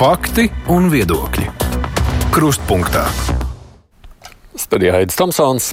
Fakti 0.00 0.46
un 0.72 0.86
viedokļi. 0.88 1.42
Krustpunktā. 2.32 3.02
Studijā 4.56 4.94
Aits 4.96 5.18
Tomsons. 5.18 5.66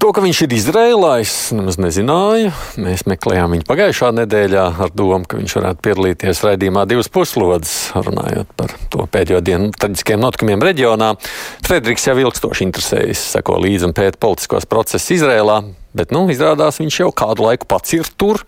To, 0.00 0.14
ka 0.16 0.22
viņš 0.24 0.38
ir 0.46 0.54
Izrēlā, 0.56 1.10
es 1.20 1.32
nemaz 1.52 1.76
nezināju. 1.76 2.54
Mēs 2.80 3.02
meklējām 3.04 3.52
viņu 3.52 3.66
pagājušā 3.68 4.08
nedēļā 4.16 4.62
ar 4.86 4.94
domu, 4.96 5.26
ka 5.28 5.36
viņš 5.36 5.54
varētu 5.58 5.84
piedalīties 5.84 6.40
raidījumā 6.46 6.86
divas 6.88 7.10
puslodes, 7.12 7.74
runājot 7.92 8.54
par 8.56 8.72
to 8.88 9.04
pēdējo 9.12 9.42
dienu 9.44 9.68
traģiskiem 9.76 10.22
notikumiem 10.22 10.64
reģionā. 10.64 11.10
Frederiks 11.66 12.08
jau 12.08 12.16
ilgstoši 12.22 12.64
interesējas, 12.70 13.26
seko 13.34 13.60
līdzi 13.60 13.90
un 13.90 13.94
pēta 13.98 14.16
politiskos 14.24 14.64
procesus 14.70 15.18
Izrēlā, 15.18 15.58
bet, 15.92 16.16
nu, 16.16 16.24
izrādās 16.32 16.80
viņš 16.80 17.00
jau 17.02 17.12
kādu 17.20 17.50
laiku 17.50 17.68
pats 17.68 17.92
ir 17.98 18.08
tur. 18.16 18.40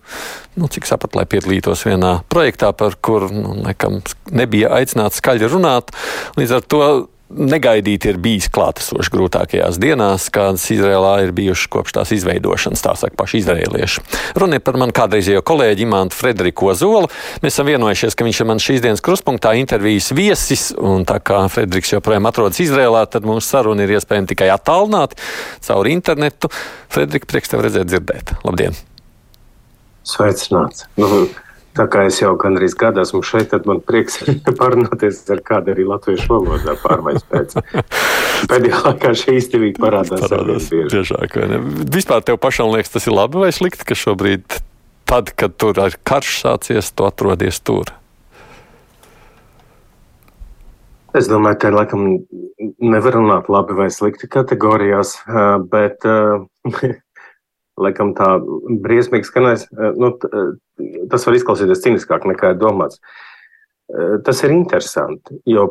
Nu, 0.56 0.72
cik 0.72 0.88
sapratu, 0.88 1.20
lai 1.20 1.28
piedalītos 1.28 1.84
vienā 1.84 2.22
projektā, 2.32 2.72
par 2.72 2.96
kuru, 2.96 3.28
nu, 3.28 3.58
nekam 3.60 4.00
nebija 4.32 4.72
aicināts 4.80 5.20
skaļi 5.20 5.52
runāt. 5.52 5.92
Līdz 6.40 6.56
ar 6.62 6.64
to 6.64 6.86
negaidīti 7.32 8.10
ir 8.12 8.18
bijis 8.22 8.48
klātesošs 8.52 9.10
grūtākajās 9.12 9.78
dienās, 9.82 10.28
kādas 10.32 10.64
Izrēlā 10.74 11.14
ir 11.24 11.32
bijušas 11.36 11.70
kopš 11.72 11.96
tās 11.96 12.12
izveidošanas, 12.16 12.82
tā 12.84 12.94
saka 12.98 13.18
paši 13.18 13.40
izrēlieši. 13.42 14.04
Runa 14.38 14.58
ir 14.58 14.64
par 14.64 14.78
manu 14.80 14.94
kādreizējo 14.96 15.42
kolēģi 15.48 15.86
Imantu 15.86 16.18
Frederiku 16.18 16.70
Ozolu. 16.72 17.10
Mēs 17.44 17.56
esam 17.56 17.70
vienojušies, 17.70 18.16
ka 18.16 18.26
viņš 18.26 18.42
ir 18.42 18.50
man 18.52 18.62
šīs 18.62 18.84
dienas 18.84 19.04
kruspunktā 19.04 19.54
intervijas 19.60 20.12
viesis, 20.16 20.68
un 20.78 21.06
tā 21.08 21.18
kā 21.24 21.42
Frederiks 21.52 21.94
joprojām 21.94 22.28
atrodas 22.30 22.60
Izrēlā, 22.62 23.04
tad 23.10 23.28
mūsu 23.28 23.46
saruna 23.48 23.86
ir 23.86 23.96
iespējama 23.96 24.32
tikai 24.32 24.50
attālināti 24.54 25.20
caur 25.68 25.90
internetu. 25.90 26.52
Frederika, 26.92 27.28
prieks 27.30 27.52
tev 27.52 27.64
redzēt, 27.66 27.88
dzirdēt. 27.90 28.36
Labdien! 28.46 28.76
Sveicināts! 30.08 30.88
Nu, 30.98 31.08
Tā 31.72 31.86
kā 31.88 32.02
es 32.04 32.18
jau 32.20 32.34
gandrīz 32.36 32.74
gadu 32.76 33.00
esmu 33.00 33.22
šeit, 33.24 33.48
tad 33.52 33.64
man 33.68 33.78
prieks 33.80 34.18
parunāties 34.60 35.22
ar 35.32 35.40
kādu 35.46 35.72
arī 35.72 35.86
latviešu 35.88 36.28
valodā 36.28 36.74
pārmaiņas 36.82 37.24
pēc. 37.30 37.54
Pēdējā 38.50 38.80
laikā 38.84 39.12
šī 39.16 39.36
izdevība 39.38 39.86
parādās. 39.86 40.26
Parādās 40.26 40.68
biežāk. 40.68 41.38
Vispār 41.96 42.26
tev 42.28 42.36
pašam 42.42 42.74
liekas, 42.74 42.92
tas 42.92 43.08
ir 43.08 43.16
labi 43.16 43.40
vai 43.40 43.48
slikti, 43.56 43.88
ka 43.88 43.96
šobrīd, 43.96 44.60
tad, 45.08 45.32
kad 45.32 45.56
tur 45.56 45.80
ir 45.80 45.96
karš 46.04 46.36
sācies, 46.42 46.92
tu 46.92 47.08
atrodies 47.08 47.62
tur? 47.64 47.94
Es 51.16 51.28
domāju, 51.28 51.58
ka 51.60 51.72
laikam 51.72 52.04
nevar 52.80 53.16
runāt 53.16 53.48
labi 53.52 53.76
vai 53.76 53.88
slikti 53.92 54.28
kategorijās, 54.32 55.18
bet 55.72 56.04
laikam 57.80 58.12
tā 58.18 58.36
briesmīgi 58.84 59.28
skanēs. 59.28 59.66
Nu, 59.96 60.14
tas 61.10 61.26
var 61.26 61.38
izklausīties 61.38 61.84
ciniskāk 61.84 62.26
nekā 62.28 62.54
domāts. 62.60 63.00
Tas 64.24 64.40
ir 64.44 64.54
interesanti, 64.54 65.36
jo, 65.48 65.66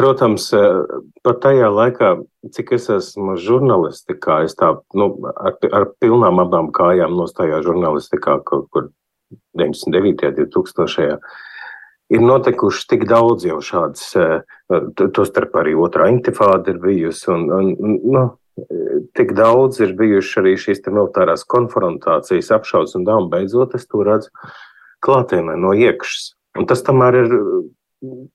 protams, 0.00 0.48
pat 1.22 1.40
tajā 1.44 1.68
laikā, 1.70 2.10
cik 2.54 2.72
es 2.74 2.88
esmu 2.90 3.36
žurnālistikā, 3.38 4.40
es 4.48 4.56
tā 4.58 4.72
nu, 4.98 5.10
ar, 5.34 5.58
ar 5.70 5.88
pilnām 6.02 6.42
abām 6.42 6.72
kājām 6.74 7.14
nostājā 7.18 7.62
žurnālistikā 7.66 8.40
kaut 8.48 8.70
kur 8.74 8.90
99. 9.58 10.30
un 10.30 10.38
2000. 10.54 11.18
Ir 12.14 12.20
notikuši 12.20 12.88
tik 12.90 13.06
daudz 13.08 13.46
jau 13.48 13.60
šādas, 13.64 14.10
tostarp 15.16 15.54
arī 15.56 15.72
otrā 15.78 16.10
intifāda 16.12 16.74
ir 16.74 16.82
bijusi. 16.82 17.30
Un, 17.32 17.46
un, 17.54 17.94
nu, 18.04 18.24
tik 19.14 19.34
daudz 19.36 19.80
ir 19.82 19.94
bijušas 19.98 20.42
arī 20.42 20.54
šīs 20.60 20.84
militārās 20.88 21.46
konfrontācijas, 21.50 22.52
apšaubas 22.54 22.94
un 22.98 23.06
dāmas. 23.08 23.30
Beidzot, 23.32 23.74
es 23.78 23.88
to 23.90 24.04
redzu 24.06 24.30
klātienē 25.04 25.56
no 25.60 25.74
iekšas. 25.76 26.34
Un 26.58 26.68
tas 26.70 26.84
tomēr 26.86 27.18
ir 27.24 27.34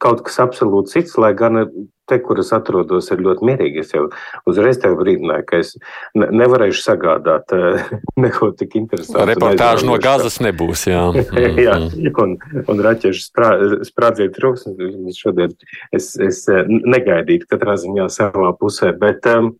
kaut 0.01 0.23
kas 0.25 0.39
absolūti 0.41 0.95
cits, 0.95 1.15
lai 1.21 1.31
gan 1.37 1.61
te, 2.09 2.17
kur 2.25 2.39
es 2.41 2.49
atrodos, 2.55 3.11
ir 3.13 3.21
ļoti 3.21 3.45
mierīgi. 3.45 3.83
Es 3.83 3.93
jau 3.93 4.07
uzreiz 4.49 4.79
tev 4.81 4.95
brīdināju, 4.99 5.45
ka 5.49 5.59
es 5.61 5.75
ne, 6.17 6.29
nevarēšu 6.41 6.81
sagādāt 6.83 7.53
neko 8.23 8.51
tik 8.59 8.75
interesantu. 8.81 9.27
Reportāžu 9.29 9.89
no 9.89 9.99
gazas 10.01 10.39
nebūs, 10.43 10.87
jā. 10.89 11.05
jā, 11.67 11.77
un, 12.25 12.35
un 12.65 12.83
raķešu 12.85 13.25
sprā, 13.29 13.53
sprādziet 13.87 14.35
trūksmes. 14.37 15.21
Šodien 15.21 15.55
es, 15.95 16.15
es 16.17 16.45
negaidītu 16.67 17.49
katrā 17.49 17.77
ziņā 17.79 18.09
savā 18.13 18.53
pusē, 18.59 18.95
bet 18.99 19.29
um, 19.29 19.53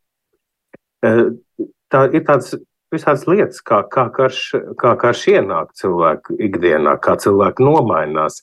tā 1.04 2.02
ir 2.14 2.26
tāds 2.28 2.56
visādas 2.94 3.26
lietas, 3.30 3.62
kā, 3.66 3.84
kā, 3.92 4.08
karš, 4.14 4.42
kā 4.80 4.96
karš 5.00 5.26
ienāk 5.36 5.74
cilvēku 5.78 6.38
ikdienā, 6.42 6.98
kā 7.04 7.16
cilvēki 7.22 7.66
nomainās. 7.66 8.42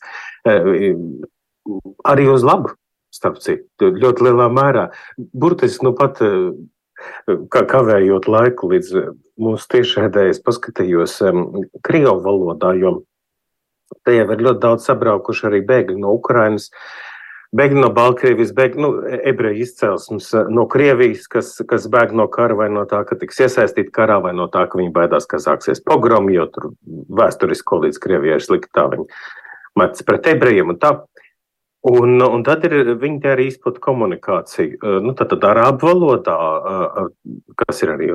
Arī 2.06 2.28
uz 2.30 2.46
labu, 2.46 2.76
starp 3.14 3.40
citu, 3.42 3.90
ļoti 3.96 4.28
lielā 4.28 4.46
mērā. 4.52 4.88
Burtiski 5.18 5.88
nu 5.88 5.94
pat 5.98 6.22
kā 7.52 7.64
kavējot 7.68 8.28
laiku 8.30 8.70
līdz 8.70 8.94
mūsu 9.42 9.68
tiešraidēji, 9.74 10.36
es 10.36 10.40
paskatījos 10.44 11.18
Krievu 11.84 12.20
valodā, 12.24 12.72
jo 12.78 13.00
te 14.06 14.14
jau 14.16 14.30
ir 14.32 14.46
ļoti 14.46 14.62
daudz 14.62 14.86
sabraukuši 14.88 15.50
arī 15.50 15.60
bēgļi 15.66 16.00
no 16.02 16.14
Ukrainas. 16.16 16.70
Uh, 16.70 17.15
bēgļi 17.54 17.82
no 17.82 17.90
Baltkrievijas, 17.94 18.52
bēgļi, 18.56 18.82
nu, 18.82 18.90
ebreju 19.30 19.64
izcelsmes 19.64 20.28
eh, 20.34 20.50
no 20.52 20.66
Krievijas, 20.70 21.26
kas, 21.30 21.52
kas 21.68 21.88
bēg 21.92 22.14
no 22.16 22.26
kara 22.32 22.56
vai 22.58 22.68
no 22.72 22.86
tā, 22.90 23.02
ka 23.06 23.18
tiks 23.20 23.42
iesaistīti 23.46 23.92
karā, 23.94 24.18
vai 24.24 24.34
no 24.36 24.48
tā, 24.52 24.66
ka 24.70 24.80
viņi 24.80 24.94
baidās, 24.94 25.28
ka 25.30 25.40
sāksies 25.42 25.82
pogromi, 25.86 26.36
jo 26.38 26.48
tur 26.52 26.72
vēsturiski 27.20 27.82
līdz 27.86 28.00
Krievijai 28.02 28.40
ir 28.40 28.46
slikti 28.46 28.72
tā 28.74 28.88
viņi 28.92 29.06
metas 29.76 30.06
pret 30.08 30.32
ebrejiem 30.32 30.74
un 30.74 30.80
tā. 30.82 30.96
Un, 31.86 32.16
un 32.18 32.42
tad 32.42 32.64
ir 32.66 32.96
viņi 32.98 33.28
arī 33.30 33.44
izplata 33.46 33.78
komunikāciju. 33.84 34.78
Eh, 34.80 34.98
nu, 35.04 35.14
tad, 35.14 35.30
tad 35.30 35.46
arābu 35.46 35.86
valodā, 35.86 36.34
kas 37.62 37.82
ir 37.86 37.94
arī 37.94 38.10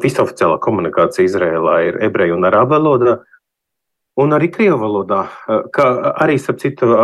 visoficiālā 0.00 0.56
komunikācija 0.64 1.28
Izrēlā, 1.28 1.78
ir 1.90 2.00
ebreju 2.06 2.38
un 2.38 2.48
arābu 2.48 2.78
valodā, 2.78 3.18
un 4.24 4.32
arī 4.32 4.48
krievu 4.54 4.78
valodā, 4.80 5.24
kā 5.74 5.88
arī, 6.14 6.38
starp 6.40 6.62
citu, 6.62 6.94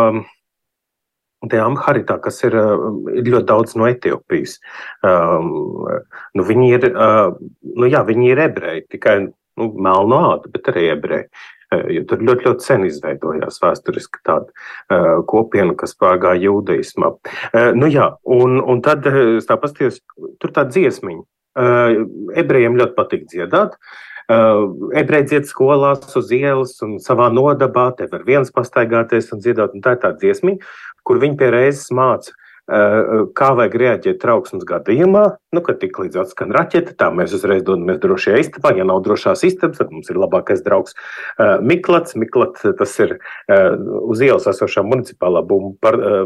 Tajā 1.51 1.67
Amharitā, 1.67 2.17
kas 2.23 2.41
ir, 2.47 2.57
um, 2.57 3.01
ir 3.11 3.27
ļoti 3.27 3.47
daudz 3.49 3.77
no 3.79 3.87
Etiopijas, 3.89 4.57
um, 5.07 5.87
nu, 6.37 6.45
viņi, 6.47 6.67
ir, 6.77 6.89
uh, 6.91 7.33
nu, 7.75 7.89
jā, 7.91 8.03
viņi 8.07 8.29
ir 8.33 8.43
ebreji, 8.47 8.85
tikai 8.95 9.17
nu, 9.25 9.71
melno 9.71 10.21
ādu, 10.33 10.51
bet 10.53 10.71
arī 10.73 10.91
ebreji. 10.95 11.27
Uh, 11.71 11.85
jo 11.95 12.03
tur 12.07 12.23
ļoti, 12.27 12.47
ļoti 12.49 12.67
sen 12.67 12.85
izveidojās 12.87 13.61
vēsturiski 13.63 14.23
tāda 14.27 14.47
uh, 14.51 15.21
kopiena, 15.27 15.75
kas 15.79 15.95
pārgāja 15.99 16.47
jūdaismā. 16.49 17.15
Uh, 17.51 17.71
nu, 17.77 17.91
jā, 17.91 18.13
un, 18.27 18.59
un 18.59 18.83
tad, 18.85 19.07
uh, 19.07 19.37
tā 19.47 19.59
pasties, 19.59 20.01
tur 20.39 20.55
tā 20.55 20.67
dziesmiņa. 20.71 21.27
Uh, 21.51 22.05
ebrejiem 22.39 22.77
ļoti 22.79 22.95
patīk 22.95 23.27
dziedāt. 23.27 23.75
Uh, 23.75 24.10
ebreji 24.97 25.27
dzied 25.29 25.49
skolās, 25.49 26.05
uz 26.17 26.31
ielas 26.35 26.77
un 26.85 26.97
savā 27.03 27.29
nodabā. 27.33 27.89
Te 27.97 28.07
var 28.11 28.25
viens 28.27 28.51
pastaigāties 28.53 29.31
un 29.35 29.41
dziedāt. 29.43 29.75
Un 29.75 29.83
tā 29.85 29.95
ir 29.97 30.03
tā 30.03 30.13
dziesmiņa, 30.21 30.71
kur 31.07 31.21
viņi 31.21 31.39
pie 31.39 31.51
reizes 31.53 31.91
māca, 31.95 32.35
kā 33.37 33.51
vajag 33.57 33.75
reaģēt 33.81 34.21
trauksmes 34.21 34.63
gadījumā. 34.67 35.25
Nu, 35.51 35.59
kad 35.65 35.81
tik 35.81 35.97
līdz 35.99 36.21
atskan 36.23 36.53
raķete, 36.55 36.95
tā 36.95 37.09
mēs 37.11 37.35
uzreiz 37.35 37.65
dodamies 37.67 37.99
drošajā 37.99 38.39
istabā. 38.39 38.71
Ja 38.77 38.85
nav 38.87 39.01
drošās 39.03 39.43
istabas, 39.43 39.81
tad 39.81 39.91
mums 39.91 40.07
ir 40.11 40.19
labākais 40.21 40.63
draugs 40.63 40.95
Miklats. 41.59 42.15
Miklats 42.15 42.63
tas 42.79 42.97
ir 43.03 43.17
uz 43.51 44.23
ielas 44.23 44.47
esošā 44.47 44.85
municipālā 44.87 45.43
bumbu 45.43 45.75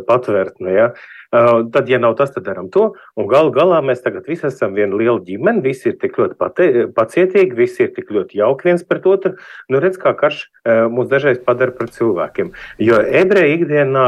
patvērtne. 0.06 0.76
Ja? 0.76 0.92
Tad, 1.34 1.90
ja 1.90 1.98
nav 2.00 2.14
tas, 2.20 2.30
tad 2.36 2.46
darām 2.46 2.70
to. 2.72 2.92
Un 3.18 3.28
galu 3.32 3.50
galā 3.56 3.82
mēs 3.84 4.04
tagad 4.06 4.30
visi 4.30 4.46
esam 4.48 4.78
viena 4.78 4.96
liela 4.96 5.18
ģimene. 5.26 5.64
Visi 5.66 5.90
ir 5.90 5.98
tik 6.00 6.20
ļoti 6.22 6.38
pate, 6.40 6.68
pacietīgi, 6.96 7.58
visi 7.58 7.88
ir 7.88 7.96
tik 7.98 8.14
ļoti 8.14 8.40
jauki 8.40 8.70
viens 8.70 8.86
pret 8.86 9.10
otru. 9.10 9.34
Nu, 9.74 9.82
redz, 9.84 9.98
kā 10.00 10.14
karš 10.16 10.46
mūs 10.94 11.10
dažreiz 11.12 11.42
padara 11.44 11.74
par 11.76 11.90
cilvēkiem. 11.92 12.54
Jo 12.86 13.02
ebreji 13.02 13.58
ikdienā 13.58 14.06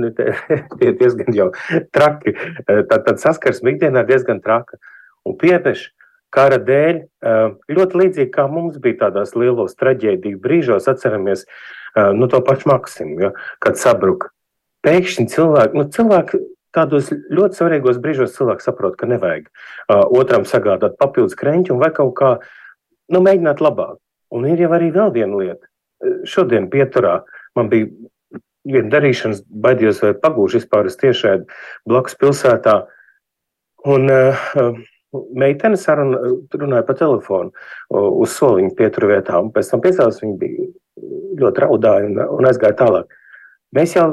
nu, 0.00 0.10
tie 0.78 0.94
diezgan 1.00 1.36
jau 1.36 1.50
traki. 1.94 2.36
Tad, 2.66 3.00
tad 3.06 3.20
saskarsme 3.22 3.74
ikdienā 3.74 4.04
ir 4.04 4.10
diezgan 4.14 4.42
traka. 4.44 4.80
Un 5.24 5.38
piepeši 5.40 5.92
kara 6.34 6.58
dēļ, 6.58 7.00
ļoti 7.70 8.00
līdzīgi 8.00 8.32
kā 8.34 8.48
mums 8.50 8.80
bija 8.82 9.04
tādās 9.06 9.34
lielos 9.38 9.76
traģēdiju 9.78 10.40
brīžos, 10.42 10.88
atceramies 10.90 11.44
nu, 12.18 12.26
to 12.30 12.40
pašu 12.44 12.70
Maksimu, 12.72 13.20
ja, 13.22 13.30
kad 13.62 13.78
sabruka. 13.80 14.32
Pēkšņi 14.84 15.28
cilvēki, 15.32 15.78
nu, 15.78 15.86
cilvēki 15.94 16.40
tādos 16.74 17.12
ļoti 17.12 17.60
svarīgos 17.60 18.00
brīžos 18.02 18.34
cilvēks 18.36 18.66
saprot, 18.68 18.96
ka 18.98 19.08
nevajag 19.08 19.46
otram 20.10 20.46
sagādāt 20.48 20.98
papildus 21.00 21.38
krenķu 21.38 21.78
vai 21.80 21.92
kaut 21.94 22.16
kā 22.18 22.32
nu, 23.14 23.22
mēģināt 23.22 23.62
labāk. 23.64 24.00
Un 24.34 24.48
ir 24.50 24.64
jau 24.64 24.72
arī 24.74 24.90
vēl 24.94 25.14
viena 25.14 25.38
lieta. 25.38 25.70
Šodien 26.26 26.66
pieturā 26.72 27.20
man 27.56 27.70
bija 27.70 27.86
viena 28.64 28.90
darīšanas, 28.92 29.44
baidījos, 29.64 30.02
vai 30.04 30.14
pagūšu 30.20 30.60
vispār 30.60 30.88
uz 30.90 30.98
tiešēdi 31.00 31.46
blakus 31.88 32.18
pilsētā. 32.20 32.80
Un 33.94 34.08
uh, 34.08 34.44
meitene 35.36 35.78
saruna, 35.78 36.20
runāja 36.54 36.86
pa 36.88 36.96
telefonu 36.98 37.52
uz 37.92 38.34
soliņa 38.38 38.72
pieturu 38.78 39.12
vietā, 39.12 39.38
un 39.40 39.52
pēc 39.54 39.70
tam 39.70 39.82
piecās 39.84 40.22
viņa 40.22 40.38
bija 40.40 40.68
ļoti 41.40 41.64
raudāja 41.64 42.08
un, 42.08 42.22
un 42.38 42.48
aizgāja 42.48 42.78
tālāk. 42.80 43.12
Mēs 43.74 43.96
jau 43.96 44.06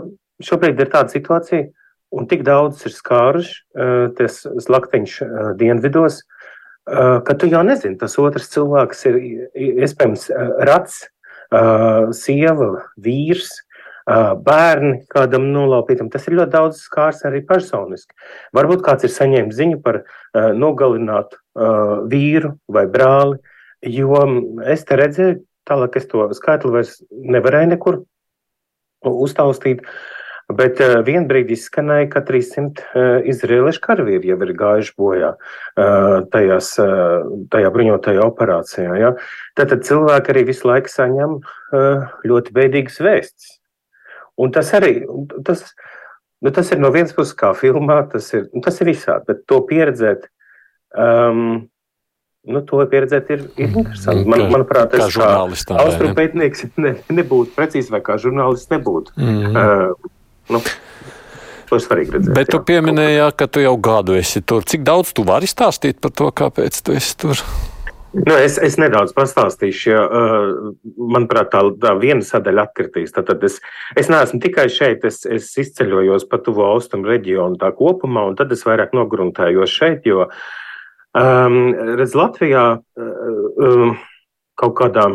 šobrīd 0.43 0.81
ir 0.81 0.91
tāda 0.91 1.13
situācija, 1.13 1.69
un 2.11 2.27
tik 2.27 2.43
daudz 2.47 2.83
ir 2.87 2.95
skāruši 2.95 3.55
uh, 3.55 4.05
tas 4.17 4.41
slaktiņš 4.65 5.17
uh, 5.23 5.39
dienvidos, 5.59 6.21
uh, 6.25 7.19
ka 7.25 7.37
tu 7.39 7.49
jau 7.51 7.63
nezini, 7.65 7.99
tas 8.01 8.17
otrs 8.21 8.51
cilvēks 8.53 9.07
ir 9.09 9.19
iespējams 9.87 10.29
rats, 10.67 11.05
sieva, 12.15 12.67
vīrs, 12.95 13.49
bērni 14.45 15.01
kādam 15.11 15.49
nolaupītam. 15.53 16.09
Tas 16.11 16.27
ir 16.27 16.37
ļoti 16.39 16.53
daudz 16.55 16.81
skārs 16.85 17.23
arī 17.29 17.43
personiski. 17.47 18.15
Varbūt 18.57 18.83
kāds 18.85 19.07
ir 19.07 19.13
saņēmis 19.13 19.57
ziņu 19.57 19.81
par 19.85 20.01
nogalinātu 20.57 21.39
vīru 22.11 22.55
vai 22.71 22.85
brāli, 22.91 23.39
jo 23.87 24.23
es 24.69 24.85
te 24.87 24.97
redzēju, 24.99 25.41
tālāk 25.67 25.99
es 25.99 26.07
to 26.11 26.27
skaitli 26.37 26.73
vairs 26.73 26.97
nevarēju 27.11 27.73
nekur 27.75 28.01
uztaustīt. 29.01 29.85
Bet 30.51 30.81
uh, 30.83 30.97
vienā 31.05 31.29
brīdī 31.29 31.55
izskanēja, 31.55 32.09
ka 32.11 32.23
300 32.27 32.83
uh, 32.83 33.05
izraeliešu 33.29 33.79
karavīri 33.85 34.33
jau 34.33 34.37
ir 34.43 34.51
gājuši 34.59 34.93
bojā 34.99 35.29
uh, 35.37 36.17
tajās, 36.33 36.73
uh, 36.81 37.29
tajā 37.53 37.71
bruņotajā 37.71 38.25
operācijā. 38.25 38.97
Ja? 38.99 39.13
Tātad 39.55 39.85
cilvēki 39.87 40.33
arī 40.33 40.43
visu 40.51 40.67
laiku 40.67 40.91
saņem 40.91 41.37
uh, 41.39 42.11
ļoti 42.27 42.55
bēdīgas 42.57 42.99
vēstis. 43.05 43.60
Un 44.41 44.53
tas 44.55 44.71
arī 44.77 45.01
tas, 45.47 45.65
nu, 46.41 46.53
tas 46.53 46.71
ir 46.73 46.81
no 46.81 46.91
vienas 46.93 47.13
puses 47.17 47.35
kā 47.37 47.53
filmā, 47.57 48.01
tas 48.11 48.31
ir, 48.37 48.47
nu, 48.53 48.63
tas 48.65 48.79
ir 48.81 48.91
visādi, 48.93 49.27
bet 49.29 49.45
to 49.49 49.61
pieredzēt. 49.69 50.29
Um, 50.91 51.69
Nu, 52.41 52.63
to 52.65 52.79
pieredzēt 52.89 53.27
ir, 53.29 53.41
ir 53.53 53.67
mm, 53.67 53.75
interesanti. 53.83 54.25
Man, 54.25 54.47
manuprāt, 54.49 54.95
tas 54.95 55.13
kā 55.13 55.27
austrumu 55.37 56.15
pētnieks 56.17 56.63
ne, 56.81 56.95
nebūtu 57.13 57.53
precīzi, 57.53 57.91
vai 57.93 57.99
kā 58.01 58.15
žurnālists 58.17 58.71
nebūtu. 58.71 59.13
Mm. 59.21 59.51
Uh, 59.53 60.15
nu, 60.55 60.61
to 61.69 61.77
ir 61.77 61.83
svarīgi 61.85 62.15
redzēt. 62.15 62.33
Bet 62.39 62.49
jā, 62.49 62.55
tu 62.55 62.63
pieminēji, 62.65 63.19
ka 63.37 63.45
tu 63.45 63.61
jau 63.61 63.75
gadu 63.77 64.17
esi 64.17 64.41
tur. 64.41 64.65
Cik 64.65 64.81
daudz 64.87 65.13
tu 65.13 65.25
vari 65.27 65.49
stāstīt 65.49 66.01
par 66.01 66.15
to, 66.17 66.31
kāpēc 66.41 66.81
tu 66.81 66.97
esi 66.97 67.13
tur? 67.21 67.45
Nu, 68.11 68.33
es, 68.35 68.57
es 68.59 68.75
nedaudz 68.75 69.13
pastāstīšu, 69.15 69.85
jo, 69.87 69.99
uh, 70.03 70.95
manuprāt, 71.15 71.47
tā, 71.53 71.61
tā 71.79 71.93
viena 71.99 72.25
sadaļa 72.27 72.65
atkritīs. 72.67 73.13
Tad, 73.15 73.29
tad 73.29 73.45
es, 73.47 73.55
es 73.95 74.11
neesmu 74.11 74.41
tikai 74.43 74.65
šeit, 74.71 75.05
es, 75.07 75.21
es 75.23 75.47
izceļojos 75.63 76.27
pa 76.27 76.41
tuvo 76.43 76.65
austrumu 76.73 77.07
reģionu 77.07 77.59
tā 77.61 77.71
kopumā, 77.77 78.25
un 78.27 78.35
tad 78.39 78.51
es 78.51 78.65
vairāk 78.67 78.91
nogruntējos 78.97 79.71
šeit, 79.71 80.09
jo, 80.11 80.27
um, 81.15 81.59
redz, 82.01 82.17
Latvijā 82.19 82.65
uh, 82.75 83.13
um, 83.63 83.95
kaut 84.59 84.75
kādā 84.81 85.07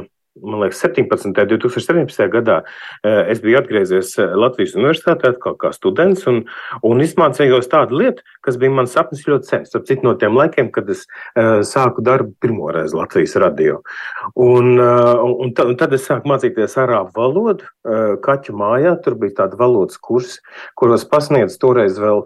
man 0.42 0.60
liekas, 0.60 0.80
17. 0.80 1.26
un 1.26 1.34
2017. 1.34 2.28
gadā 2.32 2.60
eh, 3.02 3.30
es 3.32 3.40
biju 3.44 3.58
atgriezies 3.60 4.12
eh, 4.20 4.34
Latvijas 4.36 4.74
Universitātē 4.76 5.32
atkal 5.32 5.56
kā 5.60 5.72
students 5.74 6.26
un, 6.30 6.42
un 6.86 7.02
izmācījos 7.04 7.70
tādu 7.72 8.00
lietu, 8.00 8.24
kas 8.44 8.58
bija 8.60 8.74
mans 8.76 8.92
sapnis 8.96 9.24
ļoti 9.28 9.50
sen. 9.50 9.64
Starp 9.68 9.86
citu, 9.88 10.06
no 10.06 10.14
tiem 10.20 10.36
laikiem, 10.36 10.68
kad 10.74 10.88
es 10.92 11.04
uh, 11.06 11.62
sāku 11.66 12.04
darbu 12.04 12.34
pirmoreiz 12.42 12.94
Latvijas 12.96 13.36
radio. 13.42 13.80
Un, 14.34 14.76
uh, 14.78 15.22
un, 15.24 15.52
tad, 15.56 15.72
un 15.72 15.78
tad 15.80 15.94
es 15.96 16.06
sāku 16.06 16.30
mācīties 16.30 16.76
arābu 16.82 17.14
valodu 17.16 17.66
uh, 17.66 18.14
Kaķu 18.22 18.54
mājā. 18.58 18.94
Tur 19.04 19.16
bija 19.20 19.42
tāda 19.42 19.58
valodas 19.60 19.98
kursi, 20.02 20.38
kuros 20.78 21.06
pasniedz 21.08 21.58
toreiz 21.62 21.98
vēl 22.00 22.24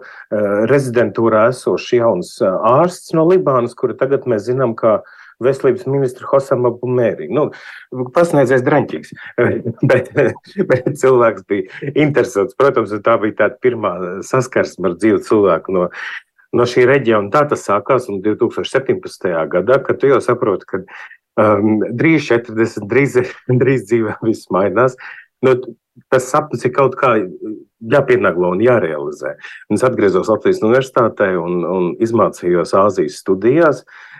rezidentūrā 0.69 1.47
esošs 1.51 1.89
jauns 1.97 2.35
ārsts 2.41 3.15
no 3.17 3.25
Libānas, 3.29 3.75
kuru 3.77 3.95
tagad 3.97 4.27
mēs 4.29 4.45
zinām, 4.47 4.75
kā 4.77 4.99
veselības 5.43 5.85
ministru 5.89 6.29
Hosama 6.29 6.71
Bumēri. 6.81 7.29
Nu, 7.33 7.49
pasniedzējis 8.15 8.65
draņķīgs, 8.67 9.13
bet, 9.91 10.11
bet 10.69 10.91
cilvēks 11.01 11.45
bija 11.49 11.93
interesants. 11.93 12.57
Protams, 12.59 12.93
tā 13.05 13.17
bija 13.21 13.39
tāda 13.45 13.61
pirmā 13.63 13.93
saskarsme 14.27 14.91
ar 14.91 14.99
dzīvu 14.99 15.21
cilvēku 15.27 15.77
no, 15.77 15.87
no 16.57 16.67
šī 16.69 16.85
reģiona. 16.89 17.31
Tā 17.33 17.45
tas 17.51 17.65
sākās 17.67 18.09
un 18.11 18.21
2017. 18.25 19.31
gadā, 19.55 19.81
kad 19.85 20.01
tu 20.01 20.11
jau 20.11 20.21
saproti, 20.23 20.69
ka 20.69 20.83
um, 20.83 21.81
drīz 21.89 22.29
40, 22.29 22.87
drīz, 22.91 23.19
drīz 23.63 23.87
dzīvē 23.89 24.19
viss 24.27 24.51
mainās. 24.53 24.97
Nu, 25.41 25.57
tas 26.13 26.29
sapnis 26.29 26.63
ir 26.67 26.71
kaut 26.75 26.93
kā 26.99 27.15
jāpienaglo 27.91 28.53
un 28.53 28.61
jārealizē. 28.63 29.33
Un 29.71 29.79
es 29.79 29.83
atgriezos 29.83 30.29
Latvijas 30.29 30.61
Universitātē 30.61 31.33
un, 31.41 31.63
un 31.65 31.91
izmācījos 32.03 32.75
Āzijas 32.77 33.17
studijās. 33.23 33.81
Uh, 33.81 34.10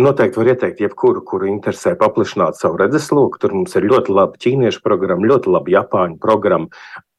Noteikti 0.00 0.40
var 0.40 0.50
ieteikt, 0.54 0.80
jebkuru, 0.84 1.22
kuru 1.26 1.48
interesē 1.50 1.92
paplašināt 1.98 2.58
savu 2.58 2.80
redzesloku. 2.80 3.40
Tur 3.40 3.54
mums 3.56 3.76
ir 3.76 3.86
ļoti 3.90 4.14
laba 4.16 4.40
ķīniešu 4.40 4.82
programma, 4.84 5.28
ļoti 5.30 5.52
laba 5.52 5.72
japāņu 5.74 6.18
programma. 6.22 6.70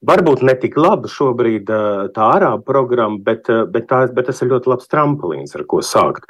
Varbūt 0.08 0.42
ne 0.48 0.56
tik 0.58 0.80
laba 0.82 1.10
šobrīd 1.12 1.70
tā 2.16 2.30
arābu 2.38 2.66
programma, 2.66 3.20
bet, 3.22 3.50
bet, 3.74 3.86
tā, 3.92 4.08
bet 4.10 4.32
tas 4.32 4.42
ir 4.42 4.50
ļoti 4.50 4.72
labs 4.72 4.90
tramplīns, 4.90 5.54
ar 5.58 5.66
ko 5.70 5.84
sākt. 5.86 6.26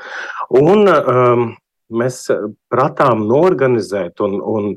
Un 0.60 0.92
um, 0.92 1.46
mēs 1.92 2.26
pratām 2.72 3.24
norganizēt 3.30 4.20
un, 4.26 4.38
un, 4.44 4.70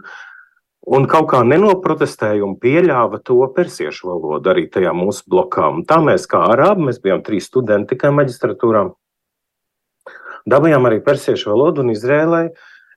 un 0.86 1.08
kaut 1.10 1.30
kā 1.32 1.42
nenoprotestēja 1.46 2.44
un 2.46 2.54
pieļāva 2.62 3.18
to 3.26 3.40
persiešu 3.56 4.12
valodu 4.12 4.54
arī 4.54 4.68
tajā 4.70 4.94
mūsu 4.94 5.26
blokā. 5.26 5.72
Un 5.74 5.82
tā 5.88 5.98
mēs 6.04 6.28
kā 6.30 6.44
arābi, 6.54 6.90
mēs 6.90 7.02
bijām 7.02 7.24
trīs 7.26 7.50
studenti 7.50 7.96
tikai 7.96 8.14
maģistratūrā 8.14 8.86
dabījām 10.50 10.88
arī 10.88 11.00
persiešu 11.04 11.52
valodu 11.52 11.84
un 11.84 11.92
Izrēlai. 11.94 12.48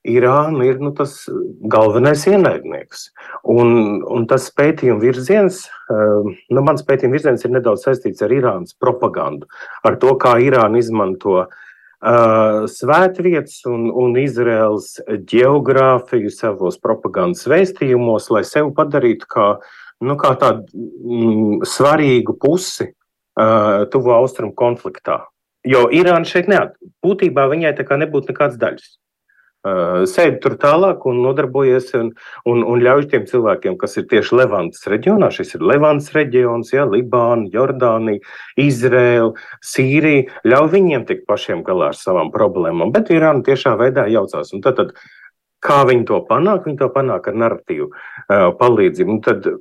Irāna 0.08 0.64
ir 0.64 0.78
nu, 0.80 0.94
tas 0.96 1.26
galvenais 1.68 2.22
ienaidnieks. 2.30 3.08
Un, 3.52 4.00
un 4.08 4.28
tas 4.30 4.46
pētījuma 4.56 5.02
virziens, 5.02 5.66
eh, 5.92 6.30
nu, 6.48 6.64
mans 6.64 6.86
pētījuma 6.88 7.18
virziens 7.18 7.44
ir 7.44 7.52
nedaudz 7.58 7.84
saistīts 7.88 8.24
ar 8.24 8.32
Irānas 8.32 8.78
propagandu, 8.80 9.50
ar 9.84 9.98
to, 10.00 10.14
kā 10.22 10.38
Irāna 10.44 10.80
izmanto 10.80 11.42
uh, 11.44 12.68
svētvietas 12.72 13.66
un, 13.68 13.90
un 13.92 14.16
Izraels 14.22 14.94
geogrāfiju 15.28 16.32
savos 16.32 16.80
propagandas 16.80 17.48
vēstījumos, 17.50 18.30
lai 18.32 18.46
sevi 18.48 18.72
padarītu 18.78 19.28
kā, 19.34 19.48
nu, 20.06 20.16
kā 20.22 20.36
tādu 20.40 20.68
mm, 20.78 21.66
svarīgu 21.68 22.38
pusi 22.40 22.94
uh, 22.94 23.84
tuvo 23.92 24.16
austrumu 24.22 24.56
konfliktā. 24.56 25.26
Jo 25.66 25.88
Irāna 25.94 26.28
šeit 26.28 26.48
neat. 26.52 26.78
Būtībā 27.04 27.48
viņai 27.52 27.74
tā 27.78 27.86
kā 27.88 27.98
nebūtu 28.00 28.34
nekādas 28.34 28.60
daļas. 28.62 28.96
Uh, 29.68 30.04
sēdi 30.08 30.38
tur 30.44 30.54
tālāk 30.62 31.02
un 31.10 31.18
nodarbojies 31.26 31.90
un, 31.98 32.12
un, 32.48 32.62
un 32.62 32.82
ļauj 32.86 33.08
tiem 33.12 33.26
cilvēkiem, 33.28 33.76
kas 33.82 33.98
ir 34.00 34.06
tieši 34.08 34.38
Levantas 34.38 34.86
reģionā. 34.88 35.32
Šis 35.34 35.56
ir 35.58 35.66
Levantas 35.66 36.14
reģions, 36.16 36.72
ja, 36.76 36.86
Libāna, 36.88 37.50
Jordānija, 37.52 38.22
Izraela, 38.62 39.34
Sīrija. 39.66 40.30
Ļauj 40.48 40.70
viņiem 40.76 41.08
tikt 41.10 41.26
pašiem 41.28 41.66
galā 41.68 41.90
ar 41.92 42.00
savām 42.00 42.30
problēmām, 42.32 42.94
bet 42.96 43.12
Irāna 43.12 43.44
tiešā 43.48 43.74
veidā 43.82 44.06
jaucās. 44.14 44.54
Un 44.56 44.64
tad, 44.64 44.78
tad, 44.78 44.94
kā 45.66 45.82
viņi 45.90 46.06
to 46.14 46.22
panāk? 46.30 46.64
Viņi 46.70 46.80
to 46.86 46.92
panāk 46.94 47.28
ar 47.28 47.42
narratīvu 47.44 47.90
uh, 47.90 48.50
palīdzību. 48.62 49.18
Un 49.18 49.24
tad 49.26 49.52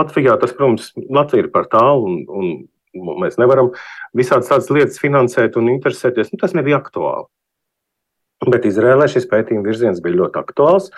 Latvijā 0.00 0.40
tas, 0.40 0.56
protams, 0.56 0.90
Latvija 1.10 1.46
ir 1.46 1.52
par 1.54 1.68
tālu 1.70 2.08
un, 2.08 2.18
un 2.26 2.52
Mēs 2.92 3.38
nevaram 3.40 3.70
visādas 4.16 4.50
tādas 4.50 4.68
lietas 4.72 5.00
finansēt 5.00 5.56
un 5.56 5.70
interesēties. 5.72 6.32
Nu, 6.32 6.40
tas 6.42 6.52
nebija 6.56 6.80
aktuāli. 6.82 7.28
Bet 8.52 8.66
Izrēlē 8.68 9.06
šis 9.08 9.28
pētījuma 9.30 9.68
virziens 9.68 10.02
bija 10.02 10.18
ļoti 10.22 10.40
aktuāls. 10.42 10.90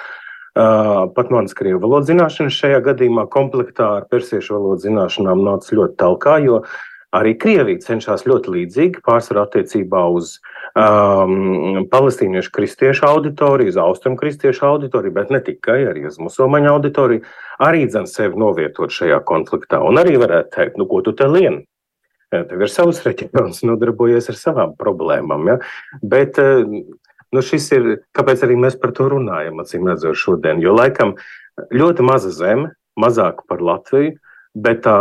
Uh, 0.55 1.11
pat 1.17 1.33
manas 1.35 1.55
krievu 1.59 1.81
valodas 1.83 2.07
zināšanas 2.07 2.55
šajā 2.55 2.79
gadījumā 2.87 3.27
komplektā 3.27 3.89
ar 3.99 4.05
persiešu 4.07 4.55
valodas 4.55 4.85
zināšanām 4.87 5.43
nāca 5.43 5.75
ļoti 5.75 5.97
talkā, 5.99 6.37
jo 6.47 6.61
arī 7.15 7.33
Krievija 7.39 7.83
cenšas 7.83 8.23
ļoti 8.27 8.55
līdzīgi 8.55 9.03
pārsvarā 9.03 9.49
attiecībā 9.49 10.05
uz 10.15 10.37
um, 10.79 11.83
palestīniešu 11.91 12.55
kristiešu 12.55 13.07
auditoriju, 13.11 13.75
uz 13.75 13.81
austrumu 13.83 14.19
kristiešu 14.21 14.67
auditoriju, 14.71 15.17
bet 15.19 15.35
ne 15.35 15.43
tikai 15.43 15.81
arī 15.91 16.07
uz 16.11 16.23
musulmaņu 16.23 16.71
auditoriju, 16.77 17.27
arī 17.67 17.85
dzen 17.91 18.07
sevi 18.11 18.39
novietot 18.39 18.95
šajā 18.95 19.19
konfliktā. 19.27 19.83
Un 19.83 19.99
arī 20.03 20.15
varētu 20.23 20.55
teikt, 20.55 20.79
nu, 20.79 20.87
ko 20.91 21.03
tu 21.03 21.19
te 21.19 21.27
lieni? 21.31 21.65
Tev 22.50 22.64
ir 22.64 22.73
savs 22.73 23.03
reģions, 23.07 23.62
nodarbojies 23.67 24.31
ar 24.33 24.38
savām 24.41 24.75
problēmām. 24.81 25.49
Ja? 25.53 25.59
Bet 26.03 26.41
nu, 26.41 27.43
šis 27.45 27.71
ir, 27.76 27.88
kāpēc 28.17 28.45
arī 28.47 28.59
mēs 28.61 28.79
par 28.81 28.95
to 28.97 29.09
runājam, 29.12 29.62
acīm 29.62 29.87
redzot, 29.91 30.19
šodien. 30.19 30.62
Jo 30.64 30.75
laikam 30.76 31.14
ļoti 31.75 32.07
maza 32.07 32.33
zeme, 32.35 32.73
mazāk 33.00 33.43
par 33.50 33.62
Latviju, 33.64 34.17
Bet 34.55 34.85
tā, 34.85 34.95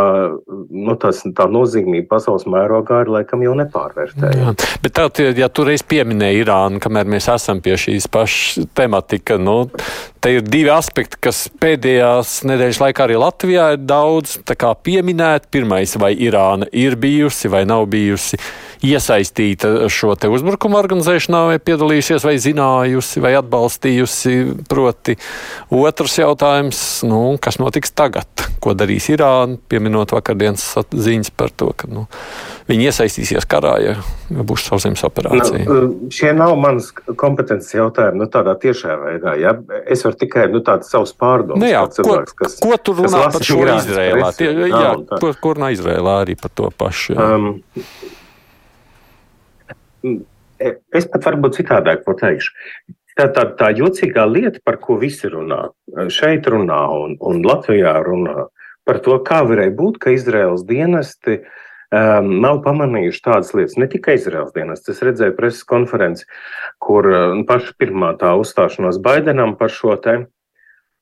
nu, 0.73 0.95
tas, 0.97 1.19
tā 1.37 1.45
nozīmība 1.45 2.07
pasaules 2.15 2.47
mērogā 2.49 3.03
ir 3.03 3.11
laikam 3.13 3.43
jau 3.45 3.53
nepārvērtējama. 3.59 4.55
Bet 4.81 4.95
tā, 4.97 5.05
ja 5.37 5.49
tu 5.53 5.67
reiz 5.67 5.83
pieminēji 5.85 6.41
Irānu, 6.41 6.81
kamēr 6.81 7.11
mēs 7.13 7.29
esam 7.29 7.61
pie 7.61 7.75
šīs 7.77 8.09
pašas 8.09 8.65
tematika, 8.73 9.37
nu, 9.37 9.67
te 10.17 10.33
ir 10.39 10.47
divi 10.47 10.71
aspekti, 10.73 11.19
kas 11.27 11.43
pēdējās 11.61 12.39
nedēļas 12.49 12.81
laikā 12.81 13.05
arī 13.05 13.19
Latvijā 13.21 13.67
ir 13.75 13.85
daudz 13.85 14.39
pieminēti. 14.41 15.51
Pirmais, 15.53 15.93
vai 16.01 16.15
Irāna 16.17 16.65
ir 16.73 16.97
bijusi 16.97 17.51
vai 17.53 17.61
nav 17.69 17.85
bijusi 17.93 18.41
iesaistīta 18.83 19.85
šo 19.91 20.15
te 20.19 20.31
uzbrukumu 20.33 20.79
organizēšanā, 20.81 21.43
vai 21.51 21.59
piedalījusies, 21.61 22.25
vai 22.25 22.35
zinājusi, 22.41 23.21
vai 23.23 23.35
atbalstījusi. 23.37 24.35
Proti, 24.65 25.15
otrs 25.69 26.17
jautājums, 26.19 26.81
nu, 27.05 27.21
kas 27.37 27.61
notiks 27.61 27.93
tagad? 27.93 28.47
Ko 28.63 28.73
darīs 28.79 29.11
Irāna? 29.13 29.42
Pieminot 29.69 30.11
vakardienas 30.15 30.63
ziņas 30.91 31.31
par 31.37 31.51
to, 31.55 31.69
ka 31.77 31.87
nu, 31.91 32.05
viņi 32.69 32.87
iesaistīsies 32.89 33.47
karā, 33.49 33.73
ja 33.83 33.95
būs 34.33 34.65
sauszemes 34.69 35.03
operācija. 35.07 35.63
Nu, 35.67 36.09
šie 36.13 36.31
nav 36.37 36.55
manas 36.61 36.89
kompetences 37.19 37.75
jautājumi 37.75 38.23
nu, 38.23 38.29
tādā 38.31 38.55
tiešā 38.59 38.97
veidā. 39.01 39.35
Ja? 39.41 39.55
Es 39.83 40.05
varu 40.07 40.19
tikai 40.23 40.47
nu, 40.53 40.63
tādu 40.65 40.87
savus 40.87 41.13
pārdomus. 41.17 41.61
Nu, 41.63 41.69
jā, 41.69 41.83
cilvēks, 41.97 42.33
ko, 42.33 42.45
kas, 42.45 42.57
ko 42.63 42.79
tu 42.79 42.97
runā 43.01 43.27
par 43.35 43.47
šo 43.49 43.61
Izrēlā? 43.75 44.31
Tie, 44.37 44.49
jā, 44.71 44.89
kur, 45.13 45.37
kur 45.43 45.61
no 45.61 45.71
Izrēlā 45.73 46.17
arī 46.25 46.37
par 46.39 46.53
to 46.55 46.71
pašu? 46.83 47.17
Jā. 47.17 47.29
Um, 47.37 47.61
es 50.93 51.07
pat 51.11 51.31
varbūt 51.31 51.61
citādāk 51.61 52.03
pateikšu. 52.07 52.51
Tā, 53.13 53.27
tā, 53.29 53.45
tā 53.59 53.69
jocīgā 53.77 54.23
lieta, 54.25 54.57
par 54.65 54.79
ko 54.81 54.97
visi 55.01 55.29
runā, 55.29 55.67
šeit 56.09 56.47
runā 56.49 56.79
un, 56.97 57.13
un 57.21 57.43
Latvijā 57.45 57.93
runā, 58.01 58.47
par 58.87 58.99
to, 59.05 59.17
kā 59.25 59.41
varēja 59.47 59.73
būt, 59.77 59.99
ka 60.03 60.13
Izraels 60.15 60.65
dienesti 60.67 61.39
um, 61.39 62.29
nav 62.43 62.61
pamanījuši 62.65 63.23
tādas 63.25 63.53
lietas. 63.57 63.77
Ne 63.81 63.89
tikai 63.91 64.17
Izraels 64.19 64.53
dienesti. 64.55 64.93
Es 64.93 65.03
redzēju 65.05 65.37
preses 65.37 65.65
konferenci, 65.67 66.27
kur 66.83 67.09
um, 67.09 67.43
paša 67.49 67.75
pirmā 67.81 68.13
tā 68.21 68.33
uzstāšanās 68.39 69.01
Baidenam 69.03 69.57
par 69.59 69.73
šo 69.73 69.97
tēmu. 70.03 70.29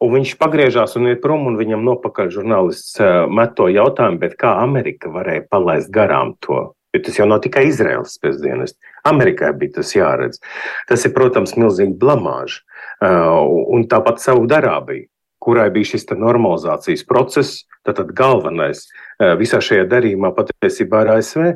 Un 0.01 0.15
viņš 0.15 0.33
pagriežās 0.41 0.95
un 0.97 1.11
iet 1.11 1.19
prom, 1.21 1.45
un 1.45 1.59
viņam 1.59 1.83
nopakaļ 1.85 2.31
žurnālists 2.33 2.97
uh, 3.03 3.25
met 3.29 3.53
to 3.57 3.69
jautājumu, 3.69 4.31
kā 4.39 4.57
Amerika 4.63 5.13
varēja 5.13 5.45
palaist 5.51 5.91
garām 5.93 6.33
to 6.41 6.71
Jo 6.91 6.99
tas 7.05 7.19
jau 7.19 7.27
nav 7.27 7.39
tikai 7.43 7.69
Izraels 7.69 8.17
spēcdienas. 8.17 8.73
Amerikai 9.07 9.53
bija 9.55 9.77
tas 9.79 9.93
jāredz. 9.95 10.41
Tas 10.89 11.05
ir, 11.07 11.13
protams, 11.15 11.53
milzīgi 11.55 11.95
blamāži. 12.01 12.59
Uh, 13.01 13.39
un 13.71 13.87
tāpat 13.89 14.19
Saudārābija, 14.21 15.07
kurai 15.41 15.69
bija 15.73 15.93
šis 15.93 16.07
normalizācijas 16.13 17.05
process, 17.09 17.63
tad, 17.87 18.01
galvenais 18.17 18.85
uh, 18.85 19.33
visā 19.39 19.61
šajā 19.63 19.87
darījumā 19.91 20.33
patiesībā 20.37 21.05
ir 21.05 21.13
ASV. 21.17 21.47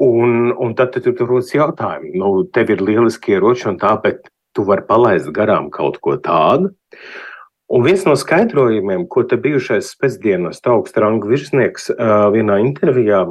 Un, 0.00 0.52
un 0.56 0.70
tad 0.76 0.94
tu 0.96 1.12
tur 1.12 1.28
rodas 1.28 1.50
jautājumi, 1.52 2.14
nu, 2.16 2.46
tev 2.56 2.70
ir 2.72 2.80
lieliski 2.80 3.34
ieroči 3.36 3.66
un 3.68 3.76
tā, 3.80 3.92
bet 4.00 4.30
tu 4.56 4.64
vari 4.64 4.86
palaist 4.88 5.28
garām 5.36 5.68
kaut 5.72 5.98
ko 6.00 6.16
tādu. 6.16 6.70
Un 7.70 7.84
viens 7.84 8.02
no 8.08 8.16
skaidrojumiem, 8.18 9.04
ko 9.12 9.22
te 9.28 9.36
bijušais 9.38 9.92
spēcdienas 9.94 10.64
augsta 10.72 11.04
ranga 11.04 11.28
virsnieks 11.30 11.92
uh, 11.92 12.26
vienā 12.34 12.58
intervijā 12.64 13.26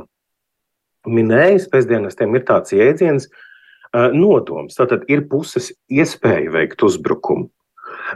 minējis 1.10 1.68
pēcdienestiem, 1.74 2.38
ir 2.38 2.46
tāds 2.48 2.76
jēdziens 2.76 3.28
uh, 3.28 4.14
nodoms. 4.16 4.78
Tātad 4.78 5.10
ir 5.12 5.26
puses 5.32 5.74
iespēja 5.92 6.54
veikt 6.56 6.86
uzbrukumu. 6.86 7.50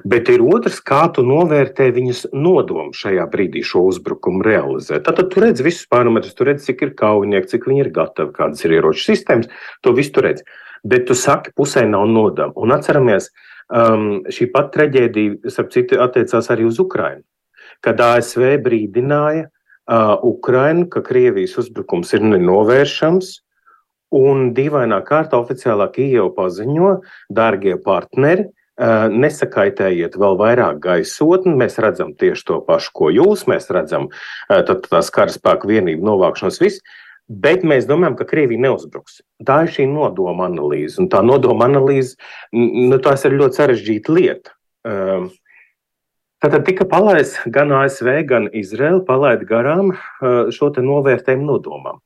Bet 0.01 0.29
ir 0.33 0.41
otrs, 0.41 0.79
kā 0.81 1.05
tu 1.13 1.23
novērtē 1.25 1.89
viņas 1.93 2.25
nodomu 2.33 2.95
šajā 2.97 3.25
brīdī 3.31 3.61
šo 3.65 3.83
uzbrukumu 3.91 4.43
realizēt. 4.45 5.05
Tad 5.05 5.21
tu 5.29 5.43
redz 5.43 5.61
visus 5.65 5.85
parametrus, 5.91 6.35
tu 6.37 6.47
redz, 6.47 6.65
cik 6.65 6.81
ir 6.85 6.93
kaujinieki, 6.99 7.51
cik 7.53 7.67
viņi 7.69 7.85
ir 7.85 7.91
gatavi, 7.95 8.33
kādas 8.35 8.65
ir 8.65 8.77
ieroču 8.79 9.05
sistēmas, 9.05 9.51
to 9.85 9.93
visu 9.95 10.15
tu 10.15 10.25
redz. 10.25 10.45
Bet 10.83 11.05
tu 11.07 11.15
saki, 11.15 11.53
pusē 11.55 11.85
nav 11.87 12.07
nodomu. 12.11 12.55
Un 12.65 12.73
atceramies, 12.75 13.29
um, 13.69 14.23
šī 14.33 14.49
pat 14.55 14.73
traģēdija, 14.73 15.53
starp 15.53 15.71
citu, 15.75 16.01
attiecās 16.03 16.49
arī 16.51 16.67
uz 16.67 16.81
Ukrainu. 16.81 17.23
Kad 17.83 18.01
ASV 18.01 18.57
brīdināja, 18.65 19.47
uh, 19.47 20.17
Ukrainu, 20.25 20.89
ka 20.91 21.03
Krievijas 21.05 21.55
uzbrukums 21.61 22.11
ir 22.17 22.25
nenovēršams. 22.33 23.37
Un 24.13 24.51
dīvainā 24.53 24.99
kārtā 25.07 25.39
oficiālā 25.41 25.87
Kijava 25.93 26.29
paziņo, 26.35 26.89
dārgie 27.33 27.79
partneri, 27.81 28.45
uh, 28.45 28.62
nesakaitējiet 28.79 30.17
vēl 30.17 30.37
vairāk 30.39 30.81
gaisotni. 30.81 31.53
Mēs 31.59 31.77
redzam 31.83 32.13
tieši 32.17 32.47
to 32.47 32.59
pašu, 32.65 32.91
ko 32.97 33.11
jūs. 33.13 33.45
Mēs 33.49 33.69
redzam 33.73 34.09
tās 34.49 35.11
karaspēku 35.13 35.69
vienību 35.69 36.05
novākšanos, 36.07 36.59
viss. 36.63 36.83
Bet 37.29 37.63
mēs 37.63 37.85
domājam, 37.87 38.17
ka 38.19 38.27
Krievija 38.27 38.65
neuzbruks. 38.65 39.21
Tā 39.47 39.61
ir 39.63 39.71
šī 39.71 39.85
nodoma 39.87 40.49
analīze. 40.49 40.97
Un 40.99 41.07
tā 41.09 41.21
nodoma 41.23 41.69
analīze, 41.69 42.17
nu, 42.51 42.97
ir 42.99 43.37
ļoti 43.39 43.59
sarežģīta 43.61 44.17
lieta. 44.17 44.55
Tātad 46.43 46.65
tika 46.67 46.83
palaists 46.89 47.39
gan 47.47 47.71
ASV, 47.71 48.09
gan 48.27 48.49
Izraela 48.51 48.99
palaid 49.07 49.45
garām 49.47 49.93
šo 50.51 50.73
novērtējumu 50.75 51.47
nodomam. 51.47 52.01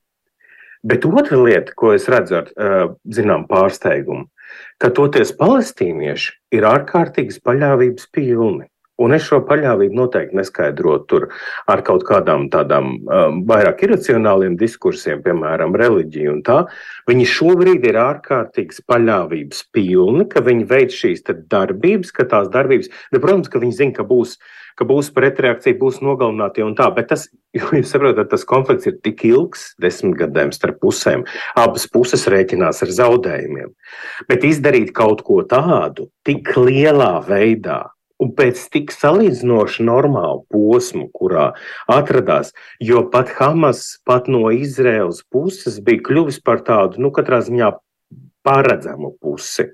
Bet 0.86 1.08
otra 1.10 1.40
lieta, 1.42 1.74
ko 1.74 1.96
es 1.96 2.06
redzu 2.12 2.38
ar 2.38 2.52
uh, 2.54 2.92
zinām 3.10 3.48
pārsteigumu, 3.50 4.28
ka 4.82 4.90
toties 5.00 5.34
palestīnieši 5.40 6.34
ir 6.58 6.68
ārkārtīgas 6.70 7.40
paļāvības 7.46 8.10
pilni. 8.16 8.68
Un 8.98 9.14
es 9.14 9.28
šo 9.28 9.44
paļāvību 9.46 9.94
noteikti 9.94 10.38
neskaidrotu 10.40 11.20
ar 11.70 11.82
kaut 11.86 12.02
kādām 12.08 12.48
tādām 12.54 12.94
um, 12.98 13.42
vairāk 13.50 13.84
iracionāliem 13.86 14.56
diskursiem, 14.58 15.22
piemēram, 15.26 15.76
reliģiju 15.78 16.34
un 16.34 16.44
tā. 16.46 16.58
Viņi 17.10 17.28
šobrīd 17.30 17.86
ir 17.86 18.00
ārkārtīgas 18.02 18.82
paļāvības 18.90 19.68
pilni, 19.76 20.26
ka 20.32 20.42
viņi 20.46 20.70
veic 20.70 20.96
šīs 20.98 21.22
darbības, 21.28 22.14
ka 22.16 22.26
tās 22.32 22.50
darbības, 22.54 22.90
ne, 23.14 23.22
protams, 23.22 23.52
ka 23.54 23.62
viņi 23.62 23.78
zina, 23.78 23.94
ka 24.00 24.06
būs, 24.08 24.34
ka 24.78 24.88
būs 24.90 25.12
pretreakcija, 25.14 25.78
būs 25.78 26.00
nogalināti 26.02 26.66
un 26.66 26.74
tā, 26.78 26.88
bet 26.96 27.12
tas, 27.12 27.28
jūs 27.58 27.92
saprotat, 27.94 28.32
tas 28.32 28.46
konflikts 28.50 28.90
ir 28.90 28.98
tik 29.06 29.22
ilgs, 29.30 29.76
desmit 29.82 30.18
gadiem 30.24 30.50
starp 30.56 30.80
pusēm. 30.82 31.28
Abas 31.58 31.86
puses 31.94 32.26
rēķinās 32.34 32.82
ar 32.86 32.96
zaudējumiem. 32.98 33.70
Bet 34.26 34.48
izdarīt 34.48 34.90
kaut 34.98 35.22
ko 35.28 35.44
tādu 35.46 36.10
tik 36.26 36.50
lielā 36.58 37.14
veidā, 37.30 37.84
un 38.24 38.34
pēc 38.38 38.62
tik 38.74 38.94
salīdzinoši 38.96 39.86
normālu 39.88 40.44
posmu, 40.54 41.08
kurā 41.14 41.52
atradās, 41.92 42.54
jo 42.84 43.06
pat 43.14 43.34
Hamas, 43.38 43.98
pat 44.08 44.30
no 44.32 44.48
Izraels 44.54 45.24
puses 45.32 45.80
bija 45.84 46.04
kļuvis 46.10 46.42
par 46.44 46.64
tādu, 46.68 47.02
nu, 47.04 47.14
katrā 47.14 47.44
ziņā 47.46 47.74
paredzamu 48.48 49.14
pusi. 49.22 49.72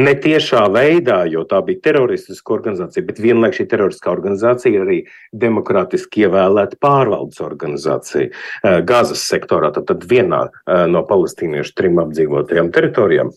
Ne 0.00 0.14
tiešā 0.16 0.62
veidā, 0.72 1.18
jo 1.28 1.42
tā 1.48 1.58
bija 1.64 1.82
teroristiska 1.90 2.54
organizācija, 2.54 3.04
bet 3.04 3.20
vienlaikus 3.20 3.60
šī 3.60 3.66
teroristiskā 3.68 4.12
organizācija 4.14 4.72
ir 4.72 4.86
arī 4.86 4.98
demokrātiski 5.42 6.24
ievēlēta 6.24 6.78
pārvaldes 6.80 7.42
organizācija 7.44 8.30
eh, 8.30 8.80
Gāzes 8.88 9.26
sektorā, 9.28 9.68
tad, 9.76 10.06
vienā 10.08 10.46
eh, 10.48 10.86
no 10.88 11.04
palestīniešu 11.08 11.76
trim 11.76 12.00
apdzīvotajām 12.00 12.72
teritorijām. 12.72 13.34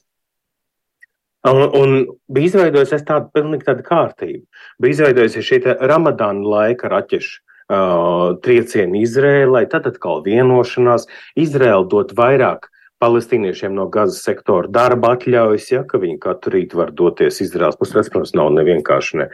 Un, 1.44 1.64
un 1.76 1.96
bija 2.32 2.50
izveidojusies 2.52 3.04
tāda 3.08 3.28
pilnīgi 3.36 3.68
tāda 3.68 3.84
kārtība. 3.84 4.46
Bija 4.80 4.98
izveidojusies 4.98 5.48
šī 5.50 5.60
Ramadāna 5.84 6.46
laika 6.48 6.92
raķešu 6.94 7.34
uh, 7.40 8.38
triecieni 8.44 9.04
Izrēlai, 9.04 9.66
tad 9.72 9.90
atkal 9.92 10.24
vienošanās. 10.24 11.10
Izrēla 11.36 11.84
dot 11.92 12.16
vairāk 12.16 12.70
palestīniešiem 13.04 13.74
no 13.76 13.90
Gazas 13.92 14.24
sektora 14.24 14.72
darba 14.72 15.14
atļaujas, 15.18 15.68
ja, 15.74 15.82
ka 15.88 16.00
viņi 16.00 16.22
katru 16.24 16.56
rītu 16.56 16.80
var 16.80 16.94
doties 16.96 17.42
Izraels 17.44 17.76
pusē. 17.80 18.06
Protams, 18.08 18.32
nav 18.40 18.54
nevienkārši 18.56 19.20
ne, 19.20 19.28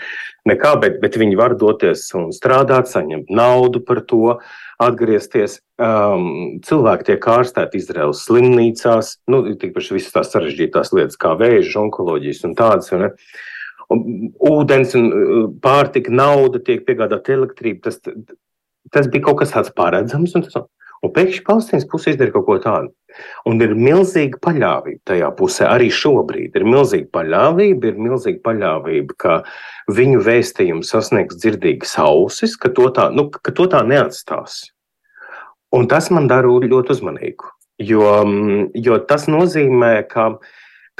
nekā, 0.49 0.73
bet, 0.81 0.97
bet 1.03 1.19
viņi 1.21 1.37
var 1.39 1.53
doties 1.59 2.07
un 2.17 2.31
strādāt, 2.35 2.89
saņemt 2.89 3.29
naudu 3.29 3.83
par 3.85 4.01
to 4.09 4.39
atgriezties. 4.83 5.59
Um, 5.79 6.59
cilvēki 6.65 7.11
tiek 7.11 7.29
ārstēti 7.33 7.79
Izraels 7.79 8.23
slimnīcās, 8.27 9.13
nu, 9.31 9.43
tīpaši 9.59 9.95
visas 9.97 10.15
tās 10.15 10.33
sarežģītās 10.33 10.93
lietas, 10.95 11.19
kā 11.19 11.35
vēža, 11.39 11.77
onkoloģijas 11.83 12.43
un 12.47 12.55
tādas. 12.59 12.91
Un, 12.95 13.07
un, 13.93 14.03
ūdens 14.51 14.95
un 14.99 15.09
uh, 15.09 15.45
pārtika, 15.63 16.13
nauda 16.15 16.63
tiek 16.63 16.85
piegādāta 16.87 17.35
elektrība. 17.35 17.89
Tas, 17.89 17.99
tas 18.95 19.11
bija 19.11 19.29
kaut 19.29 19.43
kas 19.43 19.55
tāds 19.55 19.73
paredzams. 19.75 20.35
Un, 20.39 20.47
tas, 20.47 20.69
un 21.03 21.15
pēkšņi 21.15 21.45
Palestīnas 21.47 21.89
puse 21.91 22.15
izdara 22.15 22.35
kaut 22.35 22.47
ko 22.47 22.59
tādu. 22.63 22.93
Un 23.49 23.59
ir 23.63 23.73
milzīga 23.75 24.39
paļāvība 24.43 25.01
tajā 25.11 25.29
pusē. 25.37 25.67
Arī 25.67 25.89
šobrīd 25.91 26.55
ir 26.55 26.67
milzīga 26.67 27.09
paļāvība, 27.17 27.91
ir 27.91 28.03
milzīga 28.07 28.43
paļāvība, 28.45 29.15
ka 29.19 29.39
viņu 29.89 30.21
vēstījums 30.25 30.91
sasniegs 30.93 31.39
dzirdīgas 31.39 31.95
ausis, 32.01 32.55
ka 32.59 32.71
to 32.75 32.89
tā, 32.95 33.09
nu, 33.15 33.27
ka 33.29 33.53
to 33.55 33.67
tā 33.71 33.81
neatstās. 33.87 34.67
Un 35.75 35.87
tas 35.89 36.09
man 36.13 36.27
dara 36.29 36.49
ļoti 36.49 36.95
uzmanīgu. 36.95 37.51
Jo, 37.79 38.07
mm, 38.25 38.71
jo 38.75 38.97
tas 39.07 39.27
nozīmē, 39.31 39.93
ka, 40.09 40.33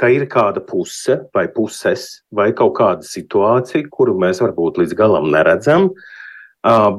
ka 0.00 0.08
ir 0.08 0.24
kāda 0.30 0.62
puse 0.64 1.18
vai 1.34 1.46
puses 1.52 2.22
vai 2.32 2.50
kaut 2.56 2.76
kāda 2.78 3.04
situācija, 3.04 3.90
kuru 3.92 4.16
mēs 4.20 4.40
varbūt 4.40 4.80
līdz 4.80 4.96
galam 4.96 5.28
neredzam, 5.32 5.90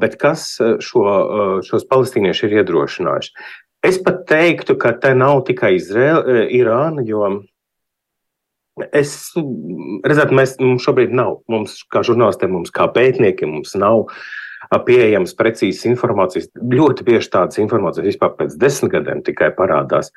bet 0.01 0.19
kas 0.21 0.53
šo, 0.59 1.05
šos 1.65 1.87
palestīniešus 1.89 2.49
ir 2.49 2.61
iedrošinājuši. 2.61 3.33
Es 3.81 3.97
pat 4.05 4.27
teiktu, 4.29 4.75
ka 4.77 4.93
te 5.01 5.15
nav 5.17 5.41
tikai 5.47 5.73
Izraela, 5.79 6.43
Irāna, 6.53 7.01
jo 7.05 7.25
es 8.95 9.15
redzētu, 10.07 10.35
mēs 10.37 10.55
mums 10.61 10.85
šobrīd 10.85 11.13
nav. 11.15 11.41
Mums, 11.51 11.81
kā 11.91 12.03
žurnālistiem, 12.05 12.53
mums 12.55 12.73
kā 12.73 12.87
pētniekiem, 12.91 13.51
mums 13.57 13.75
nav 13.79 14.07
pieejamas 14.87 15.33
precīzas 15.37 15.87
informācijas. 15.89 16.49
Ļoti 16.55 17.05
bieži 17.07 17.31
tādas 17.33 17.59
informācijas 17.61 18.11
vispār 18.13 18.35
pēc 18.37 18.55
desmit 18.61 18.93
gadiem 18.95 19.23
tikai 19.25 19.51
parādās. 19.57 20.13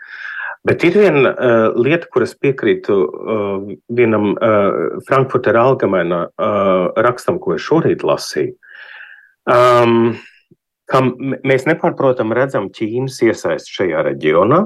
Bet 0.64 0.84
ir 0.86 0.94
viena 0.96 1.32
uh, 1.32 1.64
lieta, 1.76 2.08
kuras 2.12 2.32
piekrītu 2.40 2.94
uh, 3.04 3.72
vienam 3.92 4.30
uh, 4.32 5.00
Frankfurter 5.08 5.58
Allgemeina 5.60 6.22
uh, 6.28 6.86
rakstam, 7.04 7.36
ko 7.42 7.58
es 7.58 7.66
šorīt 7.66 8.04
lasīju. 8.06 8.54
Um, 9.44 10.14
ka 10.88 11.02
mēs 11.44 11.66
nepārprotam 11.68 12.32
redzam 12.36 12.70
Ķīnas 12.72 13.20
iesaisti 13.26 13.76
šajā 13.76 14.06
reģionā, 14.08 14.62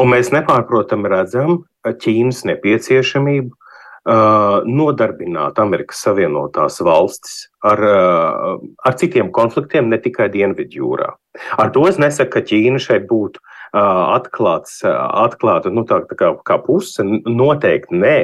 un 0.00 0.10
mēs 0.10 0.32
nepārprotam 0.32 1.04
redzam 1.10 1.62
Ķīnas 1.84 2.44
nepieciešamību 2.48 3.50
uh, 3.52 4.64
nodarbināt 4.64 5.58
Amerikas 5.60 6.00
Savienotās 6.06 6.80
valstis 6.84 7.48
ar, 7.64 7.82
uh, 7.84 8.62
ar 8.84 8.96
citiem 9.00 9.32
konfliktiem, 9.34 9.90
ne 9.92 10.00
tikai 10.00 10.30
Dienvidjūrā. 10.32 11.10
Ar 11.58 11.74
to 11.74 11.84
es 11.90 12.00
nesaku, 12.00 12.36
ka 12.36 12.44
Ķīna 12.48 12.80
šeit 12.82 13.08
būtu 13.10 13.42
uh, 13.42 14.16
atklāts, 14.16 14.80
atklāta 14.84 15.72
nu, 15.74 15.84
tā, 15.88 16.02
tā 16.08 16.18
kā, 16.18 16.32
kā 16.46 16.60
puse. 16.64 17.04
Noteikti 17.04 18.00
nē. 18.00 18.18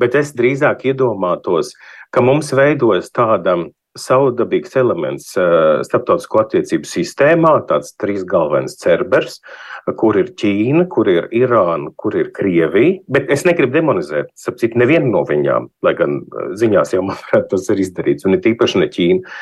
Bet 0.00 0.16
es 0.18 0.32
drīzāk 0.34 0.86
iedomātos, 0.90 1.76
ka 2.10 2.24
mums 2.24 2.50
veidojas 2.56 3.12
tāda 3.14 3.58
savdabīgs 3.98 4.74
elements 4.80 5.32
starptautisko 5.86 6.40
attiecību 6.42 6.88
sistēmā, 6.88 7.52
tāds 7.68 7.92
trīs 8.00 8.24
galvenais 8.28 8.76
cerbers, 8.80 9.38
kur 9.98 10.16
ir 10.20 10.32
Ķīna, 10.38 10.86
kur 10.92 11.10
ir 11.12 11.28
Irāna, 11.36 11.92
kur 12.00 12.16
ir 12.16 12.32
Krievija. 12.34 13.00
Bet 13.12 13.30
es 13.32 13.44
negribu 13.48 13.76
demonizēt, 13.76 14.32
sapcīt, 14.38 14.76
nevienu 14.80 15.12
no 15.12 15.24
viņām, 15.28 15.68
lai 15.84 15.94
gan 15.98 16.22
ziņās 16.58 16.94
jau, 16.96 17.04
manuprāt, 17.08 17.48
tas 17.52 17.68
ir 17.72 17.82
izdarīts, 17.84 18.26
un 18.28 18.38
ir 18.38 18.44
tīpaši 18.44 18.82
ne 18.82 18.90
Ķīna. 18.92 19.34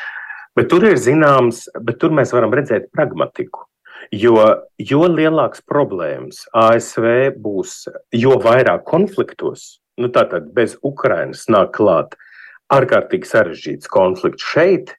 Bet 0.59 0.67
tur 0.71 0.83
ir 0.83 0.97
zināms, 0.99 1.67
bet 1.79 2.01
tur 2.01 2.11
mēs 2.15 2.33
varam 2.35 2.51
redzēt 2.55 2.89
pragmatiku. 2.91 3.67
Jo, 4.11 4.65
jo 4.81 5.05
lielāks 5.07 5.61
problēmas 5.63 6.41
ASV 6.57 7.37
būs, 7.39 7.85
jo 8.17 8.35
vairāk 8.43 8.83
konfliktos, 8.89 9.77
nu 10.01 10.09
tātad 10.11 10.49
bez 10.51 10.73
Ukrainas 10.83 11.45
nāk 11.53 11.71
klāt 11.77 12.17
uh, 12.17 12.25
ārkārtīgi 12.71 13.29
sarežģīts 13.29 13.89
konflikts 13.91 14.45
šeit, 14.53 14.93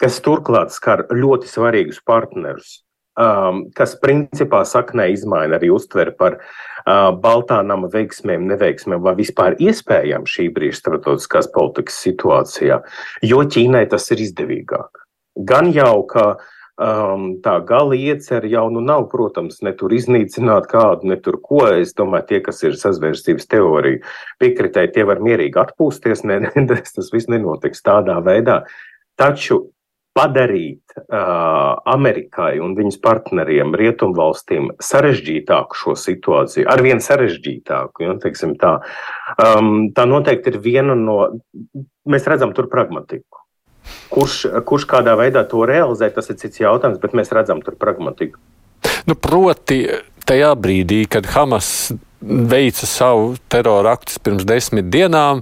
kas 0.00 0.20
turklāt 0.24 0.72
skar 0.72 1.04
ļoti 1.12 1.48
svarīgus 1.50 2.00
partnerus, 2.06 2.80
um, 3.20 3.66
kas 3.76 3.96
principā 4.00 4.62
saknē 4.68 5.10
izmaina 5.14 5.58
arī 5.58 5.72
uztveri 5.74 6.14
par 6.16 6.38
uh, 6.40 7.10
Baltā 7.20 7.60
nama 7.66 7.90
veiksmēm, 7.92 8.46
neveiksmēm 8.54 9.02
vai 9.04 9.16
vispār 9.20 9.58
iespējām 9.60 10.24
šī 10.28 10.48
brīža 10.56 10.84
starptautiskās 10.84 11.50
politikas 11.54 12.00
situācijā, 12.06 12.80
jo 13.28 13.44
Ķīnai 13.44 13.84
tas 13.92 14.08
ir 14.14 14.24
izdevīgāk. 14.24 15.04
Gan 15.46 15.70
jau, 15.76 16.00
ka 16.10 16.24
uh, 16.32 16.56
um, 16.80 17.26
tā 17.44 17.58
gala 17.68 17.96
iecer 17.98 18.46
jau 18.50 18.66
nu 18.72 18.82
nav, 18.84 19.06
protams, 19.12 19.60
ne 19.66 19.72
tur 19.76 19.92
iznīcināt 19.94 20.68
kādu, 20.70 21.10
ne 21.12 21.18
tur 21.20 21.40
ko. 21.44 21.64
Es 21.76 21.92
domāju, 21.98 22.28
tie, 22.30 22.40
kas 22.46 22.62
ir 22.64 22.78
sazvērstības 22.80 23.50
teorija 23.50 24.00
piekritēji, 24.42 24.94
tie 24.96 25.04
var 25.08 25.20
mierīgi 25.24 25.60
atpūsties. 25.60 26.24
Ne, 26.28 26.40
ne, 26.46 26.80
tas 26.80 27.12
viss 27.12 27.30
nenotiks 27.30 27.84
tādā 27.86 28.18
veidā. 28.24 28.62
Taču 29.20 29.66
padarīt 30.16 30.96
uh, 30.98 31.78
Amerikai 31.88 32.58
un 32.62 32.74
viņas 32.78 32.98
partneriem, 33.04 33.74
rietumvalstīm, 33.78 34.72
sarežģītāku 34.82 35.78
šo 35.78 35.94
situāciju, 35.98 36.66
arvien 36.70 37.02
sarežģītāku. 37.04 38.06
Ja, 38.06 38.16
tā, 38.60 38.72
um, 39.36 39.90
tā 39.94 40.08
noteikti 40.10 40.54
ir 40.54 40.58
viena 40.64 40.98
no. 40.98 41.20
Mēs 42.10 42.26
redzam 42.26 42.56
tur 42.56 42.66
pragmatiku. 42.72 43.39
Kurš, 44.10 44.38
kurš 44.66 44.86
kādā 44.90 45.14
veidā 45.18 45.44
to 45.48 45.62
realizē, 45.68 46.10
tas 46.14 46.30
ir 46.32 46.38
cits 46.40 46.62
jautājums, 46.62 47.00
bet 47.02 47.14
mēs 47.16 47.32
redzam 47.34 47.62
tur 47.64 47.76
pragmatiku. 47.78 48.40
Nu, 49.06 49.14
proti, 49.14 49.84
tajā 50.26 50.54
brīdī, 50.58 51.04
kad 51.10 51.28
Hamas 51.34 51.92
veica 52.20 52.86
savu 52.86 53.34
terora 53.48 53.94
aktus 53.96 54.20
pirms 54.20 54.44
desmit 54.48 54.90
dienām, 54.92 55.40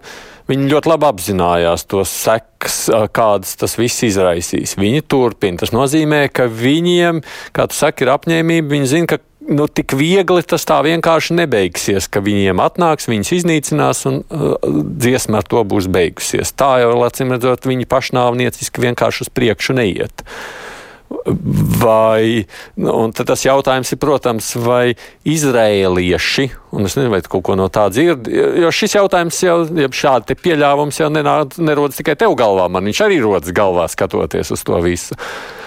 viņi 0.48 0.68
ļoti 0.70 0.90
labi 0.92 1.08
apzinājās 1.08 1.84
tos 1.90 2.12
sekas, 2.24 2.76
kādas 3.14 3.56
tas 3.61 3.76
viss 3.78 4.04
izraisīs. 4.06 4.76
Viņi 4.78 5.04
turpina. 5.11 5.61
Tas 5.61 5.74
nozīmē, 5.74 6.26
ka 6.32 6.48
viņiem, 6.48 7.20
kā 7.56 7.68
tu 7.68 7.76
saki, 7.76 8.06
ir 8.06 8.14
apņēmība. 8.14 8.72
Viņi 8.72 8.92
zina, 8.94 9.11
ka 9.11 9.20
nu, 9.48 9.66
tik 9.66 9.94
viegli 9.96 10.44
tas 10.46 10.66
tā 10.68 10.78
vienkārši 10.84 11.37
nebeigsies, 11.38 12.08
ka 12.12 12.22
viņiem 12.24 12.61
atnāks, 12.62 13.08
viņus 13.11 13.34
iznīcinās 13.40 14.04
un 14.11 14.22
uh, 14.22 14.54
dziesma 14.68 15.42
ar 15.42 15.48
to 15.48 15.64
būs 15.68 15.88
beigusies. 15.92 16.52
Tā 16.52 16.78
jau, 16.84 16.94
acīm 17.06 17.32
redzot, 17.34 17.68
viņi 17.68 17.88
pašnāvnieciski 17.88 18.88
vienkārši 18.88 19.26
uz 19.26 19.32
priekšu 19.32 19.78
neiet. 19.78 20.24
Vai, 21.08 22.44
nu, 22.76 22.92
tas 23.16 23.44
jautājums 23.46 23.94
ir, 23.94 24.00
protams, 24.00 24.50
vai 24.61 24.92
izrēlieši, 25.24 26.50
un 26.76 26.84
es 26.84 26.98
nezinu, 26.98 27.14
vai 27.14 27.22
kaut 27.24 27.46
ko 27.48 27.56
no 27.56 27.70
tā 27.72 27.87
dzird, 27.88 28.28
jo 28.28 28.72
šis 28.76 28.98
jautājums 28.98 29.38
jau, 29.40 29.62
ja 29.80 29.88
šādi 29.88 30.37
pieļāvums 30.37 31.00
jau 31.00 31.08
nenād, 31.12 31.56
nerodas 31.64 31.96
tikai 31.96 32.18
tev 32.20 32.37
galvā, 32.37 32.68
man 32.68 32.92
viņš 32.92 33.00
arī 33.06 33.22
rodas 33.24 33.56
galvā 33.56 33.88
skatoties 33.88 34.52
uz 34.52 34.66
to 34.68 34.82
visu. 34.84 35.16
Uh, 35.16 35.58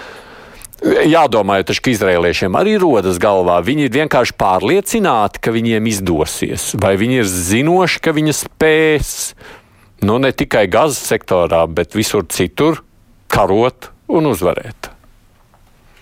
Jādomā, 0.82 1.60
taču, 1.62 1.84
ka 1.84 1.92
izrēliešiem 1.92 2.56
arī 2.58 2.74
rodas 2.82 3.20
galvā. 3.22 3.60
Viņi 3.62 3.86
ir 3.86 3.92
vienkārši 3.94 4.34
pārliecināti, 4.34 5.38
ka 5.42 5.54
viņiem 5.54 5.86
izdosies, 5.86 6.72
vai 6.74 6.96
viņi 6.98 7.20
ir 7.22 7.28
zinoši, 7.30 8.00
ka 8.02 8.14
viņi 8.16 8.34
spēs 8.34 9.12
nu, 10.02 10.18
ne 10.18 10.32
tikai 10.34 10.66
gazas 10.70 10.98
sektorā, 11.06 11.62
bet 11.70 11.94
visur 11.94 12.26
citur 12.26 12.82
karot 13.30 13.92
un 14.10 14.26
uzvarēt. 14.32 14.90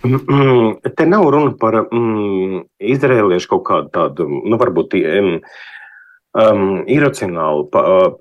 Mm, 0.00 0.80
te 0.96 1.04
nav 1.04 1.26
runa 1.28 1.52
par 1.60 1.76
mm, 1.82 2.64
izrēliešu 2.80 3.50
kaut 3.52 3.66
kādu 3.68 3.92
tādu, 3.92 4.28
nu, 4.48 4.56
varbūt 4.60 4.96
um, 4.96 5.36
iracionālu 6.88 7.68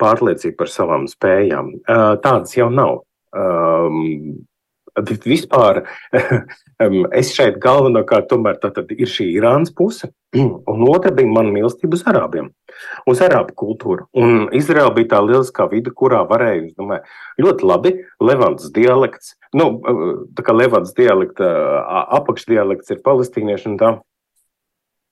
pārliecību 0.01 0.59
par 0.59 0.73
savām 0.75 1.07
spējām. 1.07 1.71
Uh, 1.79 2.19
tādas 2.19 2.57
jau 2.59 2.67
nav. 2.73 3.05
Um, 3.31 4.43
Vispār 5.25 5.83
es 7.19 7.31
šeit 7.35 7.59
galvenokārt 7.61 8.29
tomēr 8.31 8.59
ir 8.95 9.09
šī 9.09 9.29
Irānas 9.37 9.71
puse, 9.75 10.11
un 10.39 10.85
otra 10.89 11.11
bija 11.15 11.29
mana 11.31 11.53
mīlestība 11.53 11.97
uz 11.97 12.03
arābiem, 12.09 12.49
uz 13.09 13.21
arābu 13.25 13.55
kultūru. 13.55 14.07
Un 14.13 14.49
Izraela 14.55 14.93
bija 14.95 15.15
tā 15.15 15.23
lieliskā 15.25 15.69
vide, 15.71 15.93
kurā 15.95 16.21
varēja, 16.29 16.67
es 16.69 16.75
domāju, 16.77 17.03
ļoti 17.45 17.69
labi 17.69 17.95
Levants 18.23 18.69
dialekts, 18.75 19.35
nu, 19.53 19.71
tā 20.37 20.45
kā 20.45 20.55
Levants 20.55 20.93
dialekta 20.97 21.49
apakšdialekts 22.19 22.95
ir 22.95 23.03
palestīnieši 23.05 23.73
un 23.73 23.81
tā. 23.81 23.91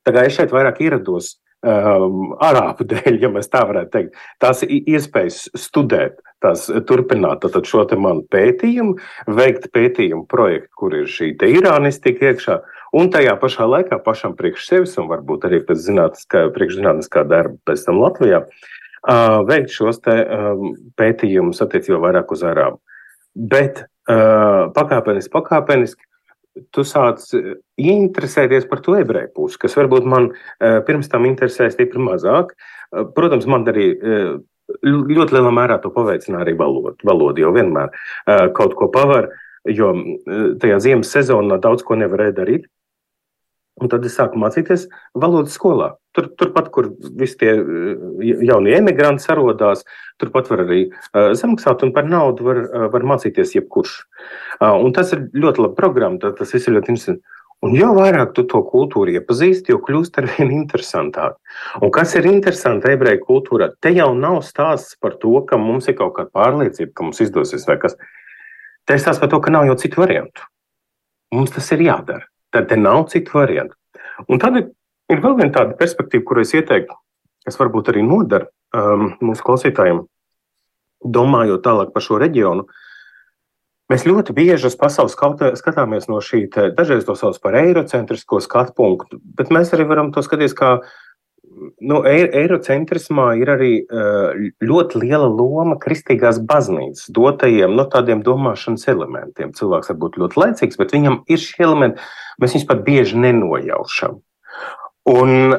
Tā 0.07 0.13
kā 0.15 0.23
es 0.23 0.37
šeit 0.37 0.53
vairāk 0.55 0.79
ierados 0.85 1.35
um, 1.65 2.32
arābu 2.43 2.86
dēļ, 2.88 3.20
ja 3.22 3.30
mēs 3.34 3.50
tā 3.52 3.63
varētu 3.67 3.93
teikt, 3.93 4.24
tās 4.43 4.63
iespējas 4.67 5.48
studēt, 5.58 6.20
tās 6.43 6.67
turpināt 6.89 7.46
šo 7.65 7.86
te 7.89 7.98
manu 8.00 8.26
pētījumu, 8.32 8.98
veikt 9.38 9.70
pētījumu 9.74 10.28
projektu, 10.30 10.70
kur 10.78 10.98
ir 10.98 11.10
šī 11.10 11.34
irānistika 11.50 12.32
iekšā, 12.32 12.60
un 12.98 13.12
tajā 13.13 13.36
pašā 13.41 13.67
laikā 13.67 14.00
pašam 14.06 14.38
priekš 14.38 14.67
sevis, 14.70 14.98
un 15.02 15.10
varbūt 15.12 15.48
arī 15.50 15.62
pēc 15.65 15.86
zinātniskā, 15.89 16.48
darba 17.28 17.58
pēc 17.65 17.86
tam 17.88 18.02
Latvijā, 18.04 18.43
uh, 18.46 19.39
veikt 19.50 19.74
šos 19.74 20.02
te 20.06 20.17
um, 20.24 20.76
pētījumus 21.00 21.63
attiecībā 21.65 22.02
vairāk 22.10 22.34
uz 22.36 22.46
arābu. 22.46 22.82
Bet 23.38 23.86
uh, 23.86 24.70
pakāpeniski, 24.78 25.34
pakāpeniski 25.34 26.07
tu 26.76 26.84
sāc 26.88 27.24
eh, 27.38 27.56
interesēties 27.82 28.67
par 28.70 28.82
to 28.86 28.98
ebreju 29.00 29.34
pusi, 29.36 29.60
kas 29.62 29.78
varbūt 29.78 30.08
man 30.10 30.30
eh, 30.32 30.80
pirms 30.88 31.10
tam 31.12 31.28
interesēja 31.30 31.74
stipri 31.74 32.02
mazāk. 32.04 32.54
Eh, 32.54 33.08
protams, 33.15 33.48
man 33.50 33.67
arī 33.67 33.89
ļoti 34.84 35.36
lielā 35.38 35.52
mērā 35.56 35.78
to 35.84 35.91
paveicināja 35.96 36.43
arī 36.43 36.58
valoda. 36.60 36.98
Valoda 37.08 37.39
jau 37.39 37.54
vienmēr 37.56 37.93
kaut 38.58 38.74
ko 38.76 38.89
pavar, 38.91 39.30
jo 39.63 39.93
tajā 40.60 40.80
ziemas 40.84 41.13
sezonā 41.15 41.56
daudz 41.63 41.86
ko 41.88 41.96
nevarēja 41.96 42.36
darīt. 42.36 42.65
Un 43.77 43.91
tad 43.91 44.05
es 44.09 44.15
sāku 44.17 44.39
mācīties 44.41 44.87
valodas 45.13 45.53
skolā. 45.53 45.91
Tur, 46.17 46.31
turpat, 46.39 46.71
kur 46.73 46.89
visi 47.19 47.37
tie 47.43 47.51
eh, 47.53 48.31
jaunie 48.47 48.73
emigranti 48.79 49.21
sarodās, 49.21 49.83
turpat 50.17 50.49
var 50.49 50.63
arī 50.63 50.87
uh, 50.89 51.35
samaksāt, 51.37 51.85
un 51.85 51.93
par 51.93 52.07
naudu 52.09 52.47
var, 52.47 52.61
uh, 52.65 52.85
var 52.93 53.05
mācīties 53.05 53.53
jebkurš. 53.53 53.99
Uh, 54.57 54.73
un 54.81 54.95
tas 54.97 55.13
ir 55.13 55.27
ļoti 55.37 55.61
labi 55.61 55.77
programma, 55.77 56.17
tas 56.39 56.55
viss 56.55 56.65
ir 56.65 56.79
ļoti 56.79 56.95
interesanti. 56.95 57.37
Un 57.65 57.73
jo 57.73 57.89
vairāk 57.97 58.35
tu 58.37 58.43
to 58.45 58.59
kultūru 58.69 59.15
iepazīsti, 59.17 59.73
jo 59.73 59.79
kļūst 59.81 60.19
ar 60.21 60.27
vien 60.35 60.51
interesantāk. 60.53 61.39
Un 61.81 61.93
kas 61.93 62.13
ir 62.19 62.27
interesanti 62.29 62.91
ebreju 62.93 63.23
kultūrā? 63.25 63.71
Te 63.81 63.89
jau 63.95 64.11
nav 64.17 64.43
stāsts 64.45 64.97
par 65.01 65.17
to, 65.21 65.33
ka 65.49 65.57
mums 65.61 65.89
ir 65.89 65.97
kaut 65.97 66.13
kāda 66.19 66.29
pārliecība, 66.37 66.93
ka 66.93 67.07
mums 67.07 67.21
izdosies 67.25 67.65
vai 67.69 67.79
kas. 67.81 67.97
Te 68.85 68.97
ir 68.97 69.01
stāsts 69.01 69.23
par 69.23 69.33
to, 69.33 69.41
ka 69.41 69.53
nav 69.53 69.65
jau 69.69 69.77
citu 69.81 70.03
variantu. 70.03 70.45
Mums 71.33 71.55
tas 71.57 71.73
ir 71.73 71.81
jādara. 71.89 72.29
Tad 72.55 72.69
te 72.69 72.77
nav 72.79 73.07
citu 73.12 73.36
variantu. 73.38 73.75
Un 74.31 74.41
tad 74.41 74.57
ir, 74.60 74.69
ir 75.12 75.21
vēl 75.23 75.38
viena 75.38 75.53
tāda 75.53 75.77
perspektīva, 75.79 76.25
kuru 76.27 76.43
es 76.43 76.53
ieteiktu, 76.55 76.95
kas 77.45 77.60
varbūt 77.60 77.91
arī 77.91 78.03
nodara 78.05 78.47
um, 78.75 79.12
mūsu 79.23 79.45
klausītājiem, 79.45 80.03
domājot 81.03 81.63
tālāk 81.65 81.93
par 81.93 82.05
šo 82.05 82.19
reģionu. 82.23 82.67
Mēs 83.88 84.03
ļoti 84.03 84.33
bieži 84.36 84.67
uz 84.67 84.75
pasaules 84.75 85.15
skatāmies 85.15 86.10
no 86.12 86.19
šī, 86.23 86.47
dažreiz 86.75 87.05
to 87.07 87.15
sauc 87.15 87.38
par 87.43 87.55
eirocentrisko 87.55 88.41
skatu 88.43 88.75
punktu, 88.75 89.19
bet 89.38 89.53
mēs 89.53 89.71
arī 89.75 89.86
varam 89.88 90.12
to 90.12 90.23
skatīties 90.25 90.57
kā 90.57 90.73
nu, 91.80 92.01
eirocentrismā 92.08 93.27
ir 93.41 93.51
arī 93.53 93.71
ļoti 94.63 95.01
liela 95.03 95.27
loma 95.30 95.77
kristīgās 95.82 96.39
baznīcas 96.49 97.12
dotajiem 97.13 97.75
no 97.75 97.84
nu, 97.84 97.89
tādiem 97.93 98.23
domāšanas 98.25 98.88
elementiem. 98.91 99.53
Cilvēks 99.58 99.93
var 99.93 99.99
būt 100.03 100.19
ļoti 100.21 100.41
laicīgs, 100.43 100.80
bet 100.80 100.95
viņam 100.95 101.21
ir 101.27 101.41
šie 101.43 101.63
elementi, 101.67 102.10
mēs 102.41 102.58
viņus 102.58 102.67
pat 102.69 102.84
bieži 102.88 103.21
nenojaušam. 103.23 104.19
Un 105.08 105.58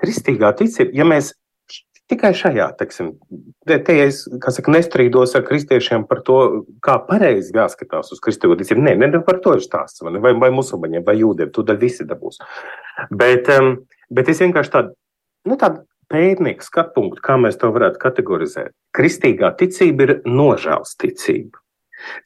kristīgā 0.00 0.54
ticība, 0.56 0.94
ja 0.96 1.06
mēs 1.08 1.34
tikai 2.10 2.32
šajā, 2.34 2.66
teiksim, 2.78 3.12
te, 3.68 3.78
te 3.86 3.96
es 4.06 4.22
saka, 4.26 4.72
nestrīdos 4.74 5.34
ar 5.38 5.44
kristiešiem 5.46 6.06
par 6.10 6.22
to, 6.26 6.38
kā 6.84 6.96
pareizi 7.06 7.54
jāskatās 7.54 8.10
uz 8.14 8.22
kristīgo 8.24 8.56
ticību. 8.58 8.82
Nē, 8.86 8.96
ne, 8.98 9.10
ne 9.12 9.20
par 9.26 9.38
to 9.44 9.54
ir 9.58 9.64
stāsts, 9.64 10.02
vai, 10.02 10.34
vai, 10.42 10.50
musulmaņiem, 10.54 11.04
vai 11.06 11.16
jūdiem, 11.20 11.52
tu 11.54 11.64
daļai 11.66 11.84
visi 11.84 12.08
dabūs. 12.08 12.40
Bet, 13.14 13.50
um, 13.54 13.76
bet 14.10 14.32
es 14.32 14.42
vienkārši 14.42 14.74
tādu, 14.74 14.96
nu, 15.48 15.56
tādu 15.60 15.84
pētnieku 16.10 16.66
skatu 16.66 16.96
punktu, 16.96 17.22
kā 17.24 17.38
mēs 17.40 17.58
to 17.60 17.70
varētu 17.72 18.00
kategorizēt. 18.02 18.74
Kristīgā 18.96 19.52
ticība 19.58 20.06
ir 20.06 20.14
nožēlas 20.26 20.96
ticība. 21.00 21.60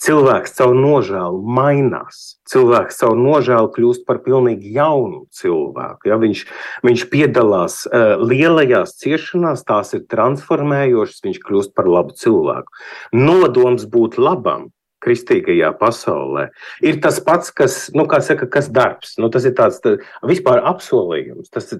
Cilvēks 0.03 0.55
caur 0.55 0.75
nožēlu 0.79 1.41
mainās. 1.57 2.39
Cilvēks 2.51 3.01
caur 3.01 3.17
nožēlu 3.19 3.73
kļūst 3.75 4.05
par 4.07 4.21
pilnīgi 4.23 4.71
jaunu 4.77 5.25
cilvēku. 5.35 6.11
Ja? 6.11 6.19
Viņš, 6.23 6.45
viņš 6.87 7.05
piedalās 7.11 7.81
uh, 7.89 8.15
lielajās 8.23 8.95
ciešanās, 9.03 9.67
tās 9.67 9.95
ir 9.99 10.07
transformējošas, 10.11 11.25
viņš 11.27 11.43
kļūst 11.43 11.75
par 11.75 11.91
labu 11.91 12.15
cilvēku. 12.21 12.85
Nodoms 13.19 13.89
būt 13.91 14.21
labam 14.23 14.71
kristīgajā 15.05 15.71
pasaulē. 15.81 16.49
Ir 16.85 17.01
tas 17.05 17.21
pats, 17.25 17.53
kas, 17.55 17.79
nu, 17.97 18.07
saka, 18.25 18.49
kas 18.51 18.71
darbs. 18.73 19.15
Nu, 19.21 19.31
tas 19.33 19.47
ir 19.49 19.55
tāds 19.59 19.81
tā, 19.85 19.97
vispār 20.27 20.63
apsolījums. 20.65 21.53
Tas, 21.55 21.71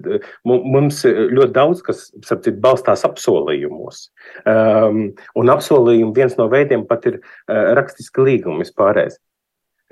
mums 0.45 1.03
ļoti 1.05 1.53
daudz 1.55 1.83
kas 1.85 2.07
sapcīt, 2.25 2.59
balstās 2.63 3.05
apsolījumos. 3.07 4.09
Um, 4.45 5.07
un 5.35 5.53
apsolījumu 5.53 6.15
viens 6.15 6.37
no 6.39 6.49
veidiem 6.51 6.85
pat 6.89 7.09
ir 7.09 7.19
uh, 7.21 7.73
rakstiska 7.77 8.25
līguma 8.25 8.63
vispārējais. 8.63 9.19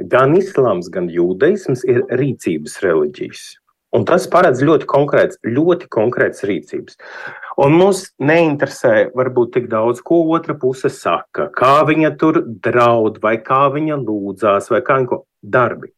Gan 0.10 0.34
islāms, 0.39 0.89
gan 0.89 1.10
jūdaisms 1.13 1.84
ir 1.86 2.02
rīcības 2.17 2.80
reliģijas. 2.82 3.43
Un 3.93 4.08
tas 4.10 4.25
paredz 4.29 4.63
ļoti 4.65 4.88
konkrēts, 4.89 5.38
ļoti 5.45 5.88
konkrēts 5.93 6.45
rīcības. 6.49 6.97
Un 7.62 7.75
mums 7.77 8.08
neinteresē 8.17 9.12
varbūt 9.13 9.53
tik 9.58 9.67
daudz, 9.69 10.01
ko 10.01 10.23
otra 10.34 10.56
puse 10.58 10.89
saka, 10.89 11.51
kā 11.53 11.75
viņa 11.86 12.15
tur 12.17 12.41
draud, 12.65 13.19
vai 13.21 13.36
kā 13.45 13.67
viņa 13.75 13.99
lūdzās, 14.01 14.71
vai 14.73 14.82
kā 14.86 14.97
viņa 15.03 15.21
darbi. 15.56 15.93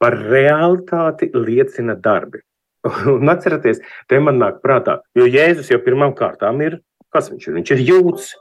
Par 0.00 0.16
realitāti 0.16 1.28
liecina 1.34 1.96
darbi. 2.00 2.40
Un 3.18 3.28
atcerieties, 3.32 3.84
te 4.08 4.20
man 4.22 4.40
nāk 4.40 4.62
prātā, 4.64 5.00
jo 5.16 5.28
Jēzus 5.28 5.72
jau 5.74 5.80
pirmām 5.84 6.16
kārtām 6.16 6.64
ir, 6.64 6.80
kas 7.12 7.30
viņš 7.32 7.48
ir? 7.48 7.56
Viņš 7.60 7.76
ir 7.76 7.86
jūts. 7.92 8.34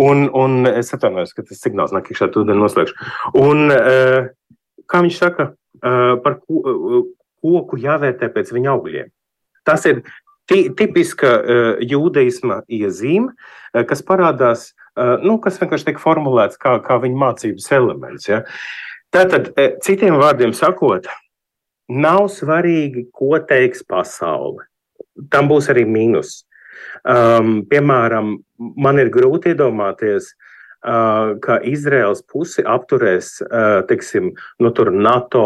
Un, 0.00 0.24
un 0.34 0.66
es 0.66 0.88
atvainojos, 0.96 1.30
ka 1.36 1.44
tas 1.46 1.60
signāls 1.62 1.92
nāk 1.94 2.08
iekšā, 2.10 2.32
tad 2.34 2.48
noslēgšu. 2.58 3.10
Un 3.38 3.70
eh, 3.70 4.30
kā 4.90 5.02
viņš 5.04 5.18
saka, 5.20 5.52
eh, 5.78 6.14
par 6.24 6.40
ko, 6.42 7.04
koku 7.44 7.78
jāvērtē 7.80 8.30
pēc 8.34 8.52
viņa 8.54 8.74
augļiem. 8.74 9.08
Tas 9.66 9.86
ir 9.88 10.02
tipiska 10.50 11.32
uh, 11.38 11.72
jūdaisma 11.84 12.62
iezīme, 12.66 13.32
uh, 13.32 13.82
kas 13.86 14.04
parādās, 14.06 14.70
uh, 14.96 15.16
nu, 15.22 15.38
kas 15.42 15.60
vienkārši 15.60 15.90
tiek 15.90 16.02
formulēts 16.02 16.60
kā, 16.60 16.78
kā 16.84 16.98
viņa 17.02 17.24
mācības 17.24 17.70
elements. 17.76 18.28
Ja? 18.30 18.42
Tātad, 19.14 19.50
citiem 19.82 20.20
vārdiem 20.20 20.52
sakot, 20.54 21.08
nav 21.90 22.28
svarīgi, 22.30 23.08
ko 23.12 23.38
teiks 23.42 23.82
pasaule. 23.86 24.68
Tam 25.30 25.50
būs 25.50 25.66
arī 25.72 25.82
mīnus. 25.88 26.44
Um, 27.02 27.60
piemēram, 27.68 28.36
man 28.58 29.00
ir 29.02 29.10
grūti 29.12 29.54
iedomāties, 29.54 30.30
uh, 30.30 31.36
ka 31.42 31.58
Izraels 31.66 32.22
pusi 32.28 32.62
apturēs, 32.62 33.38
uh, 33.46 33.80
teiksim, 33.88 34.30
nu, 34.60 34.72
NATO, 34.92 35.44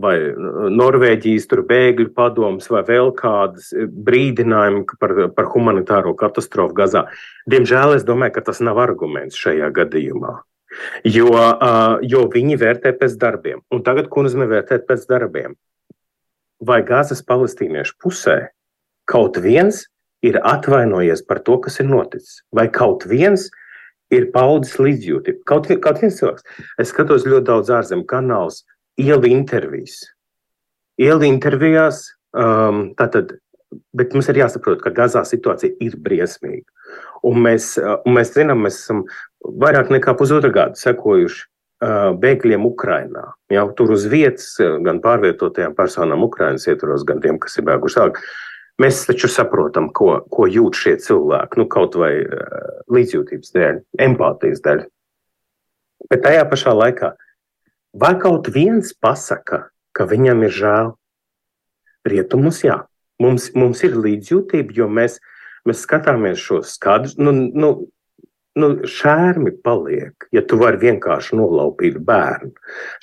vai 0.00 0.16
uh, 0.28 0.66
Norvēģijas 0.72 1.48
bēgļu 1.68 2.10
padomus, 2.16 2.68
vai 2.72 2.82
vēl 2.86 3.12
kādas 3.16 3.72
eh, 3.72 3.86
brīdinājumi 3.88 4.84
par, 5.00 5.14
par 5.36 5.48
humanitāro 5.54 6.14
katastrofu 6.18 6.76
Gazā. 6.76 7.06
Diemžēl 7.48 7.96
es 7.96 8.04
domāju, 8.04 8.36
ka 8.36 8.46
tas 8.50 8.60
nav 8.60 8.80
arguments 8.82 9.40
šajā 9.40 9.70
gadījumā. 9.72 10.36
Jo, 11.08 11.30
uh, 11.32 11.96
jo 12.04 12.26
viņi 12.28 12.58
vērtē 12.60 12.92
pēc 13.00 13.16
darbiem. 13.20 13.62
Un 13.72 13.84
tagad, 13.86 14.10
ko 14.12 14.26
nozīmē 14.26 14.48
vērtēt 14.50 14.84
pēc 14.88 15.06
darbiem? 15.08 15.56
Vai 16.60 16.82
Gazas 16.84 17.22
palestīniešu 17.24 17.96
pusē 18.02 18.36
kaut 19.08 19.38
viens 19.40 19.86
ir 20.24 20.40
atvainojies 20.42 21.22
par 21.24 21.40
to, 21.46 21.56
kas 21.64 21.80
ir 21.80 21.88
noticis? 21.88 22.42
Vai 22.52 22.66
kaut 22.72 23.06
viens 23.08 23.48
ir 24.12 24.28
paudis 24.34 24.74
līdzjūtību? 24.80 25.44
Kaut, 25.48 25.68
kaut 25.84 26.02
viens 26.02 26.18
cilvēks. 26.20 26.44
Es 26.82 26.92
skatos 26.92 27.24
ļoti 27.28 27.48
daudz 27.48 27.72
ārzemju 27.78 28.08
kanālus, 28.10 28.64
ielu 29.00 29.30
intervijas. 29.30 30.00
Ielu 31.00 31.26
intervijās, 31.28 32.06
um, 32.32 32.90
tātad, 32.96 33.36
bet 33.96 34.14
mums 34.16 34.30
ir 34.32 34.40
jāsaprot, 34.40 34.80
ka 34.80 34.94
Gazā 34.96 35.22
situācija 35.28 35.76
ir 35.84 35.98
briesmīga. 36.00 36.64
Un 37.26 37.42
mēs, 37.44 37.74
uh, 37.80 37.98
un 38.06 38.16
mēs 38.16 38.32
zinām, 38.36 38.64
mēs 38.64 38.80
esam 38.84 39.04
vairāk 39.44 39.92
nekā 39.92 40.16
pusotru 40.16 40.52
gadu 40.54 40.80
sekojuši 40.80 41.42
uh, 41.44 42.16
bēgļiem 42.22 42.64
Ukrajinā. 42.68 43.26
Jau 43.52 43.68
tur 43.76 43.92
uz 43.96 44.08
vietas, 44.08 44.54
uh, 44.62 44.78
gan 44.84 45.02
pārvietotajām 45.04 45.76
personām 45.76 46.24
Ukraiņas 46.24 46.68
ietvaros, 46.72 47.04
gan 47.08 47.20
tiem, 47.24 47.40
kas 47.42 47.60
ir 47.60 47.68
bēguši 47.68 48.00
tālāk. 48.00 48.22
Mēs 48.80 49.06
taču 49.08 49.28
saprotam, 49.32 49.88
ko, 49.96 50.18
ko 50.32 50.48
jūt 50.52 50.76
šie 50.76 50.96
cilvēki, 51.00 51.60
nu, 51.60 51.68
kaut 51.72 51.96
vai 52.00 52.12
uh, 52.24 52.80
līdzjūtības 52.92 53.52
dēļ, 53.52 53.84
empātijas 54.08 54.64
dēļ. 54.64 54.82
Bet 56.12 56.22
tajā 56.24 56.42
pašā 56.48 56.72
laikā 56.76 57.14
Vai 57.94 58.16
kaut 58.20 58.50
viens 58.52 58.92
pasaka, 59.00 59.68
ka 59.96 60.06
viņam 60.08 60.44
ir 60.44 60.52
žēl? 60.52 60.94
Rietumus, 62.06 62.62
jā. 62.64 62.82
Mums, 63.22 63.48
mums 63.56 63.80
ir 63.86 63.96
līdzjūtība, 63.96 64.74
jo 64.76 64.88
mēs, 64.92 65.20
mēs 65.68 65.84
skatāmies 65.86 66.42
šos 66.42 66.74
skadrus. 66.76 67.14
Nu, 67.16 67.32
nu, 67.32 67.70
nu, 68.60 68.68
šērmi 68.84 69.54
paliek, 69.64 70.28
ja 70.36 70.42
tu 70.44 70.58
vari 70.60 70.80
vienkārši 70.82 71.38
nolaupīt 71.40 71.96
bērnu. 72.04 72.52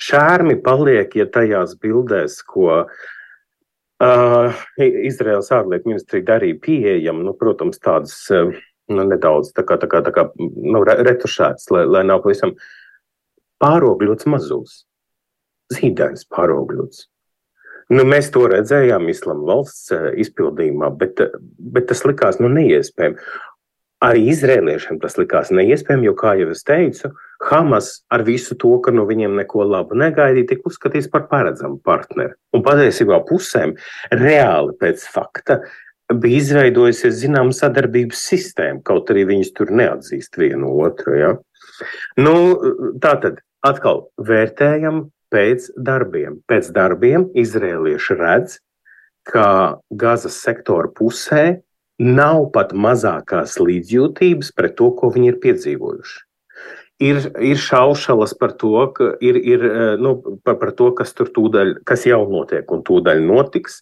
Šērmi 0.02 0.60
paliek, 0.62 1.16
ja 1.18 1.26
tajās 1.26 1.74
bildēs, 1.82 2.38
ko 2.46 2.84
uh, 2.84 4.62
Izraels 4.78 5.50
ārlietu 5.54 5.90
ministrija 5.90 6.28
darīja 6.30 6.60
pieejam, 6.62 7.24
nu, 7.26 7.34
protams, 7.40 7.82
tādas 7.82 8.14
uh, 8.30 8.54
nu, 8.94 9.10
nedaudz 9.10 9.50
tā 9.58 9.66
kā, 9.66 9.80
tā 9.82 9.90
kā, 9.90 10.04
tā 10.06 10.14
kā, 10.14 10.28
nu, 10.38 10.86
retušētas, 10.86 11.66
lai, 11.74 11.84
lai 11.90 12.06
nav 12.06 12.22
pavisam. 12.22 12.54
Uh, 12.54 12.70
pārogļots 13.64 14.28
mazos, 14.30 14.84
zīdainis 15.72 16.28
pārogļots. 16.30 17.08
Nu, 17.92 18.04
mēs 18.08 18.30
to 18.32 18.46
redzējām 18.48 19.10
Islāma 19.12 19.44
valsts 19.50 19.92
eh, 19.92 20.06
izpildījumā, 20.24 20.88
bet, 21.00 21.20
eh, 21.20 21.34
bet 21.58 21.90
tas 21.90 22.04
likās 22.08 22.40
nu, 22.40 22.48
neiespējami. 22.52 23.20
Arī 24.04 24.24
izrēliešiem 24.32 24.98
tas 25.00 25.16
likās 25.16 25.50
neiespējami, 25.54 26.08
jo, 26.10 26.14
kā 26.18 26.34
jau 26.36 26.50
es 26.52 26.64
teicu, 26.66 27.12
Hamas 27.44 27.90
ar 28.12 28.24
visu 28.24 28.56
to, 28.60 28.72
ka 28.84 28.92
no 28.92 29.04
viņiem 29.08 29.36
neko 29.36 29.64
labu 29.68 29.96
negaidīja, 30.00 30.48
tika 30.52 30.70
uzskatīts 30.70 31.10
par 31.12 31.26
paredzamu 31.30 31.78
partneri. 31.84 32.36
Un 32.56 32.64
patiesībā 32.64 33.20
pusēm 33.28 33.74
reāli 34.12 34.76
pēc 34.80 35.04
fakta 35.12 35.60
bija 36.12 36.40
izveidojusies 36.40 37.16
zināma 37.20 37.52
sadarbības 37.56 38.26
sistēma, 38.30 38.82
kaut 38.84 39.12
arī 39.12 39.26
viņas 39.28 39.52
tur 39.56 39.72
neatzīst 39.76 40.40
vienu 40.40 40.72
otru. 40.84 41.16
Ja? 41.20 41.32
Nu, 42.20 42.34
tā 43.02 43.16
tad 43.24 43.40
atkal 43.64 44.06
vērtējam 44.20 45.08
pēc 45.34 45.70
darbiem. 45.76 46.38
Pēc 46.50 46.70
darbiem 46.74 47.26
izrēlieši 47.34 48.18
redz, 48.20 48.58
ka 49.26 49.80
Gazas 49.90 50.36
sektora 50.44 50.90
pusē 50.92 51.62
nav 51.98 52.50
pat 52.54 52.74
mazākās 52.74 53.56
līdzjūtības 53.62 54.52
pret 54.56 54.76
to, 54.78 54.90
ko 54.98 55.10
viņi 55.14 55.32
ir 55.32 55.40
piedzīvojuši. 55.42 56.22
Ir, 57.02 57.18
ir 57.42 57.58
šaušalas 57.58 58.36
par 58.38 58.52
to, 58.58 58.74
ka 58.94 59.14
ir, 59.24 59.38
ir 59.38 59.64
nu, 59.98 60.14
par, 60.46 60.60
par 60.60 60.70
to, 60.78 60.92
kas 60.94 61.10
tur 61.16 61.30
tūdaļ, 61.34 61.80
kas 61.88 62.06
jau 62.06 62.22
notiek 62.30 62.70
un 62.70 62.84
tūdaļ 62.86 63.22
notiks. 63.26 63.80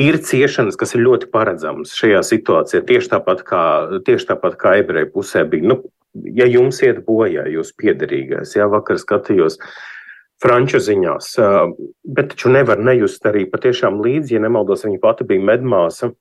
Ir 0.00 0.16
ciešanas, 0.24 0.78
kas 0.80 0.96
ir 0.96 1.04
ļoti 1.04 1.28
paredzamas 1.30 1.92
šajā 1.94 2.22
situācijā, 2.24 2.80
tieši 2.88 3.12
tāpat 3.12 3.42
kā, 3.46 3.64
tieši 4.06 4.30
tāpat 4.32 4.56
kā 4.58 4.78
ebreju 4.80 5.10
pusē 5.12 5.44
bija. 5.48 5.68
Nu, 5.74 5.78
ja 6.14 6.46
jums 6.48 6.82
iet 6.84 7.02
bojā, 7.06 7.46
jūs 7.50 7.72
piederīgais, 7.78 8.56
jā, 8.56 8.68
vakar 8.70 9.00
skatījos 9.00 9.58
franču 10.42 10.80
ziņās, 10.82 11.36
bet 12.02 12.32
taču 12.32 12.50
nevar 12.52 12.80
nejust 12.82 13.24
arī 13.30 13.44
patiešām 13.50 14.00
līdzi, 14.02 14.36
ja 14.36 14.42
nemaldos, 14.42 14.84
viņa 14.86 15.00
pati 15.02 15.26
bija 15.28 15.44
medmāsa. 15.52 16.12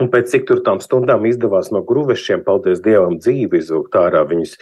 Un 0.00 0.08
pēc 0.12 0.30
cik 0.32 0.46
tur 0.48 0.62
tām 0.64 0.80
stundām 0.82 1.26
izdevās 1.28 1.68
no 1.72 1.82
gruvešiem, 1.86 2.42
paldies 2.46 2.80
Dievam, 2.84 3.18
dzīvi 3.20 3.60
izvilkt 3.60 3.96
ārā 3.98 4.22
viņas 4.28 4.56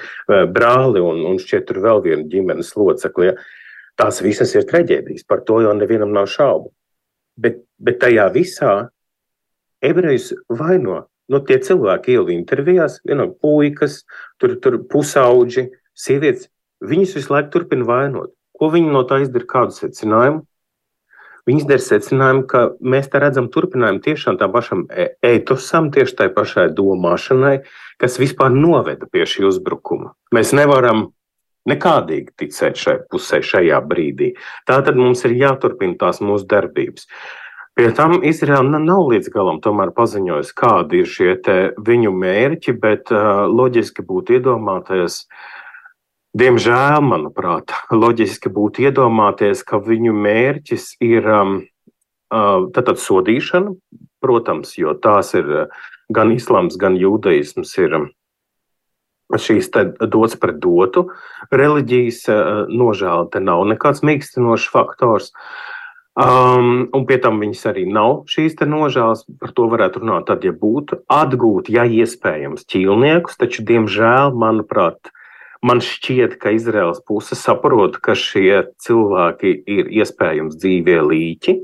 brāli 0.52 1.02
un, 1.02 1.22
un 1.30 1.38
šķiet 1.40 1.68
tur 1.68 1.80
vēl 1.84 2.02
viena 2.04 2.26
ģimenes 2.30 2.72
locekli. 2.76 3.30
Ja. 3.30 3.36
Tās 4.00 4.20
visas 4.24 4.52
ir 4.56 4.66
traģēdijas, 4.68 5.26
par 5.28 5.44
to 5.46 5.60
jau 5.64 5.72
nevienam 5.76 6.12
nav 6.14 6.26
šaubu. 6.30 6.72
Bet, 7.40 7.62
bet 7.78 8.00
tajā 8.02 8.26
visā 8.34 8.74
ebrejus 9.80 10.32
vaino. 10.50 11.04
Nu, 11.30 11.38
tie 11.46 11.60
cilvēki 11.62 12.16
ielu 12.16 12.34
intervijās, 12.34 12.98
vienalga 13.06 13.36
puikas, 13.38 14.00
tur, 14.42 14.56
tur 14.62 14.80
pusauģi, 14.90 15.68
sievietes, 15.94 16.48
viņus 16.82 17.16
visu 17.18 17.34
laiku 17.34 17.52
turpina 17.54 17.86
vainot. 17.86 18.32
Ko 18.58 18.68
viņi 18.72 18.90
no 18.92 19.04
tā 19.08 19.22
izdara? 19.24 19.46
Kādu 19.48 19.76
secinājumu? 19.76 20.42
Viņi 21.48 21.62
izdara 21.62 21.82
secinājumu, 21.82 22.42
ka 22.50 22.64
mēs 22.82 23.08
te 23.12 23.20
redzam 23.22 23.46
turpinājumu 23.52 24.02
tiešām 24.04 24.36
tā 24.40 24.50
pašam 24.52 24.84
etosam, 25.24 25.88
tieši 25.94 26.18
tai 26.18 26.28
pašai 26.34 26.66
domāšanai, 26.76 27.54
kas 28.02 28.18
vispār 28.20 28.52
noveda 28.52 29.08
pie 29.10 29.24
šī 29.28 29.46
uzbrukuma. 29.48 30.12
Mēs 30.36 30.52
nevaram 30.56 31.08
nekādīgi 31.70 32.34
ticēt 32.42 32.78
šai 32.80 32.96
pusē 33.10 33.40
šajā 33.44 33.80
brīdī. 33.86 34.34
Tā 34.68 34.80
tad 34.84 34.98
mums 35.00 35.24
ir 35.28 35.36
jāturpina 35.38 35.98
tās 36.00 36.20
mūsu 36.24 36.48
darbības. 36.50 37.06
Pie 37.80 37.94
tam 37.96 38.18
Izraela 38.24 38.76
nav 38.76 39.06
līdz 39.08 39.30
galam 39.32 39.56
paziņojusi, 39.96 40.50
kādi 40.52 40.98
ir 41.00 41.06
šie 41.08 41.30
viņu 41.80 42.10
mērķi, 42.12 42.74
bet 42.76 43.08
uh, 43.08 43.46
loģiski 43.48 44.04
būtu 44.04 44.34
iedomāties, 44.36 45.22
diemžēl, 46.36 47.00
manuprāt, 47.00 47.72
loģiski 48.02 48.52
būtu 48.52 48.84
iedomāties, 48.84 49.64
ka 49.64 49.80
viņu 49.80 50.12
mērķis 50.12 50.90
ir 51.08 51.30
um, 51.32 51.56
uh, 52.28 52.68
tātad 52.76 53.00
sodīšana, 53.00 53.72
protams, 54.20 54.76
jo 54.76 54.92
tās 54.92 55.32
ir 55.40 55.48
gan 56.12 56.36
islāms, 56.36 56.76
gan 56.76 57.00
jūdaisms 57.00 57.76
ir. 57.80 57.96
Um, 57.96 58.08
šīs 59.40 59.72
dots 60.10 60.36
pret 60.36 60.60
dotu. 60.60 61.06
Reliģijas 61.54 62.24
nožēla 62.68 63.28
te 63.32 63.40
nav 63.40 63.62
nekāds 63.72 64.02
mīkstinošs 64.04 64.68
faktors. 64.68 65.30
Um, 66.18 66.88
un 66.90 67.04
pie 67.06 67.20
tam 67.22 67.38
viņas 67.38 67.62
arī 67.70 67.84
nav 67.86 68.24
šīs 68.30 68.58
nožēlas. 68.66 69.22
Par 69.38 69.54
to 69.54 69.68
varētu 69.70 70.02
runāt, 70.02 70.26
tad, 70.26 70.42
ja 70.44 70.50
būtu 70.50 71.04
atgūt, 71.06 71.70
ja 71.70 71.86
iespējams, 71.86 72.66
ķīlniekus. 72.66 73.38
Taču, 73.38 73.62
diemžēl, 73.68 74.34
manuprāt, 74.34 75.12
Man 75.60 75.82
šķiet, 75.84 76.38
ka 76.40 76.54
Izraels 76.56 77.02
puse 77.04 77.36
saprot, 77.36 77.98
ka 78.00 78.14
šie 78.16 78.62
cilvēki 78.80 79.50
ir 79.68 79.90
iespējams 79.92 80.54
dzīvie 80.56 80.94
līķi. 81.04 81.54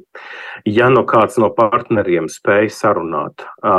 Ja 0.69 0.91
no 0.93 1.07
kāds 1.09 1.39
no 1.41 1.49
partneriem 1.57 2.29
spēj 2.29 2.69
sarunāt 2.77 3.47
uh, 3.47 3.71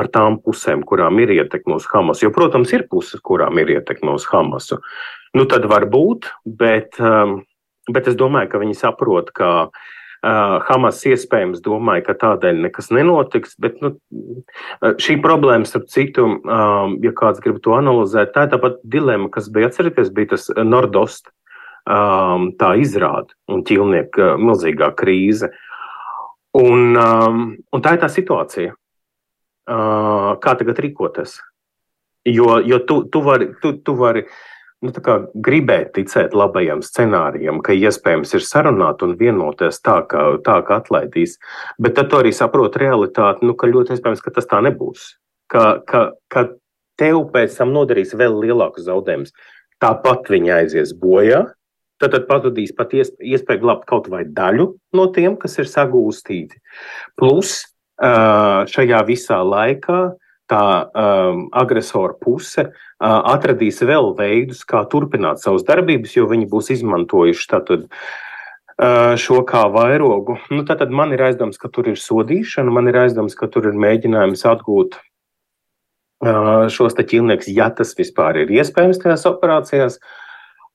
ar 0.00 0.08
tām 0.14 0.38
pusēm, 0.40 0.80
kurām 0.88 1.20
ir 1.20 1.34
ietekme 1.34 1.76
uz 1.76 1.84
Hamasu, 1.92 2.24
jo, 2.24 2.32
protams, 2.32 2.72
ir 2.72 2.86
puses, 2.88 3.20
kurām 3.20 3.60
ir 3.60 3.74
ietekme 3.76 4.16
uz 4.16 4.24
Hamasu, 4.32 4.80
nu 5.36 5.44
tad 5.44 5.68
var 5.68 5.84
būt, 5.92 6.30
bet, 6.48 6.96
um, 6.96 7.42
bet 7.92 8.08
es 8.08 8.16
domāju, 8.16 8.54
ka 8.54 8.62
viņi 8.64 8.80
saprot, 8.80 9.28
ka 9.36 9.50
uh, 9.66 9.84
Uh, 10.26 10.56
Hamas 10.66 11.04
iespējams 11.06 11.60
domāja, 11.62 12.02
ka 12.08 12.14
tādēļ 12.18 12.64
nekas 12.64 12.88
nenotiks, 12.90 13.52
bet 13.62 13.76
nu, 13.84 13.92
šī 14.82 15.20
problēma, 15.22 15.68
starp 15.68 15.84
citu, 15.92 16.24
um, 16.40 16.96
ja 17.04 17.12
kāds 17.14 17.38
grib 17.44 17.60
to 17.62 17.76
analizēt, 17.76 18.32
tā 18.34 18.46
ir 18.46 18.50
tāpat 18.56 18.80
dilema, 18.82 19.28
kas 19.30 19.46
bija 19.54 19.70
atcerieties, 19.70 20.10
bija 20.16 20.32
tas 20.32 20.48
Nordost 20.66 21.30
um, 21.86 22.48
tā 22.58 22.72
izrāda 22.82 23.36
un 23.52 23.62
ķilnieka 23.68 24.34
milzīgā 24.42 24.90
krīze. 24.98 25.52
Un, 26.58 26.96
um, 26.98 27.46
un 27.70 27.84
tā 27.84 27.94
ir 27.94 28.02
tā 28.02 28.10
situācija, 28.10 28.74
uh, 28.74 30.32
kā 30.42 30.56
tagad 30.58 30.82
rīkoties. 30.82 31.38
Jo, 32.26 32.56
jo 32.66 32.82
tu, 32.82 33.04
tu 33.12 33.22
vari, 33.22 33.52
tu, 33.62 33.76
tu 33.86 33.94
vari 33.94 34.24
uh, 34.26 34.42
nu, 34.84 34.92
gribēt 35.46 35.94
ticēt 35.96 36.34
labajam 36.36 36.82
scenārijam, 36.84 37.62
ka 37.64 37.76
iespējams 37.76 38.34
ir 38.36 38.44
sarunāt 38.44 39.02
un 39.06 39.16
vienoties 39.18 39.80
tā, 39.84 40.00
ka, 40.10 40.36
tā, 40.44 40.60
ka 40.66 40.80
atlaidīs. 40.82 41.36
Bet 41.80 41.96
tad 41.98 42.12
arī 42.16 42.32
saprot 42.36 42.76
realitāti, 42.80 43.46
nu, 43.46 43.56
ka 43.56 43.70
ļoti 43.70 43.96
iespējams, 43.96 44.24
ka 44.24 44.34
tas 44.36 44.48
tā 44.50 44.60
nebūs. 44.66 45.14
Ka, 45.52 45.78
ka, 45.86 46.10
ka 46.32 46.48
tev 47.00 47.28
pēc 47.32 47.54
tam 47.58 47.72
nodarīs 47.76 48.16
vēl 48.18 48.40
lielākus 48.44 48.88
zaudējumus. 48.88 49.32
Tāpat 49.82 50.28
viņi 50.32 50.52
aizies 50.62 50.92
bojā. 50.96 51.46
Tad, 52.00 52.12
tad 52.12 52.26
pazudīs 52.28 52.74
pat 52.76 52.92
iespēju 52.92 53.62
glābt 53.62 53.86
kaut 53.88 54.10
vai 54.12 54.26
daļu 54.28 54.68
no 54.96 55.06
tiem, 55.16 55.38
kas 55.40 55.56
ir 55.62 55.68
sagūstīti. 55.70 56.58
Plus 57.16 57.62
šajā 57.96 58.98
visā 59.08 59.38
laikā 59.40 60.00
tā 60.50 60.66
um, 60.86 61.46
agresora 61.54 62.14
puse 62.18 62.68
uh, 62.68 63.20
atradīs 63.32 63.82
vēl 63.82 64.12
veidus, 64.18 64.62
kā 64.68 64.84
turpināt 64.90 65.42
savas 65.42 65.66
darbības, 65.66 66.14
jo 66.16 66.28
viņi 66.30 66.48
būs 66.50 66.70
izmantojuši 66.76 67.48
tātad, 67.50 67.86
uh, 68.78 69.14
šo 69.20 69.42
kā 69.48 69.66
vairogu. 69.74 70.38
Nu, 70.52 70.62
tad 70.68 70.92
man 70.94 71.14
ir 71.16 71.24
aizdoms, 71.28 71.58
ka 71.58 71.70
tur 71.72 71.90
ir 71.90 71.98
sodīšana, 72.00 72.72
man 72.72 72.90
ir 72.90 73.00
aizdoms, 73.06 73.34
ka 73.38 73.50
tur 73.50 73.66
ir 73.70 73.80
mēģinājums 73.86 74.46
atgūt 74.52 74.98
uh, 74.98 76.68
šos 76.72 76.98
ķīlniekus, 76.98 77.50
ja 77.54 77.70
tas 77.74 77.96
vispār 77.98 78.44
ir 78.44 78.54
iespējams 78.60 79.02
tajās 79.02 79.26
operācijās. 79.32 79.98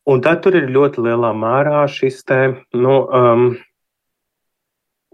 Un 0.10 0.20
tad 0.26 0.42
tur 0.44 0.56
ir 0.58 0.72
ļoti 0.74 1.04
lielā 1.06 1.30
mērā 1.38 1.86
šis 1.88 2.24
te, 2.26 2.40
nu, 2.74 2.96
um, 3.14 3.52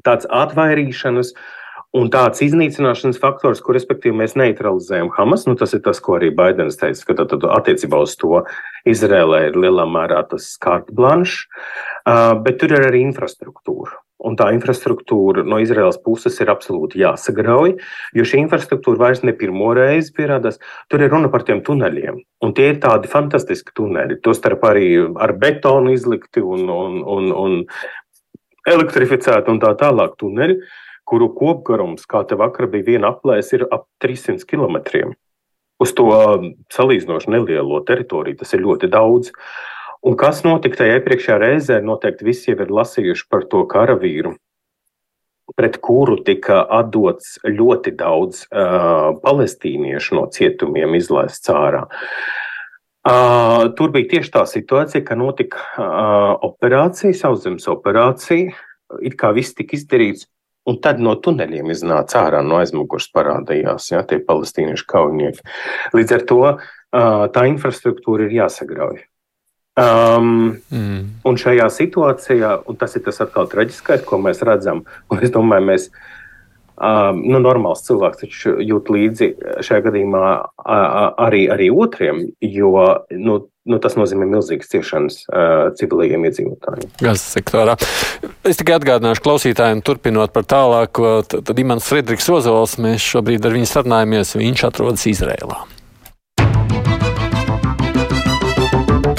tāds 0.08 0.30
atvairīšanas 0.32 1.34
uh, 1.36 1.48
Un 1.98 2.10
tāds 2.14 2.44
iznīcināšanas 2.46 3.18
faktors, 3.22 3.62
kur 3.64 3.74
respektīvi 3.78 4.20
mēs 4.20 4.36
neutralizējam 4.38 5.10
Hamas, 5.16 5.48
nu, 5.48 5.56
tas 5.58 5.74
ir 5.74 5.82
tas, 5.86 6.02
ko 6.04 6.18
arī 6.18 6.30
Baidens 6.36 6.78
teica, 6.78 7.06
ka 7.08 7.16
tad, 7.22 7.32
tad 7.32 7.48
attiecībā 7.58 8.02
uz 8.04 8.14
to 8.20 8.44
Izrēlē 8.88 9.48
ir 9.48 9.58
lielā 9.58 9.88
mērā 9.90 10.20
tas 10.30 10.52
kārta 10.62 10.94
blanšs, 10.94 11.40
uh, 11.48 12.36
bet 12.44 12.60
tur 12.62 12.76
ir 12.76 12.86
arī 12.90 13.02
infrastruktūra. 13.08 13.98
Un 14.28 14.38
tā 14.38 14.50
infrastruktūra 14.54 15.44
no 15.46 15.60
Izraels 15.62 16.00
puses 16.04 16.38
ir 16.42 16.50
absolūti 16.54 17.02
jāsagrauj, 17.02 17.76
jo 18.18 18.26
šī 18.26 18.42
infrastruktūra 18.44 19.06
vairs 19.06 19.22
ne 19.26 19.34
pirmo 19.38 19.70
reizi 19.78 20.14
pierādās. 20.18 20.58
Tur 20.90 21.06
ir 21.06 21.14
runa 21.14 21.30
par 21.34 21.46
tiem 21.48 21.62
tuneļiem. 21.66 22.18
Un 22.46 22.58
tie 22.58 22.72
ir 22.74 22.82
tādi 22.82 23.10
fantastiski 23.10 23.74
tuneļi. 23.78 24.18
Tostarp 24.26 24.66
arī 24.70 24.90
ar 25.22 25.38
betonu 25.38 25.94
izlikti 25.94 26.42
un, 26.42 26.66
un, 26.66 27.00
un, 27.06 27.32
un 27.46 27.62
elektrificēti 28.68 29.54
un 29.54 29.62
tā 29.62 29.78
tālāk 29.78 30.18
tuneļi. 30.18 30.58
Uh, 30.58 30.84
kuru 31.08 31.30
kopgarums, 31.36 32.06
kā 32.10 32.24
te 32.28 32.38
vakar 32.40 32.68
bija 32.72 32.92
viena 32.92 33.14
aplēs, 33.14 33.54
ir 33.56 33.66
ap 33.72 33.88
300 34.04 34.44
km. 34.50 35.14
Uz 35.80 35.94
to 35.94 36.08
um, 36.10 36.50
salīdzinoši 36.74 37.32
nelielo 37.36 37.80
teritoriju 37.86 38.42
tas 38.42 38.54
ir 38.58 38.66
ļoti 38.66 38.90
daudz. 38.92 39.32
Un 40.08 40.18
kas 40.18 40.44
notika 40.46 40.82
tajā 40.82 41.00
iepriekšējā 41.00 41.38
reizē, 41.42 41.80
noteikti 41.86 42.26
visi 42.28 42.52
jau 42.52 42.60
ir 42.64 42.74
lasījuši 42.74 43.26
par 43.32 43.46
to 43.52 43.64
karavīru, 43.70 44.36
pret 45.58 45.78
kuru 45.84 46.18
tika 46.26 46.60
atdots 46.80 47.38
ļoti 47.46 47.94
daudz 47.98 48.44
uh, 48.50 49.14
palestīniešu 49.24 50.18
no 50.18 50.26
cietumiem 50.34 50.98
izlaists 51.00 51.54
ārā. 51.54 51.86
Uh, 53.08 53.70
tur 53.78 53.94
bija 53.94 54.18
tieši 54.18 54.34
tā 54.34 54.44
situācija, 54.50 55.06
ka 55.08 55.16
notika 55.16 55.62
uh, 55.64 56.34
operācija, 56.44 57.16
sauszemes 57.16 57.70
operācija. 57.72 58.52
It 59.04 59.16
kā 59.20 59.32
viss 59.36 59.56
tika 59.56 59.78
izdarīts 59.78 60.28
Un 60.68 60.80
tad 60.84 61.00
no 61.00 61.14
tuneļiem 61.16 61.72
iznāca 61.72 62.26
ārā 62.26 62.42
no 62.44 62.60
aizmugures 62.62 63.08
parādījās 63.16 63.92
ja, 63.94 64.02
tie 64.08 64.20
palestīniešu 64.24 64.88
kaujinieki. 64.90 65.46
Līdz 65.96 66.18
ar 66.18 66.26
to 66.28 66.42
tā 67.36 67.46
infrastruktūra 67.52 68.28
ir 68.28 68.42
jāsagrauj. 68.42 69.06
Um, 69.78 70.58
mm. 70.74 71.02
Un 71.30 71.36
šajā 71.38 71.68
situācijā, 71.70 72.54
un 72.66 72.78
tas 72.82 72.96
ir 72.98 73.04
tas 73.06 73.22
atkal 73.22 73.46
traģiskais, 73.52 74.02
ko 74.08 74.18
mēs 74.18 74.42
redzam, 74.48 74.82
un 75.14 75.22
es 75.22 75.30
domāju, 75.34 75.68
mēs 75.68 75.86
um, 76.82 77.20
nu, 77.22 77.38
normāls 77.44 77.86
cilvēks 77.86 78.24
taču 78.24 78.56
jūt 78.66 78.90
līdzi 78.96 79.30
šajā 79.68 79.84
gadījumā 79.86 80.24
arī, 81.28 81.44
arī 81.54 81.70
otriem, 81.70 82.24
jo 82.42 82.74
nu, 83.14 83.38
nu, 83.68 83.80
tas 83.84 83.98
nozīmē 84.00 84.28
milzīgas 84.30 84.72
ciešanas 84.72 85.20
uh, 85.28 85.70
civiliem 85.78 86.26
iedzīvotājiem. 86.30 86.92
Gazas 87.02 87.26
sektorā. 87.36 87.78
Es 88.48 88.60
tikai 88.60 88.78
atgādināšu 88.80 89.24
klausītājiem, 89.26 89.84
turpinot 89.86 90.34
par 90.36 90.48
tālāko, 90.48 91.20
tad 91.28 91.60
Imants 91.60 91.88
Frederiks 91.90 92.30
Ozols, 92.32 92.78
mēs 92.82 93.04
šobrīd 93.04 93.46
ar 93.48 93.58
viņu 93.58 93.70
sarunājamies, 93.70 94.38
viņš 94.40 94.68
atrodas 94.70 95.08
Izrēlā. 95.12 95.64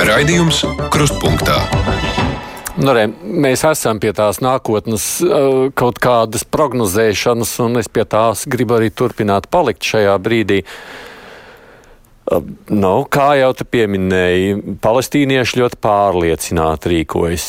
Raidījums 0.08 0.62
Krustpunktā. 0.94 1.58
Nu, 2.78 2.94
re, 2.94 3.08
mēs 3.10 3.64
esam 3.66 3.98
pie 4.00 4.12
tās 4.14 4.38
nākotnes 4.40 5.04
kaut 5.76 5.98
kādas 6.00 6.46
prognozēšanas, 6.46 7.52
un 7.66 7.82
es 7.82 7.90
pie 7.90 8.06
tās 8.08 8.46
gribu 8.48 8.78
arī 8.78 8.92
turpināt 8.94 9.50
palikt 9.52 9.84
šajā 9.84 10.14
brīdī. 10.22 10.62
Uh, 10.62 11.07
Nu, 12.28 12.92
kā 13.08 13.28
jau 13.38 13.52
te 13.56 13.64
pieminēji, 13.64 14.76
palestīnieši 14.84 15.60
ļoti 15.62 15.78
pārliecināti 15.80 16.92
rīkojas. 16.92 17.46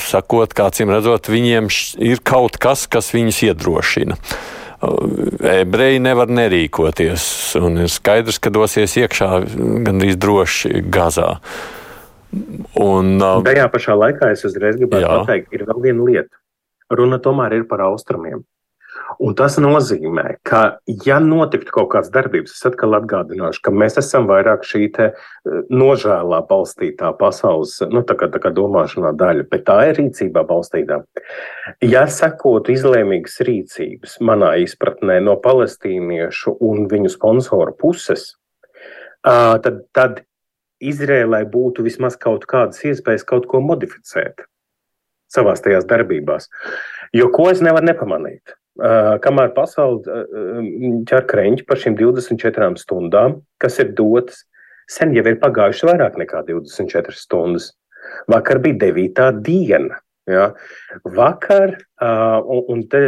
Sakot, 0.00 0.54
kācim 0.56 0.92
redzot, 0.92 1.28
viņiem 1.28 1.68
ir 2.06 2.22
kaut 2.24 2.56
kas, 2.62 2.86
kas 2.90 3.12
viņus 3.12 3.42
iedrošina. 3.50 4.16
Ebreji 5.50 6.00
nevar 6.00 6.30
nerīkoties, 6.32 7.24
un 7.60 7.82
ir 7.84 7.92
skaidrs, 7.92 8.40
ka 8.40 8.52
dosies 8.54 8.96
iekšā 8.96 9.28
gandrīz 9.84 10.16
droši 10.20 10.80
Gazā. 10.88 11.34
Un, 12.80 13.18
Tajā 13.44 13.66
pašā 13.74 13.98
laikā 13.98 14.30
es 14.32 14.46
uzreiz 14.48 14.78
gribētu 14.80 15.04
jā. 15.04 15.18
pateikt, 15.20 15.52
ir 15.52 15.66
vēl 15.68 15.84
viena 15.84 16.06
lieta. 16.06 16.40
Runa 16.90 17.20
tomēr 17.22 17.58
ir 17.58 17.68
par 17.68 17.84
austrumiem. 17.90 18.40
Un 19.20 19.34
tas 19.36 19.58
nozīmē, 19.60 20.38
ka, 20.48 20.78
ja 21.04 21.18
notiktu 21.20 21.74
kaut 21.74 21.90
kādas 21.92 22.08
darbības, 22.14 22.54
es 22.56 22.64
atkal 22.70 22.96
atgādināšu, 22.96 23.60
ka 23.66 23.72
mēs 23.74 23.98
esam 24.00 24.24
vairāk 24.30 24.64
šī 24.64 24.86
eh, 25.04 25.18
nožēlā 25.68 26.38
balstītā 26.48 27.10
pasaules 27.20 27.76
nu, 27.92 28.00
tā 28.08 28.16
kā, 28.16 28.30
tā 28.32 28.40
kā 28.40 28.52
domāšanā 28.56 29.12
daļa, 29.20 29.44
bet 29.52 29.66
tā 29.68 29.76
ir 29.90 30.00
rīcībā 30.00 30.46
balstītā. 30.48 31.02
Ja 31.84 32.06
sekotu 32.08 32.72
izlēmīgas 32.72 33.42
rīcības, 33.44 34.16
manā 34.24 34.54
izpratnē, 34.64 35.20
no 35.26 35.36
palestīniešu 35.44 36.56
un 36.64 36.88
viņu 36.88 37.12
sponsoru 37.12 37.76
puses, 37.76 38.30
tad, 39.22 39.84
tad 39.92 40.24
Izrēlai 40.80 41.42
būtu 41.44 41.84
vismaz 41.84 42.16
kaut 42.16 42.46
kādas 42.48 42.80
iespējas 42.88 43.26
kaut 43.28 43.44
ko 43.50 43.60
modificēt 43.60 44.46
savās 45.30 45.60
tajās 45.60 45.84
darbībās. 45.84 46.48
Jo 47.12 47.28
ko 47.34 47.50
es 47.52 47.60
nevaru 47.60 47.90
nepamanīt? 47.90 48.56
Kamēr 48.78 49.50
pasaule 49.56 50.22
ķer 51.08 51.26
kreņķi 51.28 51.66
par 51.68 51.80
šīm 51.80 51.96
24 51.98 52.78
stundām, 52.80 53.40
kas 53.60 53.80
ir 53.82 53.90
dotas, 53.98 54.44
sen 54.90 55.14
jau 55.16 55.24
ir 55.26 55.40
pagājuši 55.42 55.88
vairāk 55.90 56.18
nekā 56.20 56.44
24 56.48 57.18
stundas. 57.18 57.72
Vakar 58.30 58.60
bija 58.62 58.78
9. 58.86 59.42
diena. 59.44 59.98
Ja? 60.30 60.52
Vakar, 61.04 61.76
un, 62.00 62.64
un 62.70 62.82
te 62.88 63.02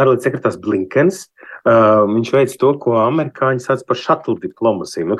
ārlietu 0.00 0.28
sekretārs 0.28 0.60
Blinkens 0.60 1.24
Uh, 1.64 2.02
viņš 2.04 2.28
veic 2.34 2.54
to, 2.60 2.74
ko 2.76 2.92
amerikāņi 3.00 3.62
sauc 3.64 3.80
par 3.88 3.96
shuttle 3.96 4.34
diplomātiju. 4.36 5.06
Nu, 5.08 5.16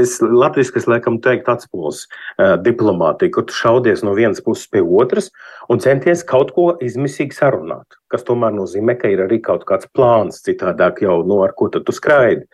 es 0.00 0.14
latviešu 0.24 0.80
laikam 0.88 1.18
teiktu 1.20 1.52
atspūles 1.52 1.98
uh, 2.06 2.54
diplomātiju, 2.64 3.34
kur 3.34 3.44
tu 3.44 3.56
šaudies 3.58 4.00
no 4.06 4.14
vienas 4.16 4.40
puses 4.40 4.64
pie 4.72 4.80
otras 4.80 5.28
un 5.68 5.82
centies 5.84 6.24
kaut 6.24 6.54
ko 6.56 6.70
izmisīgi 6.80 7.36
sarunāt, 7.36 7.98
kas 8.08 8.24
tomēr 8.24 8.56
nozīmē, 8.56 8.96
ka 8.96 9.12
ir 9.12 9.26
arī 9.26 9.42
kaut 9.44 9.66
kāds 9.68 9.90
plāns, 9.92 10.40
citādāk 10.46 11.04
jau, 11.04 11.18
no 11.20 11.34
nu, 11.34 11.42
ar 11.44 11.52
ko 11.52 11.68
tu 11.76 11.84
skraidi. 11.92 12.48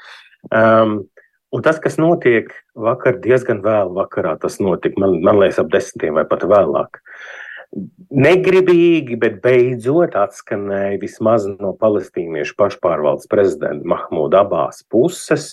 Um, 0.50 1.04
Un 1.50 1.64
tas, 1.66 1.80
kas 1.82 1.96
notiek 1.98 2.46
vakar, 2.78 3.16
diezgan 3.18 3.58
vēlu 3.64 3.96
vakarā, 3.96 4.36
tas 4.38 4.60
notika, 4.62 5.00
man, 5.02 5.16
man 5.26 5.40
liekas, 5.40 5.56
ap 5.58 5.72
desmitiem 5.72 6.14
vai 6.14 6.22
pat 6.30 6.44
vēlāk. 6.46 7.00
Uh, 7.00 7.39
Negribīgi, 7.70 9.14
bet 9.22 9.38
beidzot 9.44 10.16
atskanēja 10.18 10.98
vismaz 10.98 11.46
no 11.46 11.70
palestīniešu 11.78 12.56
pašpārvaldes 12.58 13.30
prezidenta 13.30 13.86
Mahmuda 13.86 14.42
Abās 14.42 14.82
puses. 14.90 15.52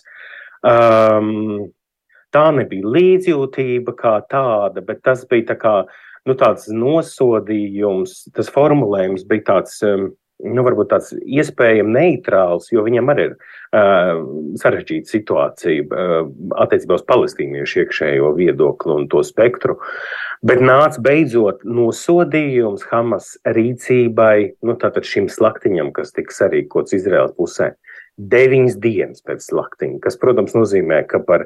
Um, 0.65 1.69
tā 2.33 2.47
nebija 2.57 2.89
līdzjūtība 2.97 3.93
kā 3.99 4.15
tāda, 4.33 4.81
bet 4.81 5.03
tas 5.05 5.21
bija 5.29 5.51
tā 5.53 5.59
kā, 5.61 5.75
nu, 6.25 6.33
tāds 6.39 6.65
nosodījums. 6.73 8.23
Tas 8.33 8.49
formulējums 8.53 9.27
bija 9.29 9.51
tāds. 9.53 9.77
Um, 9.85 10.15
nu, 10.45 10.63
varbūt 10.65 10.91
tāds 10.91 11.13
iespējami 11.17 11.93
neitrāls, 11.95 12.69
jo 12.73 12.83
viņam 12.85 13.09
arī 13.13 13.25
ir 13.29 13.33
uh, 13.33 14.19
sarežģīta 14.61 15.09
situācija 15.09 15.85
uh, 15.87 16.29
attiecībā 16.63 16.99
uz 16.99 17.05
palestīniešu 17.09 17.81
iekšējo 17.83 18.31
viedokli 18.37 18.93
un 18.99 19.07
to 19.11 19.23
spektru. 19.25 19.79
Bet 20.45 20.61
nāca 20.61 21.01
beidzot 21.01 21.65
nosodījums 21.65 22.85
Hamas 22.91 23.33
rīcībai, 23.49 24.59
nu, 24.61 24.77
tātad 24.77 25.07
šim 25.09 25.31
slaktiņam, 25.33 25.89
kas 25.95 26.13
tika 26.13 26.35
sarīkots 26.35 26.93
Izraēlas 26.99 27.33
pusē. 27.37 27.73
Deviņas 28.17 28.77
dienas 28.81 29.25
pēc 29.25 29.43
slaktiņa, 29.45 29.99
kas, 30.05 30.17
protams, 30.21 30.53
nozīmē, 30.57 31.03
ka, 31.09 31.21
par, 31.25 31.45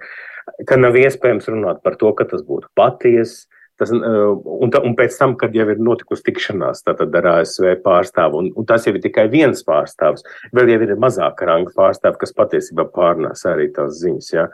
ka 0.67 0.79
nav 0.79 0.95
iespējams 0.99 1.49
runāt 1.51 1.81
par 1.83 1.97
to, 1.99 2.11
ka 2.15 2.27
tas 2.27 2.43
būtu 2.47 2.71
patiesa, 2.79 3.47
Tas, 3.81 3.89
uh, 3.95 4.35
un, 4.61 4.69
ta, 4.69 4.83
un 4.85 4.93
pēc 4.97 5.15
tam, 5.17 5.31
kad 5.41 5.55
jau 5.57 5.65
ir 5.73 5.79
notikusi 5.81 6.27
tikšanās 6.27 6.83
ar 6.91 7.29
ASV 7.31 7.71
pārstāvu, 7.81 8.37
un, 8.37 8.51
un 8.53 8.67
tas 8.69 8.85
jau 8.85 8.93
ir 8.93 9.01
tikai 9.01 9.25
viens 9.31 9.63
pārstāvs, 9.65 10.21
vēl 10.53 10.69
jau 10.69 10.79
ir 10.85 10.93
mazāka 11.01 11.47
ranga 11.49 11.73
pārstāvja, 11.73 12.19
kas 12.21 12.35
patiesībā 12.37 12.85
pārnēs 12.93 13.41
arī 13.49 13.71
tās 13.73 13.97
ziņas. 14.03 14.29
Ja? 14.35 14.45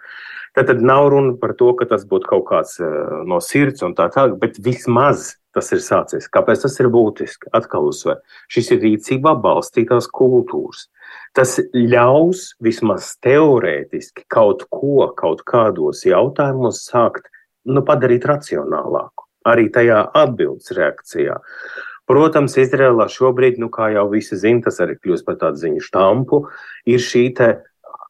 Tad, 0.56 0.70
tad 0.72 0.80
nav 0.80 1.10
runa 1.12 1.36
par 1.42 1.58
to, 1.60 1.74
ka 1.76 1.90
tas 1.92 2.08
būtu 2.08 2.32
kaut 2.32 2.48
kāds 2.48 2.78
uh, 2.80 3.20
no 3.28 3.42
sirds 3.44 3.84
un 3.84 3.98
tā 4.00 4.08
tālāk, 4.16 4.40
bet 4.40 4.62
vismaz 4.64 5.34
tas 5.58 5.74
ir 5.76 5.84
sācies. 5.84 6.30
Kāpēc 6.32 6.64
tas 6.64 6.80
ir 6.80 6.88
būtiski? 6.94 7.52
Atkal 7.58 7.90
uzsver, 7.90 8.22
šis 8.54 8.72
ir 8.76 8.84
rīcībā 8.86 9.36
balstītās 9.44 10.08
kultūras. 10.08 10.88
Tas 11.36 11.58
ļaus 11.76 12.54
vismaz 12.64 13.12
teorētiski 13.26 14.24
kaut 14.32 14.64
ko, 14.72 15.10
kaut 15.20 15.44
kādos 15.48 16.06
jautājumos 16.08 16.86
sākt 16.88 17.28
nu, 17.68 17.84
padarīt 17.88 18.26
racionālāku, 18.30 19.28
arī 19.48 19.68
tajā 19.74 20.02
atbildes 20.18 20.74
reakcijā. 20.78 21.38
Protams, 22.08 22.56
Izrēlā 22.56 23.10
šobrīd, 23.12 23.58
nu, 23.60 23.68
kā 23.74 23.90
jau 23.92 24.06
visi 24.12 24.38
zina, 24.40 24.64
tas 24.70 24.80
arī 24.84 24.96
kļūst 24.96 25.28
par 25.28 25.40
tādu 25.42 25.60
ziņu 25.60 25.84
štampu, 25.84 26.46
ir 26.88 27.04
šī 27.04 27.26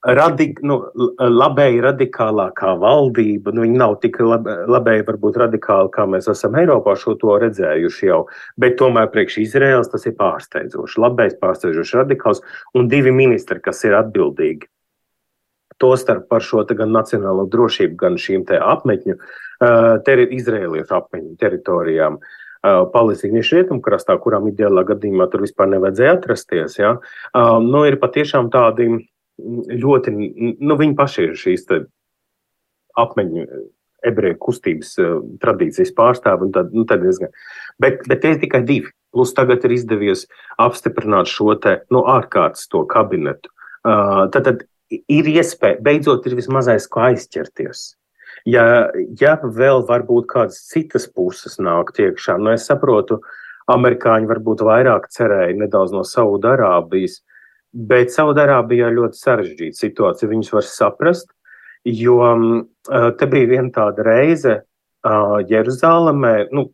radik, 0.06 0.62
nu, 0.66 0.78
labēji 1.18 1.82
radikālākā 1.84 2.74
valdība. 2.80 3.54
Nu, 3.56 3.64
viņa 3.66 3.80
nav 3.82 3.98
tik 4.04 4.20
lab, 4.22 4.48
labēji, 4.70 5.06
varbūt 5.08 5.40
radikāla, 5.42 5.90
kā 5.94 6.06
mēs 6.10 6.30
esam 6.32 6.56
Eiropā 6.60 6.96
šo 7.00 7.18
to 7.20 7.38
redzējuši 7.42 8.10
jau, 8.10 8.22
bet 8.60 8.78
tomēr 8.80 9.10
priekš 9.14 9.40
Izraels 9.44 9.92
tas 9.92 10.06
ir 10.08 10.16
pārsteidzoši. 10.20 11.02
Labējs, 11.04 11.40
pārsteidzoši 11.42 12.02
radikāls 12.02 12.44
un 12.78 12.90
divi 12.92 13.12
ministri, 13.16 13.62
kas 13.64 13.84
ir 13.88 13.98
atbildīgi. 13.98 14.70
Tostarp 15.78 16.26
par 16.30 16.42
šo 16.42 16.64
gan 16.66 16.90
nacionālo 16.90 17.46
drošību, 17.54 17.98
gan 17.98 18.16
šīm 18.18 18.48
apmetņu 18.50 19.18
teri, 19.60 20.28
izrēliešu 20.38 20.98
apmeņu 21.00 21.38
teritorijām. 21.42 22.20
Palestīniešu 22.94 23.60
rietumkrastā, 23.60 24.18
kurām 24.20 24.50
ideālā 24.50 24.84
gadījumā 24.90 25.28
tur 25.32 25.46
vispār 25.46 25.70
nevajadzēja 25.72 26.16
atrasties. 26.18 26.80
Ja? 26.82 26.96
Nu, 27.64 27.84
ir 27.88 28.00
patiešām 28.02 28.50
tādi 28.52 28.90
ļoti, 29.38 30.14
nu, 30.58 30.78
viņi 30.80 30.98
paši 30.98 31.28
ir 31.28 31.36
šīs 31.40 31.68
apmeņu 32.98 33.46
ebreju 34.08 34.40
kustības 34.42 34.96
tradīcijas 35.42 35.94
pārstāvi. 35.98 36.50
Tad, 36.56 36.74
nu, 36.74 36.86
tad 36.90 37.06
diezgan. 37.06 37.32
bet, 37.80 38.02
bet 38.10 38.24
tie 38.26 38.34
ir 38.36 38.42
tikai 38.42 38.64
divi. 38.66 38.92
Plus 39.16 39.32
tagad 39.34 39.64
ir 39.66 39.74
izdevies 39.74 40.26
apstiprināt 40.62 41.30
šo 41.32 41.56
te, 41.62 41.78
nu, 41.94 42.04
ārkārtas 42.12 42.68
to 42.70 42.84
kabinetu. 42.90 43.54
Uh, 43.88 44.28
tad, 44.34 44.44
tad 44.50 44.66
ir 44.92 45.30
iespēja, 45.32 45.80
beidzot, 45.84 46.28
ir 46.28 46.36
vismazais, 46.38 46.90
ko 46.92 47.06
aizķerties. 47.08 47.94
Ja, 48.48 48.88
ja 49.20 49.34
vēl 49.44 49.82
varbūt 49.88 50.30
kādas 50.32 50.62
citas 50.70 51.08
puses 51.12 51.58
nāk 51.60 51.92
iekšā, 52.00 52.38
nu 52.40 52.54
es 52.54 52.68
saprotu, 52.70 53.20
amerikāņi 53.68 54.30
varbūt 54.30 54.64
vairāk 54.64 55.10
cerēja 55.12 55.58
nedaudz 55.60 55.92
no 55.96 56.06
Saudārābijas, 56.08 57.20
bet 57.74 58.14
Saudārābijā 58.16 58.94
ļoti 58.96 59.20
sarežģīta 59.20 59.82
situācija. 59.82 60.32
Viņus 60.32 60.54
var 60.56 60.68
saprast, 60.70 61.34
jo 61.84 62.32
te 63.20 63.28
bija 63.28 63.52
viena 63.52 63.74
tāda 63.76 64.08
reize, 64.08 64.56
Jeruzalemē, 65.48 66.48
nu, 66.56 66.66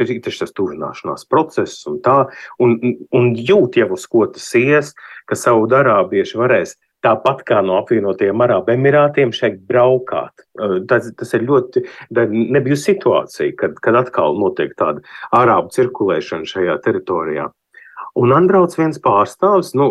ir 0.00 0.20
tas 0.24 0.54
tuvināšanās 0.56 1.26
process 1.28 1.82
un 1.90 1.98
tā, 2.04 2.22
un, 2.62 2.76
un 3.12 3.32
jūt 3.36 3.76
jau 3.80 3.90
uz 3.96 4.06
ko 4.08 4.26
tas 4.32 4.46
ies, 4.56 4.92
ka 5.28 5.36
Saudārābieši 5.36 6.38
varēs 6.40 6.76
Tāpat 7.02 7.40
kā 7.48 7.58
no 7.66 7.80
apvienotajiem 7.80 8.44
Arābu 8.44 8.74
Emirātiem 8.76 9.32
šeit 9.34 9.58
braukāt. 9.68 10.44
Tas, 10.90 11.08
tas 11.18 11.34
ir 11.34 11.46
ļoti 11.48 11.82
nebija 12.22 12.78
situācija, 12.78 13.56
kad, 13.58 13.74
kad 13.82 13.98
atkal 14.04 14.38
notiek 14.38 14.76
tāda 14.78 15.02
arābu 15.34 15.74
cirkulēšana 15.74 16.46
šajā 16.52 16.78
teritorijā. 16.84 17.48
Un 18.18 18.34
atbrauc 18.36 18.74
viens 18.76 18.98
pārstāvis, 19.02 19.72
nu, 19.78 19.88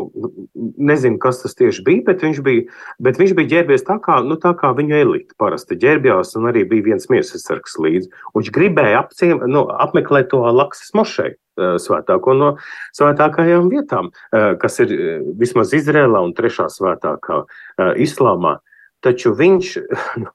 nezinu, 0.77 1.19
kas 1.21 1.41
tas 1.43 1.57
tieši 1.57 1.85
bija, 1.87 2.05
bet 2.11 2.25
viņš 2.25 2.41
bija, 2.45 2.67
bet 3.01 3.19
viņš 3.21 3.35
bija 3.37 3.53
ģērbies 3.55 3.87
tā 3.87 3.97
kā, 4.03 4.19
nu, 4.25 4.37
tā 4.41 4.53
kā 4.59 4.73
viņu 4.77 4.97
elite 4.99 5.37
parasti 5.41 5.79
ģērbjās, 5.81 6.35
un 6.39 6.49
arī 6.51 6.65
bija 6.69 6.91
viens 6.91 7.09
miesas 7.13 7.47
sargs 7.47 7.79
līdzi. 7.81 8.11
Viņš 8.37 8.51
gribēja 8.53 9.05
apciem, 9.05 9.41
nu, 9.49 9.65
apmeklēt 9.85 10.29
to 10.33 10.43
Laksas 10.51 10.93
mošeju. 10.97 11.39
Eh, 11.59 11.75
svētāko 11.83 12.31
no 12.37 12.53
svētākajām 12.95 13.67
vietām, 13.71 14.09
eh, 14.31 14.53
kas 14.61 14.79
ir 14.79 14.93
eh, 14.95 15.23
vismaz 15.39 15.73
Izrēlā 15.75 16.21
un 16.23 16.31
trešā 16.33 16.69
svētākā 16.71 17.41
islāmā. 17.99 18.59
Taču 19.03 19.33
viņš 19.35 19.73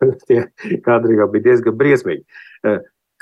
kādreiz 0.87 1.23
bija 1.33 1.45
diezgan 1.45 1.79
briesmīgi. 1.79 2.25